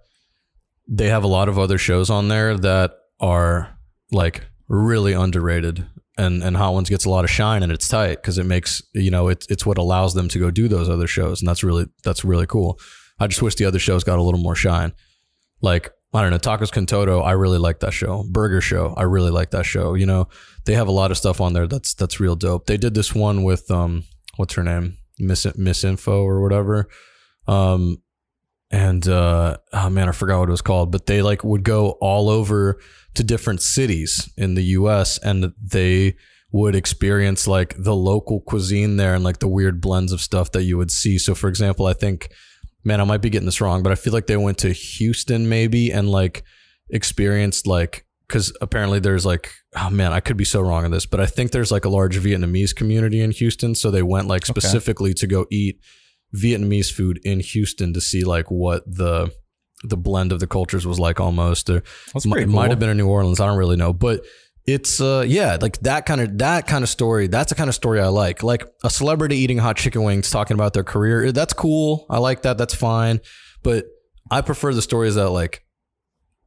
they 0.89 1.09
have 1.09 1.25
a 1.25 1.29
lot 1.29 1.49
of 1.49 1.59
other 1.59 1.79
shows 1.79 2.11
on 2.11 2.29
there 2.29 2.57
that 2.57 2.93
are 3.21 3.77
like 4.11 4.47
really 4.69 5.13
underrated 5.13 5.87
and 6.17 6.43
and 6.43 6.57
Hot 6.57 6.75
Ones 6.75 6.89
gets 6.89 7.05
a 7.05 7.11
lot 7.11 7.25
of 7.25 7.31
shine 7.31 7.63
and 7.63 7.71
it's 7.71 7.89
tight 7.89 8.23
cuz 8.23 8.39
it 8.39 8.45
makes 8.45 8.83
you 8.95 9.11
know 9.11 9.29
it's 9.29 9.47
it's 9.49 9.65
what 9.65 9.79
allows 9.79 10.15
them 10.15 10.29
to 10.29 10.39
go 10.39 10.51
do 10.51 10.69
those 10.69 10.89
other 10.89 11.07
shows 11.07 11.41
and 11.41 11.49
that's 11.49 11.63
really 11.63 11.87
that's 12.05 12.25
really 12.25 12.47
cool. 12.47 12.79
I 13.19 13.27
just 13.27 13.43
wish 13.43 13.57
the 13.57 13.67
other 13.67 13.79
shows 13.79 14.03
got 14.03 14.19
a 14.19 14.23
little 14.23 14.41
more 14.41 14.57
shine. 14.57 14.93
Like 15.61 15.93
I 16.13 16.23
don't 16.23 16.31
know, 16.31 16.39
Tacos 16.39 16.73
Contodo, 16.73 17.25
I 17.25 17.33
really 17.33 17.59
like 17.59 17.81
that 17.81 17.93
show. 17.93 18.25
Burger 18.29 18.61
Show, 18.61 18.95
I 18.97 19.03
really 19.03 19.31
like 19.31 19.51
that 19.51 19.65
show. 19.65 19.95
You 19.95 20.07
know, 20.07 20.29
they 20.65 20.75
have 20.75 20.89
a 20.89 20.93
lot 20.93 21.11
of 21.11 21.19
stuff 21.19 21.41
on 21.41 21.53
there 21.53 21.69
that's 21.69 21.95
that's 21.95 22.19
real 22.19 22.37
dope. 22.37 22.67
They 22.67 22.77
did 22.77 22.95
this 22.95 23.15
one 23.15 23.45
with 23.45 23.71
um 23.71 24.05
what's 24.37 24.55
her 24.55 24.65
name? 24.65 24.97
Miss 25.19 25.47
Misinfo 25.47 26.23
or 26.25 26.43
whatever. 26.43 26.89
Um 27.47 28.03
and 28.73 29.07
uh 29.07 29.59
oh 29.73 29.91
man, 29.91 30.09
I 30.09 30.13
forgot 30.13 30.41
what 30.41 30.49
it 30.49 30.53
was 30.53 30.63
called, 30.63 30.91
but 30.91 31.07
they 31.07 31.23
like 31.23 31.45
would 31.45 31.63
go 31.63 31.91
all 32.01 32.29
over 32.29 32.81
to 33.15 33.23
different 33.23 33.63
cities 33.63 34.29
in 34.37 34.55
the 34.55 34.63
US 34.63 35.19
and 35.19 35.53
they 35.63 36.17
would 36.53 36.75
experience 36.75 37.47
like 37.47 37.75
the 37.79 37.95
local 37.95 38.41
cuisine 38.41 38.97
there 38.97 39.15
and 39.15 39.23
like 39.23 39.39
the 39.39 39.49
weird 39.49 39.81
blends 39.81 40.11
of 40.11 40.21
stuff 40.21 40.51
that 40.53 40.65
you 40.65 40.77
would 40.77 40.91
see. 40.91 41.19
So 41.19 41.37
for 41.37 41.49
example, 41.49 41.87
I 41.87 41.93
think 41.93 42.31
man, 42.85 43.01
I 43.01 43.05
might 43.05 43.23
be 43.23 43.31
getting 43.31 43.47
this 43.47 43.61
wrong, 43.61 43.83
but 43.83 43.93
I 43.93 43.95
feel 43.95 44.13
like 44.13 44.27
they 44.27 44.37
went 44.37 44.59
to 44.59 44.73
Houston 44.73 45.49
maybe 45.49 45.91
and 45.93 46.11
like 46.11 46.45
experienced 46.91 47.67
like 47.67 48.05
because 48.27 48.53
apparently 48.61 49.01
there's 49.01 49.27
like 49.27 49.53
oh 49.77 49.91
man, 49.91 50.13
I 50.13 50.21
could 50.21 50.37
be 50.37 50.45
so 50.45 50.61
wrong 50.61 50.85
on 50.85 50.91
this, 50.91 51.07
but 51.07 51.21
I 51.21 51.27
think 51.27 51.53
there's 51.53 51.71
like 51.71 51.85
a 51.85 51.89
large 51.89 52.19
Vietnamese 52.19 52.75
community 52.75 53.21
in 53.21 53.31
Houston, 53.33 53.75
so 53.75 53.91
they 53.91 54.03
went 54.03 54.27
like 54.29 54.45
specifically 54.47 55.15
to 55.15 55.27
go 55.27 55.47
eat 55.51 55.81
Vietnamese 56.35 56.93
food 56.93 57.21
in 57.25 57.41
Houston 57.41 57.93
to 57.93 58.01
see 58.01 58.25
like 58.25 58.51
what 58.51 58.83
the 58.87 59.33
the 59.83 59.97
blend 59.97 60.31
of 60.33 60.41
the 60.41 60.47
cultures 60.47 60.87
was 60.87 60.99
like 61.01 61.21
almost 61.21 61.71
or 61.71 61.83
That's 62.13 62.27
Mi- 62.27 62.33
pretty 62.33 62.45
it 62.45 62.47
cool. 62.49 62.57
might 62.57 62.71
have 62.71 62.79
been 62.79 62.91
in 62.91 62.99
New 62.99 63.09
Orleans. 63.09 63.41
I 63.41 63.47
don't 63.47 63.57
really 63.57 63.77
know, 63.77 63.93
but 63.93 64.25
it's 64.73 65.01
uh 65.01 65.25
yeah, 65.27 65.59
like 65.61 65.79
that 65.81 66.07
kind 66.07 66.21
of 66.21 66.39
that 66.39 66.67
kind 66.67 66.83
of 66.83 66.89
story. 66.89 67.27
That's 67.27 67.51
the 67.51 67.55
kind 67.55 67.69
of 67.69 67.75
story 67.75 68.01
I 68.01 68.09
like. 68.09 68.43
Like 68.43 68.65
a 68.85 68.91
celebrity 68.91 69.37
eating 69.37 69.59
hot 69.59 69.77
chicken 69.77 70.03
wings, 70.03 70.31
talking 70.31 70.55
about 70.55 70.75
their 70.75 70.85
career. 70.85 71.33
That's 71.33 71.53
cool. 71.53 72.07
I 72.11 72.19
like 72.19 72.43
that. 72.43 72.59
That's 72.59 72.75
fine. 72.75 73.21
But 73.63 73.87
I 74.31 74.41
prefer 74.41 74.73
the 74.73 74.83
stories 74.83 75.15
that 75.17 75.31
like 75.31 75.65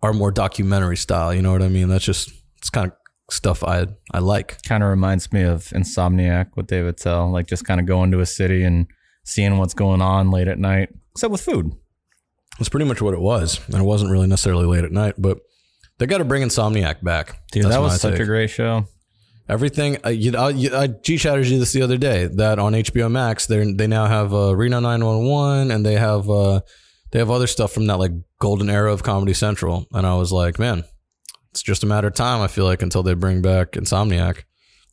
are 0.02 0.14
more 0.14 0.32
documentary 0.32 0.98
style. 0.98 1.34
You 1.34 1.42
know 1.42 1.52
what 1.52 1.62
I 1.62 1.70
mean? 1.70 1.88
That's 1.90 2.06
just 2.06 2.32
it's 2.58 2.70
kind 2.70 2.92
of 2.92 3.34
stuff 3.34 3.64
I 3.64 3.88
I 4.12 4.20
like. 4.20 4.62
Kind 4.64 4.84
of 4.84 4.90
reminds 4.90 5.32
me 5.32 5.44
of 5.44 5.66
Insomniac 5.70 6.56
with 6.56 6.68
Dave 6.68 6.86
Attell, 6.86 7.32
like 7.32 7.48
just 7.48 7.66
kind 7.66 7.80
of 7.80 7.86
going 7.86 8.12
to 8.12 8.20
a 8.20 8.26
city 8.26 8.64
and 8.64 8.88
seeing 9.24 9.58
what's 9.58 9.74
going 9.74 10.02
on 10.02 10.32
late 10.32 10.48
at 10.48 10.60
night, 10.60 10.90
except 11.12 11.32
with 11.32 11.42
food. 11.42 11.72
That's 12.60 12.70
pretty 12.70 12.86
much 12.86 13.02
what 13.02 13.14
it 13.14 13.20
was, 13.20 13.60
and 13.68 13.78
it 13.78 13.84
wasn't 13.84 14.12
really 14.12 14.28
necessarily 14.28 14.66
late 14.66 14.84
at 14.84 14.92
night, 14.92 15.16
but. 15.18 15.40
They 16.00 16.06
got 16.06 16.18
to 16.20 16.26
bring 16.26 16.44
Insomniac 16.44 17.04
back. 17.04 17.40
Dude, 17.52 17.66
That's 17.66 17.76
that 17.76 17.82
was 17.82 18.02
such 18.02 18.14
take. 18.14 18.22
a 18.22 18.26
great 18.26 18.50
show. 18.50 18.88
Everything 19.48 19.98
uh, 20.06 20.10
you, 20.10 20.38
uh, 20.38 20.48
you, 20.48 20.76
I 20.76 20.88
G 20.88 21.18
chatted 21.18 21.48
you 21.48 21.60
this 21.60 21.74
the 21.74 21.82
other 21.82 21.98
day 21.98 22.28
that 22.28 22.60
on 22.60 22.74
HBO 22.74 23.12
Max 23.12 23.46
they 23.46 23.74
they 23.74 23.88
now 23.88 24.06
have 24.06 24.34
uh, 24.34 24.56
Reno 24.56 24.80
911 24.80 25.70
and 25.70 25.86
they 25.86 25.96
have 25.96 26.30
uh, 26.30 26.62
they 27.12 27.20
have 27.20 27.30
other 27.30 27.48
stuff 27.48 27.74
from 27.74 27.88
that 27.88 27.98
like 27.98 28.12
golden 28.40 28.70
era 28.70 28.94
of 28.94 29.04
Comedy 29.04 29.34
Central 29.34 29.86
and 29.92 30.08
I 30.08 30.16
was 30.16 30.32
like 30.32 30.60
man 30.60 30.86
it's 31.52 31.62
just 31.62 31.84
a 31.84 31.86
matter 31.86 32.08
of 32.08 32.14
time 32.14 32.42
I 32.42 32.48
feel 32.48 32.64
like 32.64 32.82
until 32.82 33.04
they 33.04 33.14
bring 33.16 33.42
back 33.42 33.74
Insomniac. 33.74 34.44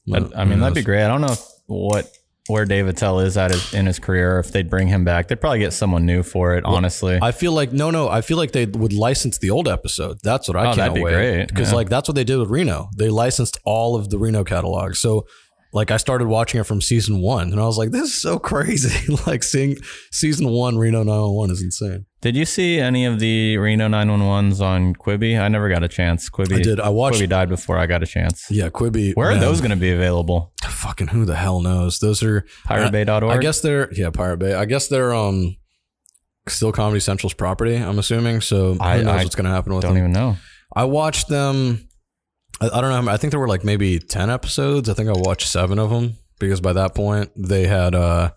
But, 0.06 0.36
I 0.36 0.44
mean, 0.44 0.58
that'd 0.58 0.74
be 0.74 0.82
great. 0.82 1.04
I 1.04 1.08
don't 1.08 1.20
know 1.20 1.36
what 1.66 2.10
where 2.48 2.64
Dave 2.64 2.88
Attell 2.88 3.20
is 3.20 3.36
at 3.36 3.50
his, 3.52 3.74
in 3.74 3.86
his 3.86 3.98
career. 3.98 4.38
If 4.38 4.50
they'd 4.52 4.68
bring 4.68 4.88
him 4.88 5.04
back, 5.04 5.28
they'd 5.28 5.40
probably 5.40 5.60
get 5.60 5.72
someone 5.72 6.04
new 6.06 6.22
for 6.22 6.56
it. 6.56 6.64
honestly, 6.64 7.18
I 7.20 7.32
feel 7.32 7.52
like 7.52 7.72
no, 7.72 7.90
no. 7.90 8.08
I 8.08 8.20
feel 8.22 8.36
like 8.36 8.52
they 8.52 8.66
would 8.66 8.92
license 8.92 9.38
the 9.38 9.50
old 9.50 9.68
episode. 9.68 10.18
That's 10.22 10.48
what 10.48 10.56
I 10.56 10.60
Oh, 10.62 10.64
can't 10.66 10.76
that'd 10.76 10.94
be 10.94 11.02
wait. 11.02 11.12
great. 11.14 11.48
because 11.48 11.70
Yeah. 11.70 11.76
like 11.76 11.88
that's 11.88 12.08
what 12.08 12.14
they 12.14 12.24
did 12.24 12.38
with 12.38 12.48
Reno. 12.50 12.88
They 12.96 13.08
licensed 13.08 13.58
all 13.64 13.94
of 13.96 14.10
the 14.10 14.18
Reno 14.18 14.42
catalog. 14.44 14.94
So 14.94 15.26
like 15.72 15.90
I 15.90 15.96
started 15.98 16.26
watching 16.26 16.60
it 16.60 16.64
from 16.64 16.80
season 16.80 17.20
one, 17.20 17.52
and 17.52 17.60
I 17.60 17.64
was 17.64 17.78
like, 17.78 17.90
this 17.90 18.02
is 18.08 18.14
so 18.20 18.38
crazy. 18.38 19.14
like 19.26 19.42
seeing 19.42 19.76
season 20.10 20.48
one 20.48 20.76
Reno 20.78 21.02
911 21.04 21.52
is 21.54 21.62
insane. 21.62 22.06
did 22.20 22.34
you 22.36 22.44
see 22.44 22.80
any 22.80 23.06
of 23.06 23.20
the 23.20 23.56
Reno 23.56 23.88
911s 23.88 24.60
on 24.60 24.94
Quibi? 24.94 25.40
I 25.40 25.46
never 25.48 25.68
got 25.68 25.84
a 25.84 25.88
chance. 25.88 26.28
Quibi, 26.28 26.56
I 26.56 26.62
did. 26.62 26.80
I 26.80 26.88
watched. 26.88 27.20
Quibi 27.20 27.28
died 27.28 27.48
before 27.48 27.78
I 27.78 27.86
got 27.86 28.02
a 28.02 28.06
chance. 28.06 28.46
Yeah, 28.50 28.68
Quibi. 28.68 29.14
Where 29.14 29.30
are 29.30 29.38
those 29.38 29.60
going 29.60 29.70
to 29.70 29.76
be 29.76 29.92
available? 29.92 30.52
Fucking 30.62 31.08
who 31.08 31.24
the 31.24 31.36
hell 31.36 31.60
knows? 31.60 31.98
Those 32.00 32.22
are 32.22 32.44
PirateBay.org. 32.66 33.30
I 33.36 33.38
guess 33.38 33.60
they're 33.60 33.92
yeah 33.92 34.10
Pirate 34.10 34.38
Bay. 34.38 34.54
I 34.54 34.64
guess 34.64 34.88
they're 34.88 35.14
um 35.14 35.56
still 36.48 36.72
Comedy 36.72 37.00
Central's 37.00 37.34
property. 37.34 37.76
I'm 37.76 37.98
assuming. 37.98 38.40
So 38.40 38.74
who 38.74 38.80
I- 38.80 38.96
knows 39.02 39.06
I 39.06 39.22
what's 39.22 39.36
gonna 39.36 39.50
happen 39.50 39.74
with 39.74 39.82
them? 39.82 39.90
Don't 39.90 39.98
even 39.98 40.12
know. 40.12 40.36
I 40.74 40.84
watched 40.84 41.28
them. 41.28 41.86
I, 42.60 42.66
I 42.66 42.80
don't 42.80 42.90
know. 42.90 43.02
many- 43.02 43.14
I 43.14 43.16
think 43.16 43.30
there 43.32 43.40
were 43.40 43.48
like 43.48 43.64
maybe 43.64 43.98
ten 43.98 44.30
episodes. 44.30 44.88
I 44.88 44.94
think 44.94 45.08
I 45.08 45.12
watched 45.14 45.48
seven 45.48 45.78
of 45.78 45.90
them 45.90 46.16
because 46.38 46.60
by 46.60 46.72
that 46.74 46.94
point 46.94 47.30
they 47.36 47.66
had. 47.66 47.94
uh 47.94 48.30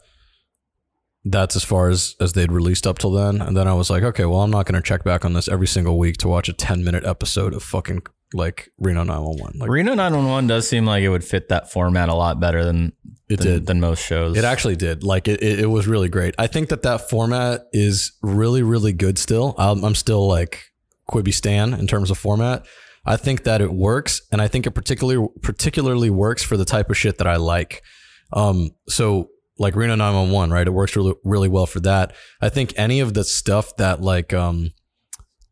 That's 1.26 1.56
as 1.56 1.64
far 1.64 1.90
as 1.90 2.16
as 2.20 2.34
they'd 2.34 2.52
released 2.52 2.86
up 2.86 3.00
till 3.00 3.12
then, 3.12 3.42
and 3.42 3.56
then 3.56 3.68
I 3.68 3.74
was 3.74 3.90
like, 3.90 4.04
okay, 4.04 4.26
well, 4.26 4.42
I'm 4.42 4.52
not 4.52 4.66
going 4.66 4.82
to 4.82 4.86
check 4.86 5.04
back 5.06 5.24
on 5.24 5.34
this 5.34 5.48
every 5.48 5.68
single 5.68 5.98
week 5.98 6.18
to 6.18 6.28
watch 6.28 6.50
a 6.50 6.54
10 6.54 6.84
minute 6.84 7.06
episode 7.06 7.54
of 7.54 7.64
fucking 7.64 8.02
like 8.34 8.70
Reno 8.78 9.04
911. 9.04 9.60
Like 9.60 9.70
Reno 9.70 9.94
911 9.94 10.48
does 10.48 10.68
seem 10.68 10.86
like 10.86 11.04
it 11.04 11.10
would 11.10 11.24
fit 11.24 11.48
that 11.50 11.72
format 11.72 12.10
a 12.10 12.14
lot 12.16 12.40
better 12.42 12.66
than 12.66 12.92
it 13.30 13.38
than, 13.38 13.48
did. 13.48 13.66
than 13.68 13.80
most 13.80 14.04
shows. 14.04 14.36
It 14.36 14.44
actually 14.44 14.76
did. 14.76 15.04
Like 15.04 15.28
it, 15.30 15.42
it, 15.42 15.60
it 15.62 15.68
was 15.68 15.88
really 15.88 16.10
great. 16.10 16.36
I 16.38 16.48
think 16.48 16.70
that 16.70 16.82
that 16.82 17.10
format 17.10 17.68
is 17.72 18.12
really, 18.22 18.64
really 18.64 18.92
good. 18.92 19.18
Still, 19.18 19.56
I'm, 19.58 19.84
I'm 19.86 19.96
still 19.96 20.28
like 20.28 20.72
Quibi 21.10 21.34
Stan 21.34 21.74
in 21.74 21.88
terms 21.88 22.10
of 22.12 22.18
format. 22.18 22.66
I 23.06 23.18
think 23.18 23.44
that 23.44 23.62
it 23.62 23.74
works, 23.74 24.22
and 24.32 24.42
I 24.42 24.48
think 24.48 24.66
it 24.66 24.72
particularly 24.72 25.28
particularly 25.42 26.10
works 26.10 26.42
for 26.44 26.56
the 26.58 26.66
type 26.66 26.90
of 26.90 26.98
shit 26.98 27.18
that 27.18 27.28
I 27.28 27.36
like. 27.36 27.84
Um, 28.32 28.72
so 28.88 29.30
like 29.60 29.76
Reno 29.76 29.96
911, 29.96 30.52
right? 30.52 30.66
It 30.68 30.72
works 30.72 30.96
really, 30.96 31.14
really 31.24 31.50
well 31.50 31.66
for 31.66 31.80
that. 31.82 32.16
I 32.42 32.50
think 32.50 32.74
any 32.78 33.00
of 33.02 33.14
the 33.14 33.24
stuff 33.24 33.76
that 33.78 34.02
like 34.02 34.34
um 34.34 34.72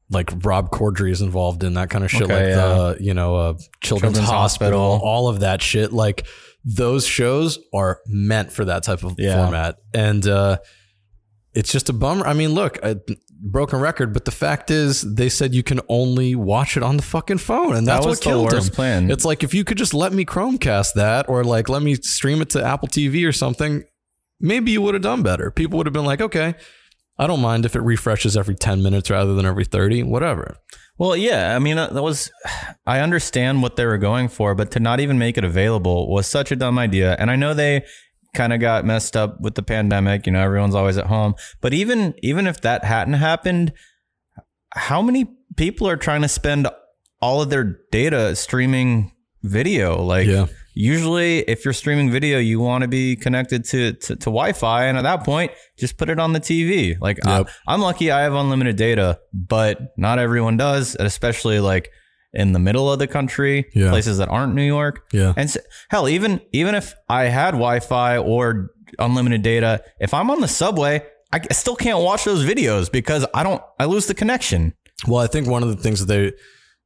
like 0.09 0.29
Rob 0.43 0.71
Corddry 0.71 1.11
is 1.11 1.21
involved 1.21 1.63
in 1.63 1.75
that 1.75 1.89
kind 1.89 2.03
of 2.03 2.11
shit, 2.11 2.23
Okay, 2.23 2.33
like 2.33 2.47
yeah. 2.49 2.55
the 2.55 2.97
you 2.99 3.13
know 3.13 3.35
uh, 3.35 3.53
Children's, 3.81 4.15
Children's 4.17 4.29
Hospital, 4.29 4.91
Hospital. 4.91 5.07
all 5.09 5.27
of 5.27 5.39
that 5.41 5.61
shit. 5.61 5.93
Like 5.93 6.25
those 6.65 7.05
shows 7.05 7.59
are 7.73 7.99
meant 8.07 8.51
for 8.51 8.65
that 8.65 8.83
type 8.83 9.03
of 9.03 9.15
Yeah. 9.17 9.41
format, 9.43 9.77
and 9.93 10.25
uh, 10.27 10.57
it's 11.53 11.71
just 11.71 11.89
a 11.89 11.93
bummer. 11.93 12.25
I 12.25 12.33
mean, 12.33 12.53
look, 12.53 12.77
a 12.83 12.99
broken 13.41 13.79
record, 13.79 14.13
but 14.13 14.25
the 14.25 14.31
fact 14.31 14.71
is, 14.71 15.01
they 15.01 15.29
said 15.29 15.53
you 15.53 15.63
can 15.63 15.81
only 15.89 16.35
watch 16.35 16.77
it 16.77 16.83
on 16.83 16.97
the 16.97 17.03
fucking 17.03 17.39
phone, 17.39 17.75
and 17.75 17.87
that's 17.87 18.05
that 18.05 18.09
was 18.09 18.17
what 18.19 18.23
the 18.23 18.29
killed 18.29 18.51
worst 18.51 18.67
them. 18.67 18.75
plan. 18.75 19.11
It's 19.11 19.25
like 19.25 19.43
if 19.43 19.53
you 19.53 19.63
could 19.63 19.77
just 19.77 19.93
let 19.93 20.13
me 20.13 20.25
Chromecast 20.25 20.93
that, 20.93 21.27
or 21.27 21.43
like 21.43 21.67
let 21.69 21.81
me 21.81 21.95
stream 21.95 22.41
it 22.41 22.49
to 22.51 22.63
Apple 22.63 22.87
TV 22.87 23.27
or 23.27 23.31
something. 23.31 23.83
maybe 24.39 24.71
you 24.71 24.81
would 24.81 24.93
have 24.93 25.03
done 25.03 25.23
better. 25.23 25.51
People 25.51 25.77
would 25.77 25.85
have 25.85 25.93
been 25.93 26.05
like, 26.05 26.21
okay, 26.21 26.55
I 27.17 27.27
don't 27.27 27.41
mind 27.41 27.65
if 27.65 27.75
it 27.75 27.81
refreshes 27.81 28.35
every 28.35 28.55
10 28.55 28.81
minutes 28.81 29.09
rather 29.09 29.35
than 29.35 29.45
every 29.45 29.65
30, 29.65 30.03
whatever. 30.03 30.57
Well, 30.97 31.15
yeah, 31.15 31.55
I 31.55 31.59
mean 31.59 31.77
uh, 31.77 31.87
that 31.87 32.01
was 32.01 32.31
I 32.85 32.99
understand 32.99 33.61
what 33.61 33.75
they 33.75 33.85
were 33.85 33.97
going 33.97 34.27
for, 34.27 34.55
but 34.55 34.71
to 34.71 34.79
not 34.79 34.99
even 34.99 35.17
make 35.17 35.37
it 35.37 35.43
available 35.43 36.09
was 36.11 36.27
such 36.27 36.51
a 36.51 36.55
dumb 36.55 36.79
idea. 36.79 37.15
And 37.19 37.29
I 37.29 37.35
know 37.35 37.53
they 37.53 37.85
kind 38.33 38.53
of 38.53 38.59
got 38.59 38.85
messed 38.85 39.15
up 39.17 39.41
with 39.41 39.55
the 39.55 39.63
pandemic, 39.63 40.25
you 40.25 40.31
know, 40.31 40.41
everyone's 40.41 40.75
always 40.75 40.97
at 40.97 41.07
home. 41.07 41.35
But 41.59 41.73
even 41.73 42.13
even 42.21 42.47
if 42.47 42.61
that 42.61 42.83
hadn't 42.85 43.15
happened, 43.15 43.73
how 44.73 45.01
many 45.01 45.25
people 45.57 45.87
are 45.87 45.97
trying 45.97 46.21
to 46.21 46.27
spend 46.29 46.67
all 47.21 47.41
of 47.41 47.49
their 47.49 47.79
data 47.91 48.35
streaming 48.35 49.11
video? 49.43 50.01
Like 50.01 50.27
Yeah. 50.27 50.45
usually 50.73 51.39
if 51.39 51.65
you're 51.65 51.73
streaming 51.73 52.09
video, 52.09 52.39
you 52.39 52.59
want 52.59 52.83
to 52.83 52.87
be 52.87 53.15
connected 53.15 53.65
to, 53.65 53.93
to, 53.93 54.15
to 54.15 54.25
Wi-Fi. 54.25 54.85
And 54.85 54.97
at 54.97 55.01
that 55.03 55.23
point, 55.25 55.51
just 55.77 55.97
put 55.97 56.09
it 56.09 56.19
on 56.19 56.31
the 56.33 56.39
TV. 56.39 56.95
Like 57.01 57.17
Yep. 57.25 57.47
I, 57.67 57.73
I'm 57.73 57.81
lucky 57.81 58.11
I 58.11 58.21
have 58.21 58.33
unlimited 58.33 58.77
data, 58.77 59.19
but 59.33 59.79
not 59.97 60.19
everyone 60.19 60.55
does, 60.57 60.95
and 60.95 61.05
especially 61.05 61.59
like 61.59 61.91
in 62.33 62.53
the 62.53 62.59
middle 62.59 62.91
of 62.91 62.99
the 62.99 63.07
country, 63.07 63.65
Yeah. 63.73 63.89
places 63.89 64.17
that 64.19 64.29
aren't 64.29 64.55
New 64.55 64.63
York. 64.65 65.05
Yeah. 65.11 65.33
And 65.35 65.49
s 65.49 65.57
hell, 65.89 66.07
even 66.07 66.41
even 66.53 66.75
if 66.75 66.93
I 67.09 67.23
had 67.25 67.51
Wi-Fi 67.51 68.17
or 68.17 68.71
unlimited 68.99 69.41
data, 69.41 69.83
if 69.99 70.13
I'm 70.13 70.29
on 70.29 70.41
the 70.41 70.47
subway, 70.47 71.03
I 71.33 71.41
still 71.53 71.75
can't 71.75 71.99
watch 71.99 72.23
those 72.25 72.43
videos 72.45 72.91
because 72.91 73.25
I 73.33 73.43
don't. 73.43 73.61
I 73.79 73.85
lose 73.85 74.07
the 74.07 74.13
connection. 74.13 74.73
Well, 75.07 75.21
I 75.21 75.27
think 75.27 75.47
one 75.47 75.63
of 75.63 75.69
the 75.69 75.77
things 75.81 75.99
that 75.99 76.05
they 76.07 76.33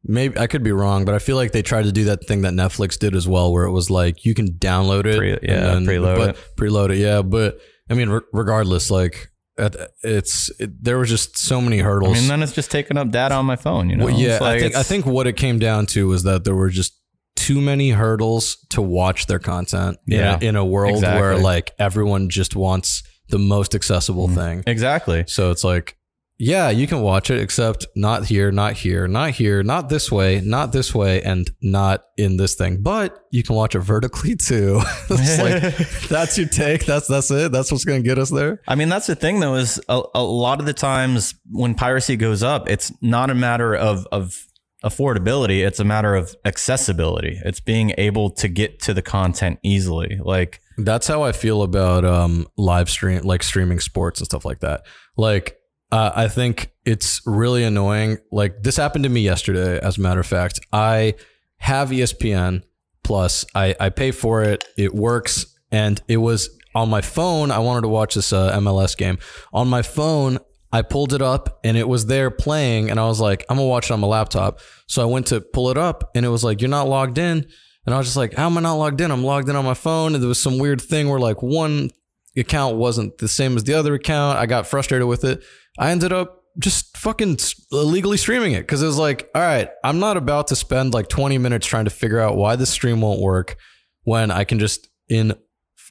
maybe 0.04 0.38
I 0.38 0.48
could 0.48 0.64
be 0.64 0.72
wrong, 0.72 1.04
but 1.06 1.16
I 1.16 1.20
feel 1.20 1.36
like 1.36 1.52
they 1.52 1.62
tried 1.64 1.86
to 1.86 1.92
do 1.92 2.06
that 2.06 2.26
thing 2.28 2.42
that 2.44 2.54
Netflix 2.54 2.98
did 2.98 3.16
as 3.16 3.28
well, 3.28 3.52
where 3.52 3.64
it 3.66 3.72
was 3.72 3.90
like 3.90 4.24
you 4.26 4.34
can 4.36 4.54
download 4.54 5.06
it, 5.06 5.18
Pre- 5.18 5.32
and 5.34 5.86
yeah, 5.86 5.92
preload 5.92 6.16
but, 6.18 6.30
it. 6.30 6.38
preload 6.58 6.90
it, 6.92 6.98
yeah. 6.98 7.22
But 7.24 7.60
I 7.90 7.94
mean, 7.96 8.10
re- 8.10 8.22
regardless, 8.34 8.90
like 8.92 9.30
it's 9.58 10.50
it, 10.60 10.84
there 10.84 10.98
were 10.98 11.06
just 11.06 11.38
so 11.38 11.62
many 11.62 11.82
I 11.82 11.84
hurdles. 11.84 12.14
mean, 12.14 12.28
then 12.28 12.44
it's 12.44 12.52
just 12.54 12.72
taking 12.72 12.98
up 12.98 13.10
data 13.12 13.36
on 13.36 13.46
my 13.46 13.56
phone. 13.56 13.90
You 13.90 13.98
know? 13.98 14.06
Well, 14.06 14.20
yeah, 14.20 14.40
like 14.40 14.58
I 14.58 14.60
think 14.60 14.76
I 14.76 14.84
think 14.84 15.06
what 15.06 15.28
it 15.28 15.34
came 15.38 15.60
down 15.60 15.86
to 15.88 16.08
was 16.08 16.24
that 16.24 16.44
there 16.44 16.56
were 16.56 16.70
just 16.70 16.94
too 17.36 17.62
many 17.62 17.92
hurdles 17.92 18.58
to 18.70 18.82
watch 18.82 19.28
their 19.28 19.40
content. 19.40 19.98
in 20.08 20.14
a- 20.14 20.18
Yeah, 20.18 20.40
in 20.42 20.56
a, 20.56 20.66
world 20.66 20.94
where 20.94 20.98
exactly. 21.32 21.36
Mm-hmm. 21.36 21.44
like 21.44 21.72
everyone 21.80 22.30
just 22.30 22.56
wants 22.56 23.04
the 23.30 23.40
most 23.40 23.76
accessible 23.76 24.28
thing. 24.28 24.64
exactly. 24.68 25.24
So 25.28 25.52
it's 25.52 25.64
like, 25.64 25.98
yeah, 26.38 26.70
you 26.70 26.86
can 26.86 27.02
watch 27.02 27.30
it, 27.30 27.40
except 27.40 27.88
not 27.96 28.26
here, 28.26 28.52
not 28.52 28.74
here, 28.74 29.08
not 29.08 29.32
here, 29.32 29.64
not 29.64 29.88
this 29.88 30.12
way, 30.12 30.42
not 30.42 30.74
this 30.74 30.94
way, 30.94 31.22
and 31.22 31.50
not 31.62 32.04
in 32.18 32.36
this 32.36 32.56
thing. 32.56 32.82
But 32.82 33.24
you 33.32 33.42
can 33.42 33.56
watch 33.56 33.74
it 33.76 33.80
vertically 33.80 34.36
too. 34.48 34.76
like 35.10 35.78
that's 36.10 36.38
your 36.38 36.48
take. 36.48 36.86
That's 36.86 37.08
that's 37.08 37.32
it. 37.32 37.52
That's 37.52 37.72
what's 37.72 37.86
gonna 37.86 38.02
get 38.02 38.20
us 38.20 38.30
there. 38.30 38.62
I 38.68 38.76
mean, 38.76 38.90
that's 38.90 39.08
the 39.08 39.16
thing 39.16 39.40
though, 39.40 39.56
is 39.56 39.80
a, 39.88 40.02
a 40.14 40.24
lot 40.24 40.60
of 40.60 40.66
the 40.66 40.74
times 40.74 41.36
when 41.52 41.74
piracy 41.74 42.18
goes 42.18 42.44
up, 42.44 42.70
it's 42.70 42.92
not 43.02 43.30
a 43.30 43.36
matter 43.36 43.74
of, 43.74 44.06
of 44.12 44.46
affordability. 44.84 45.66
It's 45.66 45.80
a 45.80 45.84
matter 45.86 46.16
of 46.16 46.36
accessibility. 46.46 47.40
It's 47.44 47.60
being 47.60 47.94
able 47.98 48.30
to 48.32 48.48
get 48.48 48.82
to 48.82 48.94
the 48.94 49.02
content 49.02 49.60
easily. 49.64 50.20
Like, 50.22 50.62
That's 50.78 51.08
how 51.08 51.24
I 51.24 51.32
feel 51.32 51.64
about 51.64 52.04
um 52.04 52.48
live 52.58 52.90
stream, 52.90 53.22
like 53.24 53.42
streaming 53.42 53.80
sports 53.80 54.20
and 54.20 54.26
stuff 54.26 54.44
like 54.44 54.60
that. 54.60 54.86
Like, 55.18 55.58
uh, 55.96 56.12
I 56.14 56.28
think 56.28 56.72
it's 56.84 57.22
really 57.26 57.64
annoying. 57.64 58.18
Like 58.30 58.62
this 58.64 58.76
happened 58.76 59.06
to 59.06 59.10
me 59.10 59.22
yesterday. 59.22 59.80
As 59.80 59.98
a 59.98 60.02
matter 60.02 60.20
of 60.20 60.28
fact, 60.28 60.60
I 60.74 61.14
have 61.56 61.90
ESPN 61.90 62.64
Plus. 63.02 63.46
I 63.56 63.76
I 63.80 63.90
pay 63.90 64.12
for 64.12 64.44
it. 64.44 64.66
It 64.78 64.94
works, 64.94 65.46
and 65.72 66.02
it 66.10 66.18
was 66.18 66.50
on 66.76 66.90
my 66.90 67.00
phone. 67.00 67.50
I 67.50 67.60
wanted 67.60 67.82
to 67.82 67.88
watch 67.88 68.16
this 68.16 68.34
uh, 68.34 68.60
MLS 68.60 68.98
game 68.98 69.20
on 69.54 69.70
my 69.70 69.82
phone. 69.82 70.40
I 70.74 70.82
pulled 70.82 71.14
it 71.14 71.22
up 71.22 71.62
and 71.64 71.78
it 71.78 71.88
was 71.88 72.08
there 72.08 72.30
playing, 72.30 72.92
and 72.92 73.00
I 73.00 73.06
was 73.06 73.22
like, 73.22 73.46
I'm 73.50 73.56
gonna 73.56 73.70
watch 73.70 73.90
it 73.90 73.94
on 73.94 74.02
my 74.02 74.08
laptop. 74.08 74.60
So 74.88 75.02
I 75.02 75.06
went 75.06 75.28
to 75.28 75.40
pull 75.40 75.70
it 75.70 75.78
up, 75.78 76.12
and 76.14 76.26
it 76.26 76.30
was 76.30 76.44
like, 76.44 76.60
you're 76.60 76.70
not 76.70 76.90
logged 76.90 77.18
in. 77.18 77.48
And 77.86 77.96
I 77.96 77.98
was 77.98 78.08
just 78.08 78.18
like, 78.18 78.34
how 78.34 78.48
am 78.48 78.58
I 78.58 78.62
not 78.62 78.74
logged 78.74 79.00
in? 79.00 79.12
I'm 79.12 79.24
logged 79.24 79.48
in 79.48 79.56
on 79.56 79.64
my 79.64 79.76
phone. 79.76 80.14
And 80.14 80.22
there 80.22 80.28
was 80.28 80.42
some 80.42 80.58
weird 80.58 80.82
thing 80.82 81.08
where 81.08 81.20
like 81.20 81.42
one 81.42 81.92
account 82.36 82.76
wasn't 82.76 83.18
the 83.20 83.30
same 83.30 83.56
as 83.56 83.64
the 83.64 83.76
other 83.76 83.94
account. 83.94 84.38
I 84.38 84.46
got 84.46 84.68
frustrated 84.68 85.08
with 85.08 85.24
it. 85.24 85.42
I 85.78 85.92
ended 85.92 86.14
up 86.14 86.44
just 86.58 86.96
fucking 86.98 87.38
illegally 87.72 88.18
streaming 88.18 88.54
it 88.54 88.62
because 88.62 88.82
it 88.82 88.86
was 88.86 88.98
like, 88.98 89.30
all 89.36 89.42
right, 89.42 89.70
I'm 89.84 90.00
not 90.00 90.18
about 90.18 90.48
to 90.48 90.56
spend 90.56 90.94
like 90.94 91.10
20 91.10 91.38
minutes 91.38 91.68
trying 91.68 91.86
to 91.86 91.92
figure 91.92 92.20
out 92.20 92.38
why 92.38 92.56
the 92.56 92.66
stream 92.66 93.02
won't 93.02 93.20
work 93.20 93.58
when 94.04 94.32
I 94.32 94.44
can 94.46 94.60
just 94.60 94.88
in 95.10 95.34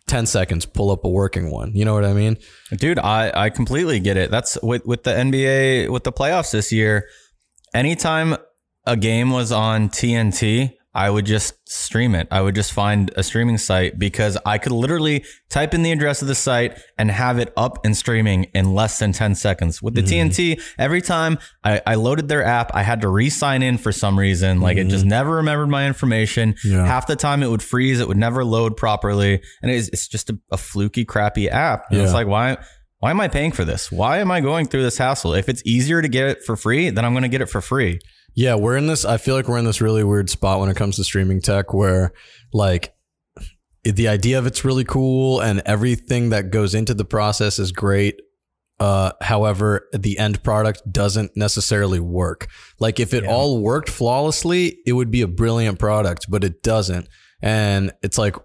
10 0.07 0.27
seconds 0.27 0.67
pull 0.67 0.91
up 0.91 1.05
a 1.05 1.09
working 1.09 1.51
one. 1.51 1.75
You 1.75 1.85
know 1.85 1.95
what 1.95 2.05
I 2.05 2.13
mean? 2.13 2.39
dude, 2.77 2.99
I, 2.99 3.31
I 3.35 3.51
completely 3.51 4.01
get 4.01 4.17
it. 4.17 4.31
That's 4.31 4.59
with, 4.63 4.85
with 4.87 5.03
the 5.05 5.11
NBA, 5.11 5.91
with 5.91 6.05
the 6.05 6.13
playoffs 6.13 6.53
this 6.53 6.73
year. 6.73 7.09
Anytime 7.75 8.37
a 8.87 8.97
game 8.97 9.31
was 9.31 9.51
on 9.51 9.89
TNT, 9.89 10.75
I 10.95 11.11
would 11.11 11.27
just 11.27 11.55
stream 11.69 12.15
it. 12.15 12.29
I 12.31 12.41
would 12.41 12.55
just 12.55 12.73
find 12.73 13.11
a 13.17 13.25
streaming 13.25 13.59
site 13.59 13.99
because 13.99 14.39
I 14.47 14.59
could 14.59 14.71
literally 14.71 15.25
type 15.49 15.75
in 15.75 15.83
the 15.83 15.91
address 15.91 16.23
of 16.23 16.29
the 16.29 16.37
site 16.37 16.79
and 16.97 17.11
have 17.11 17.39
it 17.39 17.53
up 17.57 17.85
and 17.85 17.97
streaming 17.97 18.45
in 18.55 18.75
less 18.75 19.01
than 19.01 19.13
10 19.13 19.35
seconds. 19.35 19.83
With 19.83 19.95
the 19.95 20.03
mm-hmm. 20.03 20.29
TNT, 20.29 20.63
every 20.79 21.03
time 21.03 21.39
I, 21.65 21.83
I 21.85 21.95
loaded 21.97 22.29
their 22.29 22.45
app, 22.45 22.71
I 22.75 22.83
had 22.83 23.01
to 23.01 23.09
re 23.09 23.29
sign 23.29 23.63
in 23.63 23.77
for 23.77 23.91
some 23.91 24.17
reason. 24.17 24.61
Like 24.61 24.77
it 24.77 24.85
just 24.85 25.03
mm-hmm. 25.03 25.11
never 25.11 25.37
remembered 25.37 25.69
my 25.69 25.87
information. 25.87 26.55
Yeah. 26.65 26.87
Half 26.87 27.09
the 27.09 27.17
time 27.17 27.43
it 27.43 27.51
would 27.51 27.63
freeze, 27.63 27.99
it 27.99 28.07
would 28.07 28.17
never 28.17 28.45
load 28.45 28.77
properly. 28.77 29.43
And 29.63 29.73
it's, 29.73 29.89
it's 29.89 30.07
just 30.07 30.31
a, 30.31 30.39
a 30.53 30.57
fluky, 30.57 31.05
crappy 31.05 31.51
app. 31.51 31.91
And 31.91 32.01
it's 32.01 32.13
like, 32.13 32.29
why? 32.29 32.57
Why 33.01 33.11
am 33.11 33.21
I 33.21 33.29
paying 33.29 33.53
for 33.53 33.67
this? 33.67 33.93
Why 33.93 34.19
am 34.21 34.31
I 34.31 34.41
going 34.41 34.65
through 34.65 34.83
this 34.83 34.97
hassle? 34.97 35.35
If 35.35 35.51
it's 35.51 35.61
easier 35.67 36.01
to 36.01 36.09
get 36.09 36.29
it 36.29 36.43
for 36.43 36.57
free, 36.57 36.89
then 36.89 37.05
I'm 37.05 37.13
going 37.13 37.25
to 37.25 37.29
get 37.29 37.43
it 37.43 37.51
for 37.51 37.61
free. 37.61 37.99
Yeah, 38.35 38.57
we're 38.57 38.77
in 38.77 38.87
this. 38.87 39.05
I 39.05 39.17
feel 39.17 39.35
like 39.35 39.49
we're 39.49 39.59
in 39.59 39.65
this 39.65 39.81
really 39.81 40.03
weird 40.03 40.29
spot 40.29 40.61
when 40.61 40.69
it 40.69 40.77
comes 40.77 40.97
to 40.97 41.05
streaming 41.05 41.41
tech 41.41 41.73
where 41.73 42.13
like 42.53 42.95
the 43.85 44.09
idea 44.09 44.39
of 44.39 44.47
it's 44.47 44.65
really 44.65 44.85
cool 44.85 45.41
and 45.41 45.63
everything 45.67 46.31
that 46.31 46.51
goes 46.51 46.75
into 46.75 46.95
the 46.95 47.05
process 47.05 47.59
is 47.59 47.71
great. 47.71 48.21
Uh, 48.81 49.13
however, 49.21 49.89
the 49.93 50.19
end 50.19 50.43
product 50.43 50.83
doesn't 50.91 51.37
necessarily 51.37 52.01
work. 52.01 52.49
Like 52.81 52.99
if 52.99 53.15
it 53.15 53.25
all 53.25 53.61
worked 53.61 53.89
flawlessly, 53.89 54.79
it 54.85 54.95
would 54.95 55.13
be 55.13 55.23
a 55.23 55.29
brilliant 55.29 55.79
product, 55.79 56.27
but 56.29 56.43
it 56.43 56.63
doesn't. 56.63 57.09
And 57.41 57.93
it's 58.03 58.19
like, 58.19 58.37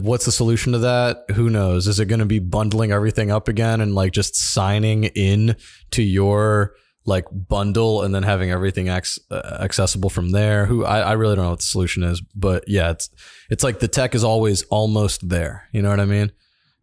what's 0.00 0.26
the 0.26 0.32
solution 0.32 0.72
to 0.72 0.78
that? 0.80 1.18
Who 1.34 1.48
knows? 1.48 1.86
Is 1.86 2.00
it 2.00 2.06
going 2.06 2.18
to 2.18 2.26
be 2.26 2.38
bundling 2.38 2.92
everything 2.92 3.30
up 3.30 3.48
again 3.48 3.80
and 3.80 3.94
like 3.94 4.12
just 4.12 4.36
signing 4.36 5.04
in 5.04 5.56
to 5.92 6.02
your 6.02 6.74
like 7.08 7.24
bundle 7.32 8.02
and 8.02 8.14
then 8.14 8.22
having 8.22 8.50
everything 8.50 8.88
ac- 8.88 9.20
uh, 9.30 9.58
accessible 9.60 10.10
from 10.10 10.30
there? 10.30 10.66
Who 10.66 10.84
I, 10.84 11.00
I 11.00 11.12
really 11.12 11.34
don't 11.34 11.44
know 11.46 11.50
what 11.50 11.60
the 11.60 11.64
solution 11.64 12.02
is, 12.02 12.20
but 12.20 12.64
yeah, 12.68 12.90
it's 12.90 13.10
it's 13.50 13.64
like 13.64 13.80
the 13.80 13.88
tech 13.88 14.14
is 14.14 14.22
always 14.22 14.62
almost 14.64 15.28
there. 15.28 15.68
You 15.72 15.82
know 15.82 15.90
what 15.90 16.00
I 16.00 16.04
mean? 16.04 16.30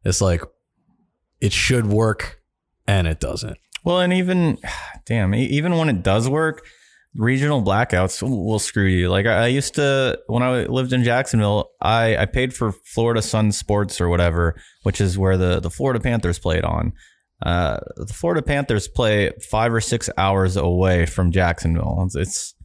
It's 0.03 0.21
like 0.21 0.41
it 1.39 1.53
should 1.53 1.87
work 1.87 2.41
and 2.87 3.07
it 3.07 3.19
doesn't. 3.19 3.57
Well, 3.83 3.99
and 3.99 4.11
even, 4.13 4.57
damn, 5.05 5.33
even 5.33 5.77
when 5.77 5.89
it 5.89 6.03
does 6.03 6.27
work, 6.29 6.65
regional 7.15 7.63
blackouts 7.63 8.21
will 8.21 8.59
screw 8.59 8.87
you. 8.87 9.09
Like 9.09 9.25
I 9.25 9.43
I 9.43 9.47
used 9.47 9.75
to, 9.75 10.19
when 10.27 10.43
I 10.43 10.63
lived 10.65 10.91
in 10.91 11.03
Jacksonville, 11.03 11.71
I, 11.81 12.17
I 12.17 12.25
paid 12.25 12.53
for 12.53 12.71
Florida 12.71 13.21
Sun 13.21 13.51
Sports 13.53 14.01
or 14.01 14.09
whatever, 14.09 14.55
which 14.83 14.99
is 14.99 15.17
where 15.17 15.37
the, 15.37 15.59
the 15.59 15.69
Florida 15.69 15.99
Panthers 15.99 16.39
played 16.39 16.63
on. 16.63 16.93
Uh, 17.41 17.79
the 17.97 18.13
Florida 18.13 18.41
Panthers 18.41 18.87
play 18.87 19.31
five 19.49 19.73
or 19.73 19.81
six 19.81 20.09
hours 20.17 20.55
away 20.55 21.05
from 21.05 21.31
Jacksonville. 21.31 22.03
It's, 22.05 22.15
it's 22.15 22.55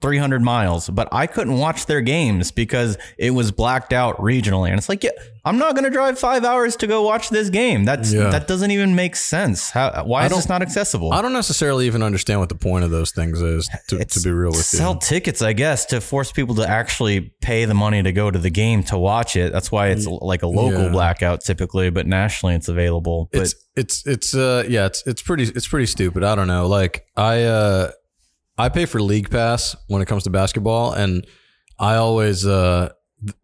300 0.00 0.40
miles, 0.40 0.88
but 0.88 1.08
I 1.12 1.26
couldn't 1.26 1.58
watch 1.58 1.86
their 1.86 2.00
games 2.00 2.50
because 2.50 2.96
it 3.18 3.32
was 3.32 3.52
blacked 3.52 3.92
out 3.92 4.16
regionally. 4.18 4.68
And 4.70 4.78
it's 4.78 4.88
like, 4.88 5.04
yeah, 5.04 5.10
I'm 5.44 5.56
not 5.58 5.74
going 5.74 5.84
to 5.84 5.90
drive 5.90 6.18
five 6.18 6.44
hours 6.44 6.76
to 6.76 6.86
go 6.86 7.02
watch 7.02 7.30
this 7.30 7.48
game. 7.50 7.84
That's 7.84 8.12
Yeah. 8.12 8.30
that 8.30 8.46
doesn't 8.46 8.70
even 8.70 8.94
make 8.94 9.16
sense. 9.16 9.70
How, 9.70 10.04
why 10.04 10.26
is 10.26 10.32
this 10.32 10.48
not 10.48 10.60
accessible? 10.62 11.12
I 11.12 11.22
don't 11.22 11.32
necessarily 11.32 11.86
even 11.86 12.02
understand 12.02 12.40
what 12.40 12.48
the 12.50 12.54
point 12.56 12.84
of 12.84 12.90
those 12.90 13.10
things 13.12 13.40
is. 13.40 13.68
To, 13.88 14.04
to 14.04 14.20
be 14.20 14.30
real 14.30 14.50
with 14.50 14.64
sell 14.64 14.78
you, 14.78 14.84
sell 14.84 14.96
tickets, 14.96 15.40
I 15.42 15.52
guess, 15.54 15.86
to 15.86 16.00
force 16.00 16.30
people 16.30 16.54
to 16.56 16.68
actually 16.68 17.32
pay 17.40 17.64
the 17.64 17.74
money 17.74 18.02
to 18.02 18.12
go 18.12 18.30
to 18.30 18.38
the 18.38 18.50
game 18.50 18.82
to 18.84 18.98
watch 18.98 19.34
it. 19.36 19.52
That's 19.52 19.72
why 19.72 19.88
it's 19.88 20.06
like 20.06 20.42
a 20.42 20.46
local 20.46 20.84
Yeah. 20.84 20.88
blackout 20.90 21.40
typically, 21.42 21.90
but 21.90 22.06
nationally 22.06 22.54
it's 22.54 22.68
available. 22.68 23.28
But 23.32 23.42
it's 23.42 23.54
it's 23.76 24.06
it's 24.06 24.34
uh 24.34 24.64
yeah 24.68 24.86
it's 24.86 25.02
it's 25.06 25.22
pretty 25.22 25.44
it's 25.44 25.66
pretty 25.68 25.86
stupid. 25.86 26.22
I 26.22 26.34
don't 26.34 26.48
know. 26.48 26.66
Like 26.66 27.06
I 27.16 27.44
uh 27.44 27.90
I 28.58 28.68
pay 28.68 28.84
for 28.84 29.00
league 29.00 29.30
pass 29.30 29.74
when 29.88 30.02
it 30.02 30.06
comes 30.06 30.24
to 30.24 30.30
basketball, 30.30 30.92
and 30.92 31.26
I 31.78 31.94
always 31.94 32.46
uh 32.46 32.90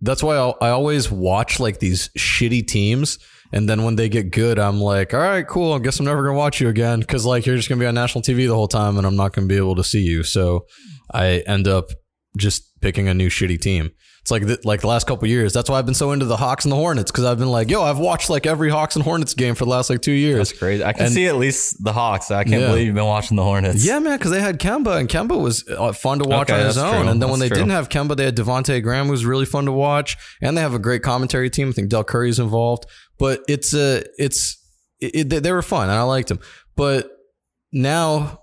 that's 0.01 0.22
why 0.22 0.37
I'll, 0.37 0.57
I 0.61 0.68
always 0.68 1.11
watch 1.11 1.61
like 1.61 1.79
these 1.79 2.09
shitty 2.18 2.66
teams. 2.66 3.18
And 3.53 3.68
then 3.68 3.85
when 3.85 3.97
they 3.97 4.09
get 4.09 4.33
good, 4.33 4.59
I'm 4.59 4.81
like, 4.81 5.14
all 5.14 5.20
right, 5.20 5.47
cool. 5.47 5.72
I 5.72 5.79
guess 5.79 6.01
I'm 6.01 6.07
never 6.07 6.24
gonna 6.24 6.37
watch 6.37 6.61
you 6.61 6.68
again 6.68 7.01
because 7.01 7.24
like 7.24 7.47
you're 7.47 7.57
just 7.57 7.68
gonna 7.68 7.79
be 7.79 7.87
on 7.87 7.95
national 7.95 8.22
TV 8.22 8.49
the 8.49 8.55
whole 8.55 8.68
time, 8.68 8.99
and 8.99 9.07
I'm 9.07 9.16
not 9.16 9.33
gonna 9.33 9.47
be 9.47 9.57
able 9.57 9.77
to 9.77 9.85
see 9.85 10.01
you. 10.01 10.24
So 10.24 10.66
I 11.12 11.45
end 11.47 11.68
up 11.68 11.91
just 12.37 12.64
picking 12.81 13.09
a 13.09 13.14
new 13.14 13.29
shitty 13.29 13.61
team. 13.61 13.91
It's 14.27 14.33
like 14.33 14.45
the, 14.45 14.59
like 14.64 14.81
the 14.81 14.89
last 14.89 15.07
couple 15.07 15.29
years. 15.29 15.53
That's 15.53 15.70
why 15.70 15.79
I've 15.79 15.87
been 15.87 15.95
so 15.95 16.11
into 16.11 16.24
the 16.27 16.37
Hawks 16.37 16.64
and 16.64 16.72
the 16.72 16.77
Hornets 16.77 17.12
because 17.12 17.22
I've 17.22 17.39
been 17.39 17.47
like, 17.49 17.70
yo, 17.70 17.85
I've 17.85 18.01
watched 18.01 18.29
like 18.29 18.45
every 18.45 18.68
Hawks 18.70 18.97
and 18.97 19.05
Hornets 19.05 19.35
game 19.35 19.55
for 19.55 19.64
the 19.64 19.70
last 19.70 19.89
like 19.89 20.03
two 20.03 20.11
years. 20.11 20.39
That's 20.51 20.59
crazy. 20.59 20.83
I 20.83 20.93
can 20.95 21.05
And- 21.05 21.14
see 21.14 21.27
at 21.29 21.37
least 21.37 21.85
the 21.85 21.93
Hawks. 21.93 22.33
I 22.33 22.43
can't 22.43 22.61
Yeah. 22.61 22.66
believe 22.66 22.87
you've 22.87 22.97
been 22.97 23.05
watching 23.05 23.37
the 23.37 23.45
Hornets. 23.45 23.85
Yeah, 23.87 24.01
man, 24.01 24.18
because 24.18 24.33
they 24.33 24.41
had 24.41 24.59
Kemba, 24.59 24.99
and 24.99 25.09
Kemba 25.09 25.41
was 25.41 25.64
uh, 25.68 25.93
fun 25.93 26.18
to 26.18 26.29
watch 26.29 26.51
Okay, 26.51 26.59
on 26.61 26.66
his 26.66 26.77
own. 26.77 27.03
true. 27.03 27.09
And 27.09 27.22
then 27.22 27.31
when 27.31 27.39
they 27.39 27.47
true. 27.47 27.55
didn't 27.59 27.70
have 27.70 27.89
Kemba, 27.89 28.16
they 28.16 28.24
had 28.24 28.37
Devonte 28.37 28.83
Graham, 28.83 29.07
who's 29.07 29.24
really 29.24 29.47
fun 29.47 29.64
to 29.66 29.72
watch, 29.72 30.16
and 30.43 30.57
they 30.57 30.61
have 30.61 30.74
a 30.74 30.81
great 30.81 31.05
commentary 31.05 31.49
team. 31.49 31.68
I 31.68 31.72
think 31.72 31.89
Del 31.89 32.03
Curry's 32.03 32.41
involved, 32.41 32.85
but 33.20 33.43
it's 33.47 33.74
a 33.74 34.03
it's 34.18 34.57
it, 34.99 35.33
it, 35.33 35.43
they 35.45 35.53
were 35.53 35.62
fun, 35.62 35.85
and 35.89 35.97
I 35.97 36.03
liked 36.03 36.27
them. 36.31 36.41
But 36.74 37.12
now, 37.72 38.41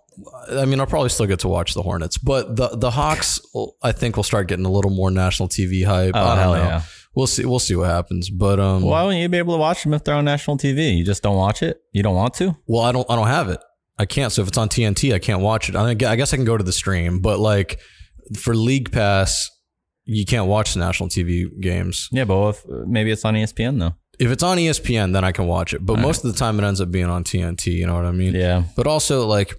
I 0.51 0.66
mean, 0.66 0.80
I'll 0.80 0.86
probably 0.88 1.09
still 1.09 1.26
get 1.26 1.39
to 1.39 1.47
watch 1.47 1.74
the 1.74 1.82
Hornets, 1.82 2.18
but 2.18 2.55
the 2.55 2.70
the 2.70 2.91
Hawks, 2.91 3.39
I 3.82 3.91
think, 3.91 4.16
will 4.16 4.24
start 4.24 4.47
getting 4.47 4.66
a 4.66 4.72
little 4.72 4.91
more 4.91 5.11
national 5.11 5.49
TV 5.49 5.86
hype. 5.86 6.14
Oh, 6.16 6.20
I 6.20 6.36
don't 6.36 6.38
hell 6.38 6.53
know. 6.55 6.64
yeah. 6.64 6.82
We'll 7.16 7.28
see. 7.28 7.45
We'll 7.45 7.59
see 7.59 7.76
what 7.76 7.89
happens. 7.89 8.30
But 8.30 8.59
um, 8.59 8.82
Why 8.82 9.03
wouldn't 9.03 9.22
you 9.22 9.30
be 9.30 9.38
able 9.38 9.53
to 9.53 9.59
watch 9.59 9.84
them 9.84 9.93
if 9.93 10.03
they're 10.03 10.16
on 10.16 10.26
national 10.26 10.57
TV? 10.57 10.97
You 10.97 11.05
just 11.05 11.22
don't 11.24 11.36
watch 11.36 11.61
it. 11.61 11.82
You 11.91 12.03
don't 12.03 12.16
want 12.16 12.34
to. 12.36 12.55
Well, 12.68 12.84
I 12.84 12.91
don't. 12.91 13.09
I 13.09 13.16
don't 13.16 13.28
have 13.28 13.49
it. 13.49 13.59
I 13.97 14.05
can't. 14.05 14.32
So 14.32 14.41
if 14.41 14.47
it's 14.47 14.57
on 14.57 14.70
TNT, 14.70 15.14
I 15.14 15.20
can't 15.20 15.41
watch 15.41 15.70
it. 15.70 15.76
I, 15.76 15.93
guess 15.93 16.34
I 16.34 16.38
can 16.38 16.45
go 16.45 16.57
to 16.57 16.64
the 16.64 16.74
stream, 16.74 17.20
but 17.20 17.39
like 17.39 17.80
for 18.38 18.55
League 18.55 18.91
Pass, 18.91 19.49
you 20.05 20.26
can't 20.26 20.47
watch 20.47 20.74
the 20.74 20.80
national 20.80 21.09
TV 21.09 21.45
games. 21.61 22.09
Yeah, 22.11 22.26
but 22.26 22.49
if, 22.49 22.66
maybe 22.68 23.11
it's 23.11 23.24
on 23.24 23.36
ESPN 23.36 23.80
though. 23.80 23.93
If 24.20 24.32
it's 24.32 24.43
on 24.43 24.57
ESPN, 24.57 25.14
then 25.14 25.24
I 25.24 25.32
can 25.32 25.47
watch 25.47 25.74
it. 25.74 25.86
But 25.86 25.99
most 25.99 26.24
of 26.24 26.32
the 26.32 26.38
time, 26.38 26.59
it 26.59 26.64
ends 26.64 26.80
up 26.80 26.91
being 26.91 27.05
on 27.07 27.24
TNT. 27.24 27.74
You 27.74 27.88
know 27.88 27.95
what 27.95 28.05
I 28.05 28.11
mean? 28.11 28.36
Yeah. 28.36 28.64
But 28.76 28.86
also, 28.86 29.26
like, 29.26 29.55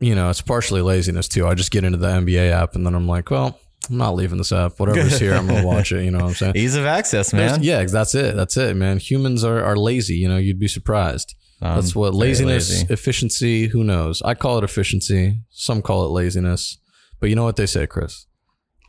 you 0.00 0.14
know, 0.14 0.30
it's 0.30 0.40
partially 0.40 0.82
laziness 0.82 1.28
too. 1.28 1.46
I 1.46 1.54
just 1.54 1.70
get 1.70 1.84
into 1.84 1.98
the 1.98 2.08
NBA 2.08 2.50
app, 2.50 2.74
and 2.74 2.86
then 2.86 2.94
I'm 2.94 3.06
like, 3.08 3.30
well, 3.30 3.58
I'm 3.90 3.96
not 3.98 4.14
leaving 4.14 4.38
this 4.38 4.52
app. 4.52 4.78
Whatever's 4.78 5.18
here, 5.18 5.34
I'm 5.34 5.46
gonna 5.46 5.66
watch 5.66 5.92
it. 5.92 6.04
You 6.04 6.10
know 6.10 6.18
what 6.18 6.28
I'm 6.28 6.34
saying? 6.34 6.52
Ease 6.56 6.76
of 6.76 6.84
access, 6.86 7.30
There's- 7.30 7.52
man. 7.52 7.62
Yeah, 7.62 7.84
that's 7.84 8.14
it. 8.14 8.36
That's 8.36 8.56
it, 8.56 8.76
man. 8.76 8.98
Humans 8.98 9.44
are, 9.44 9.62
are 9.64 9.76
lazy. 9.76 10.14
You 10.16 10.28
know, 10.28 10.36
you'd 10.36 10.58
be 10.60 10.68
surprised. 10.68 11.34
Um, 11.60 11.74
That's 11.74 11.92
what 11.96 12.14
laziness, 12.14 12.70
lazy. 12.70 12.92
efficiency. 12.92 13.66
Who 13.66 13.82
knows? 13.82 14.22
I 14.22 14.34
call 14.34 14.58
it 14.58 14.64
efficiency. 14.64 15.40
Some 15.50 15.82
call 15.82 16.04
it 16.04 16.10
laziness. 16.10 16.78
But 17.18 17.30
you 17.30 17.34
know 17.34 17.42
what 17.42 17.56
they 17.56 17.66
say, 17.66 17.84
Chris? 17.88 18.26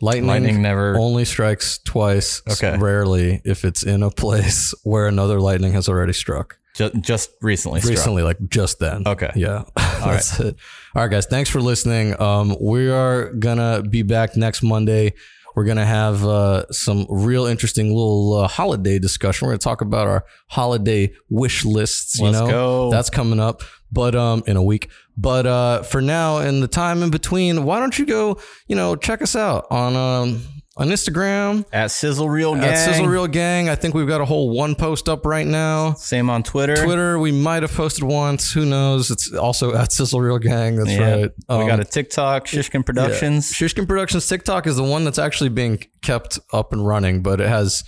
Lightning, 0.01 0.27
Lightning 0.27 0.61
never- 0.61 0.97
only 0.97 1.25
strikes 1.25 1.79
twice. 1.85 2.41
Okay. 2.49 2.77
Rarely 2.77 3.41
if 3.45 3.65
it's 3.65 3.83
in 3.83 4.03
a 4.03 4.09
place 4.09 4.73
where 4.83 5.07
another 5.07 5.39
lightning 5.39 5.73
has 5.73 5.89
already 5.89 6.13
struck. 6.13 6.57
Ju- 6.75 6.91
just 7.01 7.31
recently. 7.41 7.81
struck. 7.81 7.91
Recently, 7.91 8.23
like 8.23 8.37
just 8.49 8.79
then. 8.79 9.03
Okay. 9.05 9.31
Yeah. 9.35 9.63
That's 9.75 10.39
it. 10.39 10.55
All 10.95 11.01
right, 11.01 11.11
guys. 11.11 11.25
Thanks 11.25 11.49
for 11.49 11.59
listening. 11.61 12.19
Um, 12.21 12.55
we 12.61 12.89
are 12.89 13.33
gonna 13.33 13.81
be 13.83 14.01
back 14.03 14.37
next 14.37 14.63
Monday. 14.63 15.13
We're 15.55 15.65
gonna 15.65 15.85
have 15.85 16.23
uh, 16.23 16.71
some 16.71 17.05
real 17.09 17.45
interesting 17.45 17.87
little 17.87 18.33
uh, 18.35 18.47
holiday 18.47 18.99
discussion. 18.99 19.47
We're 19.47 19.53
gonna 19.53 19.57
talk 19.59 19.81
about 19.81 20.07
our 20.07 20.23
holiday 20.47 21.11
wish 21.29 21.65
lists. 21.65 22.19
You 22.19 22.25
Let's 22.27 22.39
know, 22.39 22.47
go. 22.47 22.91
that's 22.91 23.09
coming 23.09 23.39
up, 23.39 23.63
but 23.91 24.15
um, 24.15 24.43
in 24.47 24.55
a 24.55 24.63
week. 24.63 24.89
But 25.21 25.45
uh, 25.45 25.83
for 25.83 26.01
now, 26.01 26.37
in 26.39 26.59
the 26.61 26.67
time 26.67 27.03
in 27.03 27.09
between, 27.09 27.63
why 27.65 27.79
don't 27.79 27.97
you 27.99 28.05
go? 28.05 28.37
You 28.67 28.75
know, 28.75 28.95
check 28.95 29.21
us 29.21 29.35
out 29.35 29.65
on 29.69 29.95
um 29.95 30.41
on 30.77 30.87
Instagram 30.87 31.65
At 31.73 31.91
Sizzle 31.91 32.29
Real 32.29 32.55
Gang. 32.55 32.63
at 32.63 32.77
Sizzle 32.77 33.07
Real 33.07 33.27
Gang. 33.27 33.67
I 33.67 33.75
think 33.75 33.93
we've 33.95 34.07
got 34.07 34.21
a 34.21 34.25
whole 34.25 34.49
one 34.55 34.75
post 34.75 35.09
up 35.09 35.25
right 35.25 35.45
now. 35.45 35.93
Same 35.95 36.29
on 36.29 36.41
Twitter. 36.41 36.75
Twitter, 36.77 37.19
we 37.19 37.33
might 37.33 37.63
have 37.63 37.73
posted 37.73 38.05
once. 38.05 38.53
Who 38.53 38.65
knows? 38.65 39.11
It's 39.11 39.33
also 39.33 39.75
at 39.75 39.91
Sizzle 39.91 40.21
Real 40.21 40.37
Gang. 40.39 40.77
That's 40.77 40.89
Yeah. 40.91 41.11
right. 41.15 41.31
we 41.49 41.55
Um, 41.55 41.67
got 41.67 41.81
a 41.81 41.83
TikTok, 41.83 42.45
Shishkin 42.45 42.85
Productions. 42.85 43.59
yeah. 43.59 43.67
Shishkin 43.67 43.87
Productions 43.89 44.25
TikTok 44.27 44.67
is 44.67 44.77
the 44.77 44.83
one 44.83 45.03
that's 45.03 45.19
actually 45.19 45.49
being 45.49 45.83
kept 46.01 46.39
up 46.53 46.71
and 46.71 46.87
running, 46.87 47.21
but 47.23 47.41
it 47.41 47.49
has. 47.49 47.83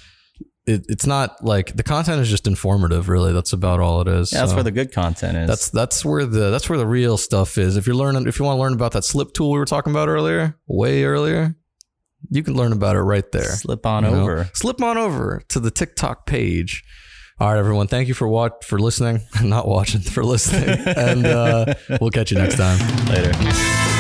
It, 0.67 0.85
it's 0.89 1.07
not 1.07 1.43
like 1.43 1.75
the 1.75 1.81
content 1.83 2.21
is 2.21 2.29
just 2.29 2.45
informative. 2.45 3.09
Really, 3.09 3.33
that's 3.33 3.51
about 3.51 3.79
all 3.79 4.01
it 4.01 4.07
is. 4.07 4.31
Yeah, 4.31 4.39
that's 4.39 4.51
So 4.51 4.55
where 4.57 4.63
the 4.63 4.71
good 4.71 4.91
content 4.93 5.35
is. 5.37 5.47
that's 5.47 5.69
that's 5.69 6.05
where 6.05 6.25
the 6.25 6.51
that's 6.51 6.69
where 6.69 6.77
the 6.77 6.85
real 6.85 7.17
stuff 7.17 7.57
is. 7.57 7.77
If 7.77 7.87
you're 7.87 7.95
learning, 7.95 8.27
if 8.27 8.37
you 8.37 8.45
want 8.45 8.57
to 8.57 8.61
learn 8.61 8.73
about 8.73 8.91
that 8.91 9.03
slip 9.03 9.33
tool 9.33 9.51
we 9.51 9.57
were 9.57 9.65
talking 9.65 9.91
about 9.91 10.07
earlier, 10.07 10.55
way 10.67 11.03
earlier, 11.03 11.55
you 12.29 12.43
can 12.43 12.53
learn 12.55 12.73
about 12.73 12.95
it 12.95 13.01
right 13.01 13.29
there. 13.31 13.43
slip 13.55 13.85
on 13.87 14.03
you 14.05 14.11
know? 14.11 14.21
over. 14.21 14.49
Slip 14.53 14.81
on 14.83 14.97
over 14.99 15.41
to 15.49 15.59
the 15.59 15.71
TikTok 15.71 16.27
page. 16.27 16.83
All 17.39 17.49
right, 17.51 17.57
everyone. 17.57 17.87
Thank 17.87 18.07
you 18.07 18.13
for 18.13 18.27
watch 18.27 18.63
for 18.63 18.77
listening, 18.77 19.21
not 19.43 19.67
watching, 19.67 20.01
for 20.01 20.23
listening, 20.23 20.69
and 20.95 21.25
uh, 21.25 21.73
we'll 21.99 22.11
catch 22.11 22.31
you 22.31 22.37
next 22.37 22.57
time. 22.57 22.77
Later. 23.07 23.90